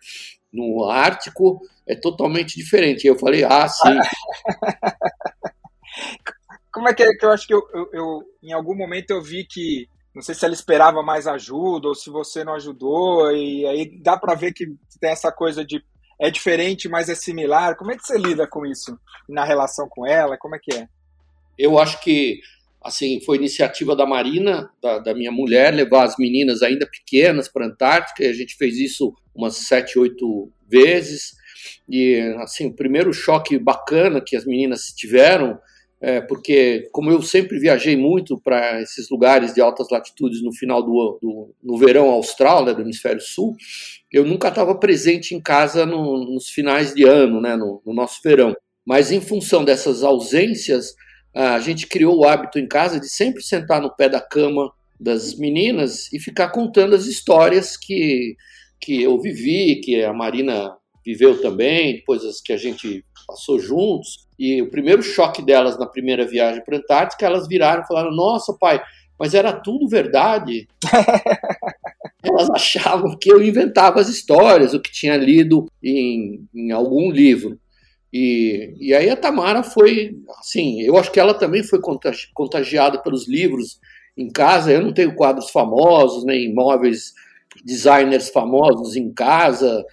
no 0.51 0.89
Ártico. 0.89 1.61
É 1.87 1.95
totalmente 1.95 2.55
diferente. 2.55 3.05
E 3.05 3.07
eu 3.07 3.17
falei, 3.17 3.43
ah, 3.43 3.67
sim. 3.67 3.97
Como 6.71 6.87
é 6.87 6.93
que 6.93 7.03
é 7.03 7.13
que 7.13 7.25
eu 7.25 7.31
acho 7.31 7.45
que 7.45 7.53
eu, 7.53 7.61
eu, 7.73 7.89
eu, 7.91 8.23
em 8.41 8.53
algum 8.53 8.75
momento 8.75 9.11
eu 9.11 9.21
vi 9.21 9.45
que 9.45 9.89
não 10.13 10.21
sei 10.21 10.35
se 10.35 10.43
ela 10.45 10.53
esperava 10.53 11.01
mais 11.01 11.25
ajuda 11.27 11.87
ou 11.87 11.95
se 11.95 12.09
você 12.09 12.43
não 12.43 12.55
ajudou, 12.55 13.31
e 13.31 13.65
aí 13.65 13.99
dá 14.01 14.17
para 14.17 14.35
ver 14.35 14.53
que 14.53 14.65
tem 14.99 15.11
essa 15.11 15.31
coisa 15.31 15.65
de 15.65 15.83
é 16.21 16.29
diferente, 16.29 16.87
mas 16.87 17.09
é 17.09 17.15
similar. 17.15 17.75
Como 17.75 17.91
é 17.91 17.97
que 17.97 18.05
você 18.05 18.15
lida 18.15 18.45
com 18.45 18.63
isso 18.63 18.95
na 19.27 19.43
relação 19.43 19.89
com 19.89 20.05
ela? 20.05 20.37
Como 20.37 20.55
é 20.55 20.59
que 20.61 20.71
é? 20.75 20.87
Eu 21.57 21.79
acho 21.79 21.99
que 22.01 22.39
assim 22.83 23.19
foi 23.21 23.37
iniciativa 23.37 23.95
da 23.95 24.05
Marina, 24.05 24.69
da, 24.81 24.99
da 24.99 25.15
minha 25.15 25.31
mulher, 25.31 25.73
levar 25.73 26.03
as 26.03 26.15
meninas 26.19 26.61
ainda 26.61 26.85
pequenas 26.85 27.47
para 27.47 27.65
a 27.65 27.69
Antártica. 27.69 28.23
E 28.23 28.27
a 28.27 28.33
gente 28.33 28.55
fez 28.55 28.77
isso 28.77 29.15
umas 29.33 29.55
sete, 29.55 29.97
oito 29.97 30.51
vezes. 30.69 31.31
E 31.89 32.19
assim, 32.39 32.67
o 32.67 32.75
primeiro 32.75 33.11
choque 33.11 33.57
bacana 33.57 34.21
que 34.23 34.35
as 34.35 34.45
meninas 34.45 34.93
tiveram 34.95 35.59
é, 36.01 36.19
porque 36.19 36.89
como 36.91 37.11
eu 37.11 37.21
sempre 37.21 37.59
viajei 37.59 37.95
muito 37.95 38.39
para 38.41 38.81
esses 38.81 39.07
lugares 39.09 39.53
de 39.53 39.61
altas 39.61 39.87
latitudes 39.91 40.41
no 40.41 40.51
final 40.51 40.81
do, 40.81 41.19
do 41.21 41.55
no 41.61 41.77
verão 41.77 42.09
austral, 42.09 42.65
né, 42.65 42.73
do 42.73 42.81
hemisfério 42.81 43.21
sul, 43.21 43.55
eu 44.11 44.25
nunca 44.25 44.47
estava 44.47 44.73
presente 44.73 45.35
em 45.35 45.39
casa 45.39 45.85
no, 45.85 46.25
nos 46.33 46.49
finais 46.49 46.93
de 46.95 47.03
ano, 47.03 47.39
né, 47.39 47.55
no, 47.55 47.81
no, 47.85 47.93
nosso 47.93 48.19
verão. 48.23 48.55
Mas 48.83 49.11
em 49.11 49.21
função 49.21 49.63
dessas 49.63 50.03
ausências, 50.03 50.95
a 51.35 51.59
gente 51.59 51.85
criou 51.85 52.17
o 52.17 52.25
hábito 52.27 52.57
em 52.57 52.67
casa 52.67 52.99
de 52.99 53.07
sempre 53.07 53.43
sentar 53.43 53.79
no 53.79 53.95
pé 53.95 54.09
da 54.09 54.19
cama 54.19 54.71
das 54.99 55.35
meninas 55.35 56.11
e 56.11 56.19
ficar 56.19 56.49
contando 56.49 56.95
as 56.95 57.05
histórias 57.05 57.77
que, 57.77 58.35
que 58.79 59.03
eu 59.03 59.19
vivi, 59.21 59.79
que 59.81 60.03
a 60.03 60.11
Marina 60.11 60.75
viveu 61.05 61.39
também, 61.41 62.03
coisas 62.05 62.41
que 62.41 62.51
a 62.51 62.57
gente 62.57 63.05
passou 63.27 63.59
juntos. 63.59 64.27
E 64.41 64.59
o 64.59 64.71
primeiro 64.71 65.03
choque 65.03 65.39
delas 65.39 65.77
na 65.77 65.85
primeira 65.85 66.25
viagem 66.25 66.63
para 66.65 66.75
a 66.75 66.79
Antártica, 66.79 67.27
elas 67.27 67.47
viraram 67.47 67.83
e 67.83 67.87
falaram: 67.87 68.09
Nossa, 68.09 68.51
pai, 68.59 68.81
mas 69.19 69.35
era 69.35 69.53
tudo 69.53 69.87
verdade. 69.87 70.67
elas 72.23 72.49
achavam 72.49 73.15
que 73.19 73.31
eu 73.31 73.39
inventava 73.39 74.01
as 74.01 74.09
histórias, 74.09 74.73
o 74.73 74.79
que 74.79 74.91
tinha 74.91 75.15
lido 75.15 75.67
em, 75.83 76.43
em 76.55 76.71
algum 76.71 77.11
livro. 77.11 77.59
E, 78.11 78.73
e 78.79 78.95
aí 78.95 79.11
a 79.11 79.15
Tamara 79.15 79.61
foi, 79.61 80.17
assim, 80.39 80.81
eu 80.81 80.97
acho 80.97 81.11
que 81.11 81.19
ela 81.19 81.35
também 81.35 81.61
foi 81.61 81.79
contagiada 82.33 82.97
pelos 82.97 83.27
livros 83.27 83.79
em 84.17 84.27
casa. 84.27 84.71
Eu 84.71 84.81
não 84.81 84.91
tenho 84.91 85.13
quadros 85.13 85.51
famosos, 85.51 86.25
nem 86.25 86.51
móveis 86.51 87.13
designers 87.63 88.31
famosos 88.31 88.95
em 88.95 89.13
casa. 89.13 89.85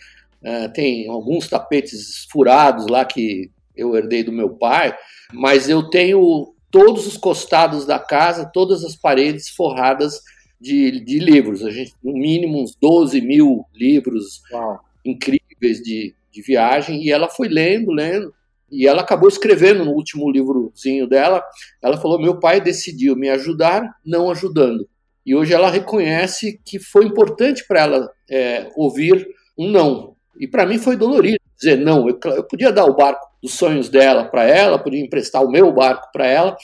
Uh, 0.42 0.72
tem 0.72 1.06
alguns 1.06 1.48
tapetes 1.48 2.26
furados 2.30 2.86
lá 2.86 3.04
que 3.04 3.50
eu 3.78 3.96
herdei 3.96 4.22
do 4.22 4.32
meu 4.32 4.50
pai, 4.50 4.94
mas 5.32 5.68
eu 5.68 5.88
tenho 5.88 6.52
todos 6.70 7.06
os 7.06 7.16
costados 7.16 7.86
da 7.86 7.98
casa, 7.98 8.50
todas 8.52 8.84
as 8.84 8.96
paredes 8.96 9.48
forradas 9.48 10.20
de, 10.60 11.00
de 11.04 11.18
livros. 11.18 11.64
A 11.64 11.70
gente, 11.70 11.94
no 12.02 12.12
mínimo, 12.12 12.60
uns 12.62 12.76
12 12.80 13.20
mil 13.20 13.64
livros 13.74 14.42
Uau. 14.52 14.80
incríveis 15.04 15.80
de, 15.82 16.14
de 16.30 16.42
viagem, 16.42 17.02
e 17.02 17.10
ela 17.10 17.28
foi 17.28 17.48
lendo, 17.48 17.92
lendo, 17.92 18.34
e 18.70 18.86
ela 18.86 19.00
acabou 19.00 19.28
escrevendo 19.28 19.84
no 19.84 19.92
último 19.92 20.30
livrozinho 20.30 21.06
dela. 21.06 21.42
Ela 21.82 21.96
falou: 21.96 22.20
Meu 22.20 22.38
pai 22.38 22.60
decidiu 22.60 23.16
me 23.16 23.30
ajudar, 23.30 23.82
não 24.04 24.30
ajudando. 24.30 24.86
E 25.24 25.34
hoje 25.34 25.52
ela 25.52 25.70
reconhece 25.70 26.60
que 26.64 26.78
foi 26.78 27.04
importante 27.04 27.66
para 27.66 27.80
ela 27.80 28.10
é, 28.30 28.70
ouvir 28.76 29.26
um 29.58 29.70
não, 29.70 30.16
E 30.38 30.46
para 30.46 30.64
mim 30.64 30.78
foi 30.78 30.96
dolorido 30.96 31.40
dizer 31.56 31.76
não. 31.76 32.08
Eu, 32.08 32.18
eu 32.24 32.44
podia 32.44 32.70
dar 32.70 32.84
o 32.84 32.94
barco 32.94 33.27
dos 33.42 33.54
sonhos 33.54 33.88
dela 33.88 34.24
para 34.24 34.44
ela, 34.44 34.78
podia 34.78 35.00
emprestar 35.00 35.42
o 35.44 35.50
meu 35.50 35.72
barco 35.72 36.08
para 36.12 36.26
ela, 36.26 36.56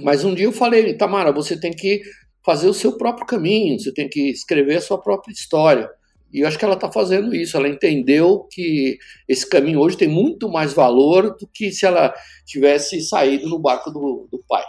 mas 0.00 0.24
um 0.24 0.34
dia 0.34 0.46
eu 0.46 0.52
falei, 0.52 0.96
Tamara, 0.96 1.32
você 1.32 1.58
tem 1.58 1.72
que 1.72 2.02
fazer 2.44 2.68
o 2.68 2.74
seu 2.74 2.96
próprio 2.96 3.26
caminho, 3.26 3.78
você 3.78 3.92
tem 3.92 4.08
que 4.08 4.30
escrever 4.30 4.76
a 4.76 4.80
sua 4.80 5.00
própria 5.00 5.32
história. 5.32 5.90
E 6.32 6.40
eu 6.40 6.48
acho 6.48 6.58
que 6.58 6.64
ela 6.64 6.74
está 6.74 6.90
fazendo 6.90 7.34
isso. 7.34 7.56
Ela 7.56 7.68
entendeu 7.68 8.46
que 8.50 8.98
esse 9.26 9.48
caminho 9.48 9.80
hoje 9.80 9.96
tem 9.96 10.08
muito 10.08 10.48
mais 10.48 10.72
valor 10.74 11.34
do 11.36 11.46
que 11.46 11.70
se 11.72 11.86
ela 11.86 12.12
tivesse 12.44 13.00
saído 13.00 13.48
no 13.48 13.58
barco 13.58 13.90
do, 13.90 14.28
do 14.30 14.42
pai. 14.46 14.64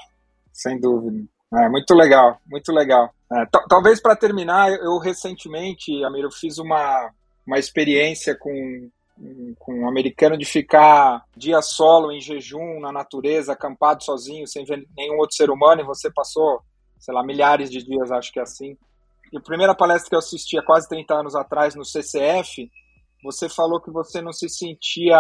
Sem 0.54 0.80
dúvida. 0.80 1.20
É, 1.54 1.70
muito 1.70 1.94
legal, 1.94 2.38
muito 2.48 2.72
legal. 2.72 3.14
É, 3.32 3.46
talvez 3.68 4.02
para 4.02 4.16
terminar, 4.16 4.72
eu 4.72 4.98
recentemente, 5.00 5.92
Amir, 6.04 6.28
fiz 6.32 6.58
uma, 6.60 7.12
uma 7.46 7.58
experiência 7.58 8.38
com, 8.38 8.90
com 9.58 9.82
um 9.82 9.90
americano 9.90 10.38
de 10.38 10.46
ficar 10.46 11.24
dia 11.36 11.62
solo 11.62 12.12
em 12.12 12.22
jejum 12.22 12.80
na 12.80 12.92
natureza, 12.92 13.54
acampado 13.54 14.04
sozinho, 14.04 14.48
sem 14.48 14.64
ver 14.64 14.88
nenhum 14.96 15.18
outro 15.18 15.36
ser 15.36 15.50
humano, 15.50 15.82
e 15.82 15.86
você 15.86 16.10
passou, 16.12 16.62
sei 17.00 17.14
lá, 17.14 17.24
milhares 17.24 17.70
de 17.70 17.84
dias, 17.84 18.12
acho 18.12 18.32
que 18.32 18.40
é 18.40 18.44
assim. 18.44 18.78
E 19.32 19.38
a 19.38 19.42
primeira 19.42 19.76
palestra 19.76 20.10
que 20.10 20.16
eu 20.16 20.20
assisti 20.20 20.58
há 20.58 20.64
quase 20.64 20.88
30 20.88 21.14
anos 21.14 21.36
atrás 21.36 21.76
no 21.76 21.86
CCF, 21.86 22.70
você 23.24 23.50
falou 23.50 23.82
que 23.82 23.92
você 23.92 24.22
não 24.22 24.32
se 24.32 24.48
sentia 24.50 25.20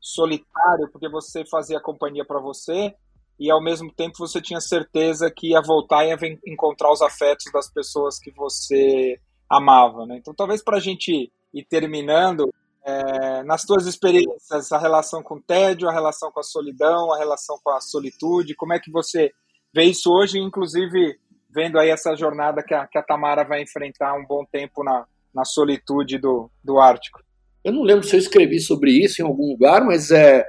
solitário 0.00 0.88
porque 0.92 1.08
você 1.08 1.44
fazia 1.46 1.80
companhia 1.80 2.24
para 2.24 2.40
você 2.40 2.92
e 3.38 3.50
ao 3.50 3.62
mesmo 3.62 3.92
tempo 3.92 4.18
você 4.18 4.40
tinha 4.40 4.60
certeza 4.60 5.30
que 5.30 5.50
ia 5.50 5.62
voltar 5.62 6.04
e 6.04 6.08
ia 6.08 6.38
encontrar 6.46 6.90
os 6.90 7.00
afetos 7.00 7.50
das 7.52 7.70
pessoas 7.72 8.18
que 8.18 8.32
você 8.32 9.18
amava, 9.48 10.04
né? 10.04 10.16
Então 10.18 10.34
talvez 10.34 10.62
para 10.62 10.78
a 10.78 10.80
gente 10.80 11.32
ir 11.54 11.64
terminando, 11.64 12.52
é, 12.88 13.42
nas 13.42 13.64
tuas 13.64 13.86
experiências, 13.86 14.72
a 14.72 14.78
relação 14.78 15.22
com 15.22 15.34
o 15.34 15.42
tédio, 15.42 15.88
a 15.88 15.92
relação 15.92 16.32
com 16.32 16.40
a 16.40 16.42
solidão, 16.42 17.12
a 17.12 17.18
relação 17.18 17.58
com 17.62 17.70
a 17.70 17.80
solitude, 17.82 18.54
como 18.54 18.72
é 18.72 18.78
que 18.78 18.90
você 18.90 19.30
vê 19.74 19.84
isso 19.84 20.10
hoje, 20.10 20.38
inclusive 20.38 21.18
vendo 21.54 21.78
aí 21.78 21.90
essa 21.90 22.16
jornada 22.16 22.62
que 22.62 22.72
a, 22.72 22.86
que 22.86 22.96
a 22.96 23.02
Tamara 23.02 23.44
vai 23.44 23.62
enfrentar 23.62 24.14
um 24.14 24.24
bom 24.24 24.42
tempo 24.50 24.82
na, 24.82 25.04
na 25.34 25.44
solitude 25.44 26.16
do, 26.16 26.50
do 26.64 26.80
Ártico? 26.80 27.20
Eu 27.62 27.72
não 27.72 27.82
lembro 27.82 28.06
se 28.06 28.16
eu 28.16 28.20
escrevi 28.20 28.58
sobre 28.58 28.90
isso 28.90 29.20
em 29.20 29.24
algum 29.24 29.50
lugar, 29.50 29.84
mas 29.84 30.10
é, 30.10 30.42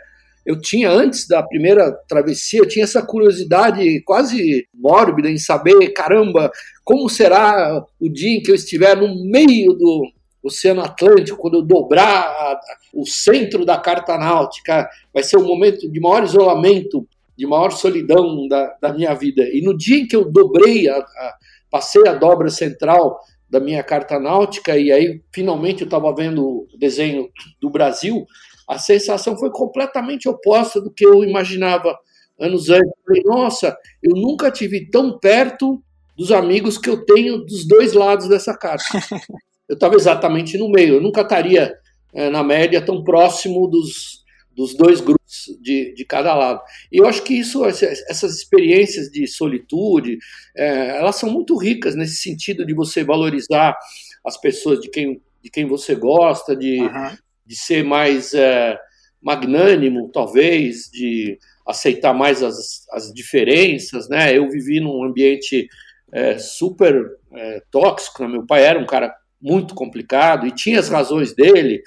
eu 0.46 0.62
tinha, 0.62 0.90
antes 0.90 1.28
da 1.28 1.44
primeira 1.44 1.92
travessia, 2.08 2.60
eu 2.60 2.68
tinha 2.68 2.86
essa 2.86 3.06
curiosidade 3.06 4.02
quase 4.04 4.66
mórbida 4.74 5.30
em 5.30 5.38
saber, 5.38 5.90
caramba, 5.90 6.50
como 6.86 7.10
será 7.10 7.84
o 8.00 8.10
dia 8.10 8.38
em 8.38 8.42
que 8.42 8.50
eu 8.50 8.56
estiver 8.56 8.96
no 8.96 9.26
meio 9.30 9.74
do 9.74 10.10
Oceano 10.44 10.82
Atlântico, 10.82 11.38
quando 11.38 11.58
eu 11.58 11.62
dobrar 11.62 12.08
a, 12.08 12.60
o 12.94 13.06
centro 13.06 13.66
da 13.66 13.78
carta 13.78 14.18
náutica, 14.18 14.90
vai 15.14 15.24
ser 15.24 15.38
um 15.38 15.46
momento 15.46 15.90
de 15.90 16.00
maior 16.00 16.24
isolamento 16.24 17.08
de 17.40 17.48
maior 17.48 17.72
solidão 17.72 18.50
da, 18.50 18.76
da 18.82 18.94
minha 18.94 19.14
vida. 19.14 19.42
E 19.44 19.62
no 19.62 19.76
dia 19.76 19.98
em 19.98 20.06
que 20.06 20.14
eu 20.14 20.30
dobrei, 20.30 20.90
a, 20.90 20.98
a, 20.98 21.36
passei 21.72 22.06
a 22.06 22.14
dobra 22.14 22.50
central 22.50 23.18
da 23.50 23.62
minha 23.62 23.82
carta 23.82 24.20
náutica, 24.20 24.78
e 24.78 24.92
aí 24.92 25.22
finalmente 25.34 25.82
eu 25.82 25.86
estava 25.86 26.14
vendo 26.14 26.46
o 26.46 26.68
desenho 26.78 27.30
do 27.62 27.70
Brasil, 27.70 28.26
a 28.68 28.78
sensação 28.78 29.38
foi 29.38 29.50
completamente 29.52 30.28
oposta 30.28 30.82
do 30.82 30.92
que 30.92 31.06
eu 31.06 31.24
imaginava 31.24 31.98
anos 32.38 32.70
antes. 32.70 32.86
Eu 32.86 33.04
falei, 33.06 33.24
nossa, 33.24 33.78
eu 34.04 34.16
nunca 34.16 34.52
tive 34.52 34.90
tão 34.90 35.18
perto 35.18 35.82
dos 36.18 36.34
amigos 36.34 36.78
que 36.78 36.90
eu 36.90 37.06
tenho 37.06 37.38
dos 37.38 37.66
dois 37.66 37.94
lados 37.94 38.28
dessa 38.28 38.54
carta. 38.54 38.84
Eu 39.70 39.76
estava 39.76 39.94
exatamente 39.94 40.58
no 40.58 40.68
meio, 40.68 40.96
eu 40.96 41.02
nunca 41.02 41.22
estaria, 41.22 41.78
é, 42.12 42.28
na 42.30 42.44
média, 42.44 42.84
tão 42.84 43.04
próximo 43.04 43.68
dos, 43.68 44.24
dos 44.52 44.76
dois 44.76 45.00
grupos 45.00 45.20
de, 45.62 45.94
de 45.94 46.04
cada 46.04 46.34
lado. 46.34 46.60
E 46.92 46.98
eu 46.98 47.06
acho 47.06 47.24
que 47.24 47.36
isso, 47.36 47.64
essas 47.64 48.36
experiências 48.36 49.10
de 49.12 49.28
solitude, 49.28 50.18
é, 50.58 50.98
elas 50.98 51.18
são 51.18 51.30
muito 51.30 51.56
ricas 51.56 51.96
nesse 51.96 52.16
sentido 52.16 52.66
de 52.66 52.74
você 52.74 53.04
valorizar 53.04 53.78
as 54.26 54.38
pessoas 54.38 54.82
de 54.82 54.90
quem, 54.90 55.22
de 55.44 55.52
quem 55.52 55.66
você 55.66 55.94
gosta, 55.94 56.56
de, 56.56 56.80
uhum. 56.80 57.16
de 57.46 57.56
ser 57.56 57.84
mais 57.84 58.34
é, 58.34 58.76
magnânimo, 59.22 60.10
talvez, 60.12 60.90
de 60.92 61.38
aceitar 61.68 62.14
mais 62.14 62.42
as, 62.42 62.88
as 62.92 63.14
diferenças, 63.14 64.10
né? 64.10 64.36
Eu 64.36 64.50
vivi 64.50 64.80
num 64.80 65.04
ambiente 65.04 65.68
é, 66.12 66.40
super 66.40 67.20
tóxico, 67.70 68.24
né? 68.24 68.28
meu 68.28 68.46
pai 68.46 68.64
era 68.64 68.80
um 68.80 68.86
cara 68.88 69.14
muito 69.42 69.74
complicado 69.74 70.46
e 70.46 70.52
tinha 70.52 70.80
as 70.80 70.90
razões 70.90 71.34
dele, 71.34 71.82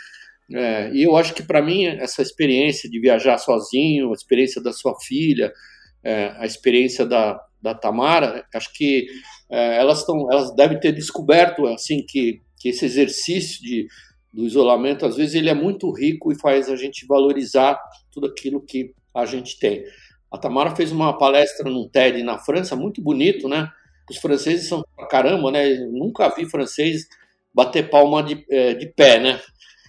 é, 0.55 0.91
e 0.93 1.03
eu 1.03 1.17
acho 1.17 1.35
que 1.35 1.43
para 1.43 1.63
mim 1.63 1.87
essa 1.87 2.23
experiência 2.23 2.89
de 2.91 3.01
viajar 3.01 3.39
sozinho, 3.39 4.11
a 4.11 4.15
experiência 4.15 4.63
da 4.63 4.73
sua 4.73 4.95
filha, 5.01 5.53
é, 6.05 6.35
a 6.37 6.45
experiência 6.45 7.07
da, 7.07 7.41
da 7.61 7.75
Tamara, 7.75 8.45
acho 8.55 8.73
que 8.73 9.07
é, 9.51 9.79
elas 9.79 10.01
estão, 10.01 10.31
elas 10.31 10.55
devem 10.55 10.79
ter 10.79 10.93
descoberto 10.93 11.67
assim 11.67 12.05
que, 12.07 12.41
que 12.59 12.71
esse 12.71 12.85
exercício 12.85 13.63
de, 13.63 13.87
do 14.33 14.45
isolamento 14.45 15.07
às 15.07 15.17
vezes 15.17 15.35
ele 15.35 15.49
é 15.49 15.55
muito 15.55 15.91
rico 15.93 16.33
e 16.33 16.39
faz 16.39 16.69
a 16.69 16.77
gente 16.77 17.07
valorizar 17.07 17.79
tudo 18.11 18.27
aquilo 18.27 18.61
que 18.61 18.93
a 19.15 19.25
gente 19.25 19.59
tem. 19.59 19.85
A 20.31 20.39
Tamara 20.39 20.75
fez 20.75 20.91
uma 20.91 21.17
palestra 21.17 21.71
num 21.71 21.89
TED 21.89 22.23
na 22.23 22.39
França, 22.39 22.75
muito 22.75 23.03
bonito, 23.03 23.49
né? 23.49 23.69
Os 24.11 24.17
franceses 24.17 24.67
são 24.67 24.83
caramba, 25.11 25.51
né? 25.51 25.71
Eu 25.71 25.93
nunca 25.93 26.29
vi 26.31 26.49
francês 26.49 27.07
bater 27.55 27.91
palma 27.91 28.23
de, 28.23 28.45
é, 28.51 28.75
de 28.75 28.87
pé, 28.87 29.21
né? 29.21 29.41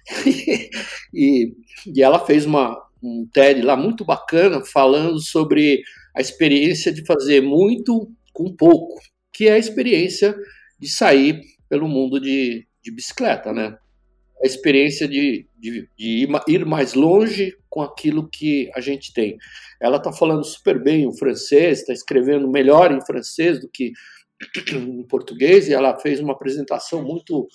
e, 1.13 1.53
e 1.87 2.03
ela 2.03 2.25
fez 2.25 2.45
uma, 2.45 2.77
um 3.01 3.27
TED 3.31 3.61
lá 3.61 3.75
muito 3.75 4.05
bacana 4.05 4.63
falando 4.65 5.19
sobre 5.19 5.81
a 6.15 6.21
experiência 6.21 6.91
de 6.91 7.05
fazer 7.05 7.41
muito 7.41 8.09
com 8.33 8.55
pouco, 8.55 8.99
que 9.31 9.47
é 9.47 9.53
a 9.53 9.57
experiência 9.57 10.35
de 10.79 10.89
sair 10.89 11.41
pelo 11.69 11.87
mundo 11.87 12.19
de, 12.19 12.67
de 12.83 12.91
bicicleta, 12.91 13.53
né? 13.53 13.75
A 14.43 14.45
experiência 14.45 15.07
de, 15.07 15.47
de, 15.57 15.87
de 15.97 16.27
ir 16.47 16.65
mais 16.65 16.93
longe 16.93 17.55
com 17.69 17.81
aquilo 17.81 18.29
que 18.29 18.69
a 18.75 18.81
gente 18.81 19.13
tem. 19.13 19.37
Ela 19.81 19.97
está 19.97 20.11
falando 20.11 20.43
super 20.43 20.81
bem 20.81 21.07
o 21.07 21.17
francês, 21.17 21.79
está 21.79 21.93
escrevendo 21.93 22.47
melhor 22.47 22.91
em 22.91 23.05
francês 23.05 23.59
do 23.59 23.69
que 23.69 23.91
em 24.73 25.03
português, 25.03 25.67
e 25.67 25.73
ela 25.73 25.97
fez 25.99 26.19
uma 26.19 26.33
apresentação 26.33 27.03
muito 27.03 27.47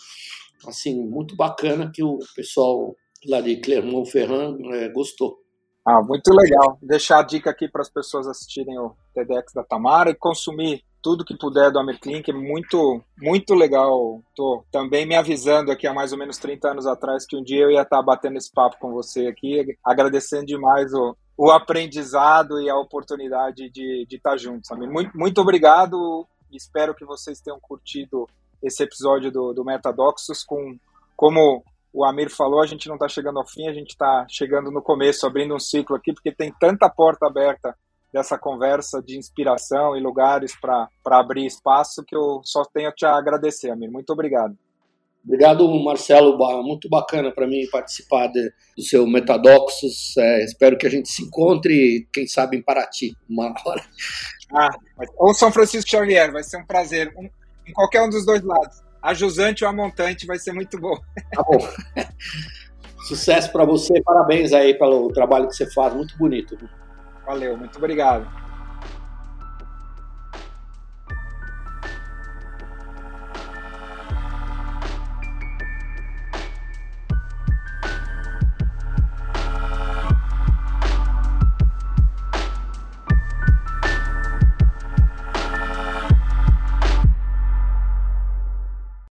assim, 0.67 1.01
muito 1.01 1.37
bacana 1.37 1.91
que 1.93 2.03
o 2.03 2.19
pessoal 2.35 2.97
lá 3.27 3.41
de 3.41 3.57
Clermont-Ferrand 3.57 4.59
é, 4.73 4.89
gostou. 4.89 5.39
Ah, 5.87 6.03
muito 6.03 6.31
legal. 6.35 6.79
Deixar 6.83 7.21
a 7.21 7.23
dica 7.23 7.51
aqui 7.51 7.69
para 7.69 7.81
as 7.81 7.89
pessoas 7.89 8.27
assistirem 8.27 8.79
o 8.79 8.95
TEDx 9.15 9.53
da 9.55 9.65
Tamara 9.65 10.11
e 10.11 10.15
consumir 10.15 10.83
tudo 11.03 11.25
que 11.25 11.37
puder 11.37 11.71
do 11.71 11.79
Amir 11.79 11.99
Klink, 12.01 12.31
é 12.31 12.35
muito, 12.35 13.03
muito 13.17 13.55
legal. 13.55 14.21
Tô 14.35 14.65
também 14.71 15.07
me 15.07 15.15
avisando 15.15 15.71
aqui 15.71 15.87
há 15.87 15.95
mais 15.95 16.13
ou 16.13 16.19
menos 16.19 16.39
30 16.39 16.73
anos 16.73 16.87
atrás 16.87 17.25
que 17.25 17.37
um 17.37 17.43
dia 17.43 17.63
eu 17.63 17.71
ia 17.71 17.83
estar 17.83 18.03
batendo 18.03 18.37
esse 18.37 18.53
papo 18.53 18.77
com 18.81 18.93
você 18.93 19.27
aqui, 19.27 19.65
agradecendo 19.85 20.47
demais 20.47 20.93
o, 20.93 21.17
o 21.37 21.51
aprendizado 21.51 22.61
e 22.61 22.69
a 22.69 22.77
oportunidade 22.77 23.71
de, 23.71 24.07
de 24.07 24.17
estar 24.17 24.37
juntos. 24.37 24.69
Muito, 24.77 25.17
muito 25.17 25.41
obrigado. 25.41 26.27
Espero 26.53 26.95
que 26.95 27.05
vocês 27.05 27.41
tenham 27.41 27.59
curtido 27.61 28.29
esse 28.63 28.83
episódio 28.83 29.31
do, 29.31 29.53
do 29.53 29.65
Metadoxos 29.65 30.43
com 30.43 30.79
como 31.17 31.65
o 31.93 32.05
Amir 32.05 32.31
falou, 32.31 32.63
a 32.63 32.67
gente 32.67 32.87
não 32.87 32.95
está 32.95 33.09
chegando 33.09 33.39
ao 33.39 33.47
fim, 33.47 33.67
a 33.67 33.73
gente 33.73 33.91
está 33.91 34.27
chegando 34.29 34.71
no 34.71 34.81
começo, 34.81 35.27
abrindo 35.27 35.55
um 35.55 35.59
ciclo 35.59 35.97
aqui, 35.97 36.13
porque 36.13 36.31
tem 36.31 36.53
tanta 36.53 36.89
porta 36.89 37.27
aberta 37.27 37.77
dessa 38.13 38.39
conversa 38.39 39.03
de 39.03 39.19
inspiração 39.19 39.97
e 39.97 40.01
lugares 40.01 40.55
para 40.61 40.89
abrir 41.05 41.47
espaço 41.47 42.05
que 42.05 42.17
eu 42.17 42.41
só 42.45 42.63
tenho 42.65 42.89
a 42.89 42.93
te 42.93 43.05
agradecer, 43.05 43.71
Amir. 43.71 43.91
Muito 43.91 44.13
obrigado. 44.13 44.57
Obrigado, 45.29 45.69
Marcelo. 45.85 46.39
Muito 46.63 46.89
bacana 46.89 47.31
para 47.31 47.47
mim 47.47 47.69
participar 47.71 48.29
de, 48.29 48.51
do 48.75 48.83
seu 48.83 49.07
Metadoxos. 49.07 50.17
É, 50.17 50.43
espero 50.43 50.79
que 50.79 50.87
a 50.87 50.91
gente 50.91 51.11
se 51.11 51.23
encontre, 51.23 52.09
quem 52.11 52.27
sabe, 52.27 52.57
em 52.57 52.63
Paraty, 52.63 53.15
uma 53.29 53.53
hora. 53.67 53.85
Ah, 54.51 54.71
ou 55.19 55.35
São 55.35 55.53
Francisco 55.53 55.91
Xavier, 55.91 56.33
vai 56.33 56.43
ser 56.43 56.57
um 56.57 56.65
prazer. 56.65 57.13
Um, 57.15 57.29
em 57.69 57.73
qualquer 57.75 58.01
um 58.01 58.09
dos 58.09 58.25
dois 58.25 58.43
lados. 58.43 58.83
A 59.03 59.13
jusante 59.13 59.65
ou 59.65 59.71
a 59.71 59.73
montante 59.73 60.27
vai 60.27 60.39
ser 60.39 60.53
muito 60.53 60.81
bom. 60.81 60.97
Tá 61.35 61.43
bom. 61.43 61.59
Sucesso 63.07 63.53
para 63.53 63.67
você, 63.67 64.03
parabéns 64.03 64.55
aí 64.55 64.75
pelo 64.79 65.13
trabalho 65.13 65.47
que 65.47 65.55
você 65.55 65.71
faz, 65.73 65.95
muito 65.95 66.17
bonito. 66.17 66.59
Valeu, 67.27 67.57
muito 67.57 67.77
obrigado. 67.77 68.48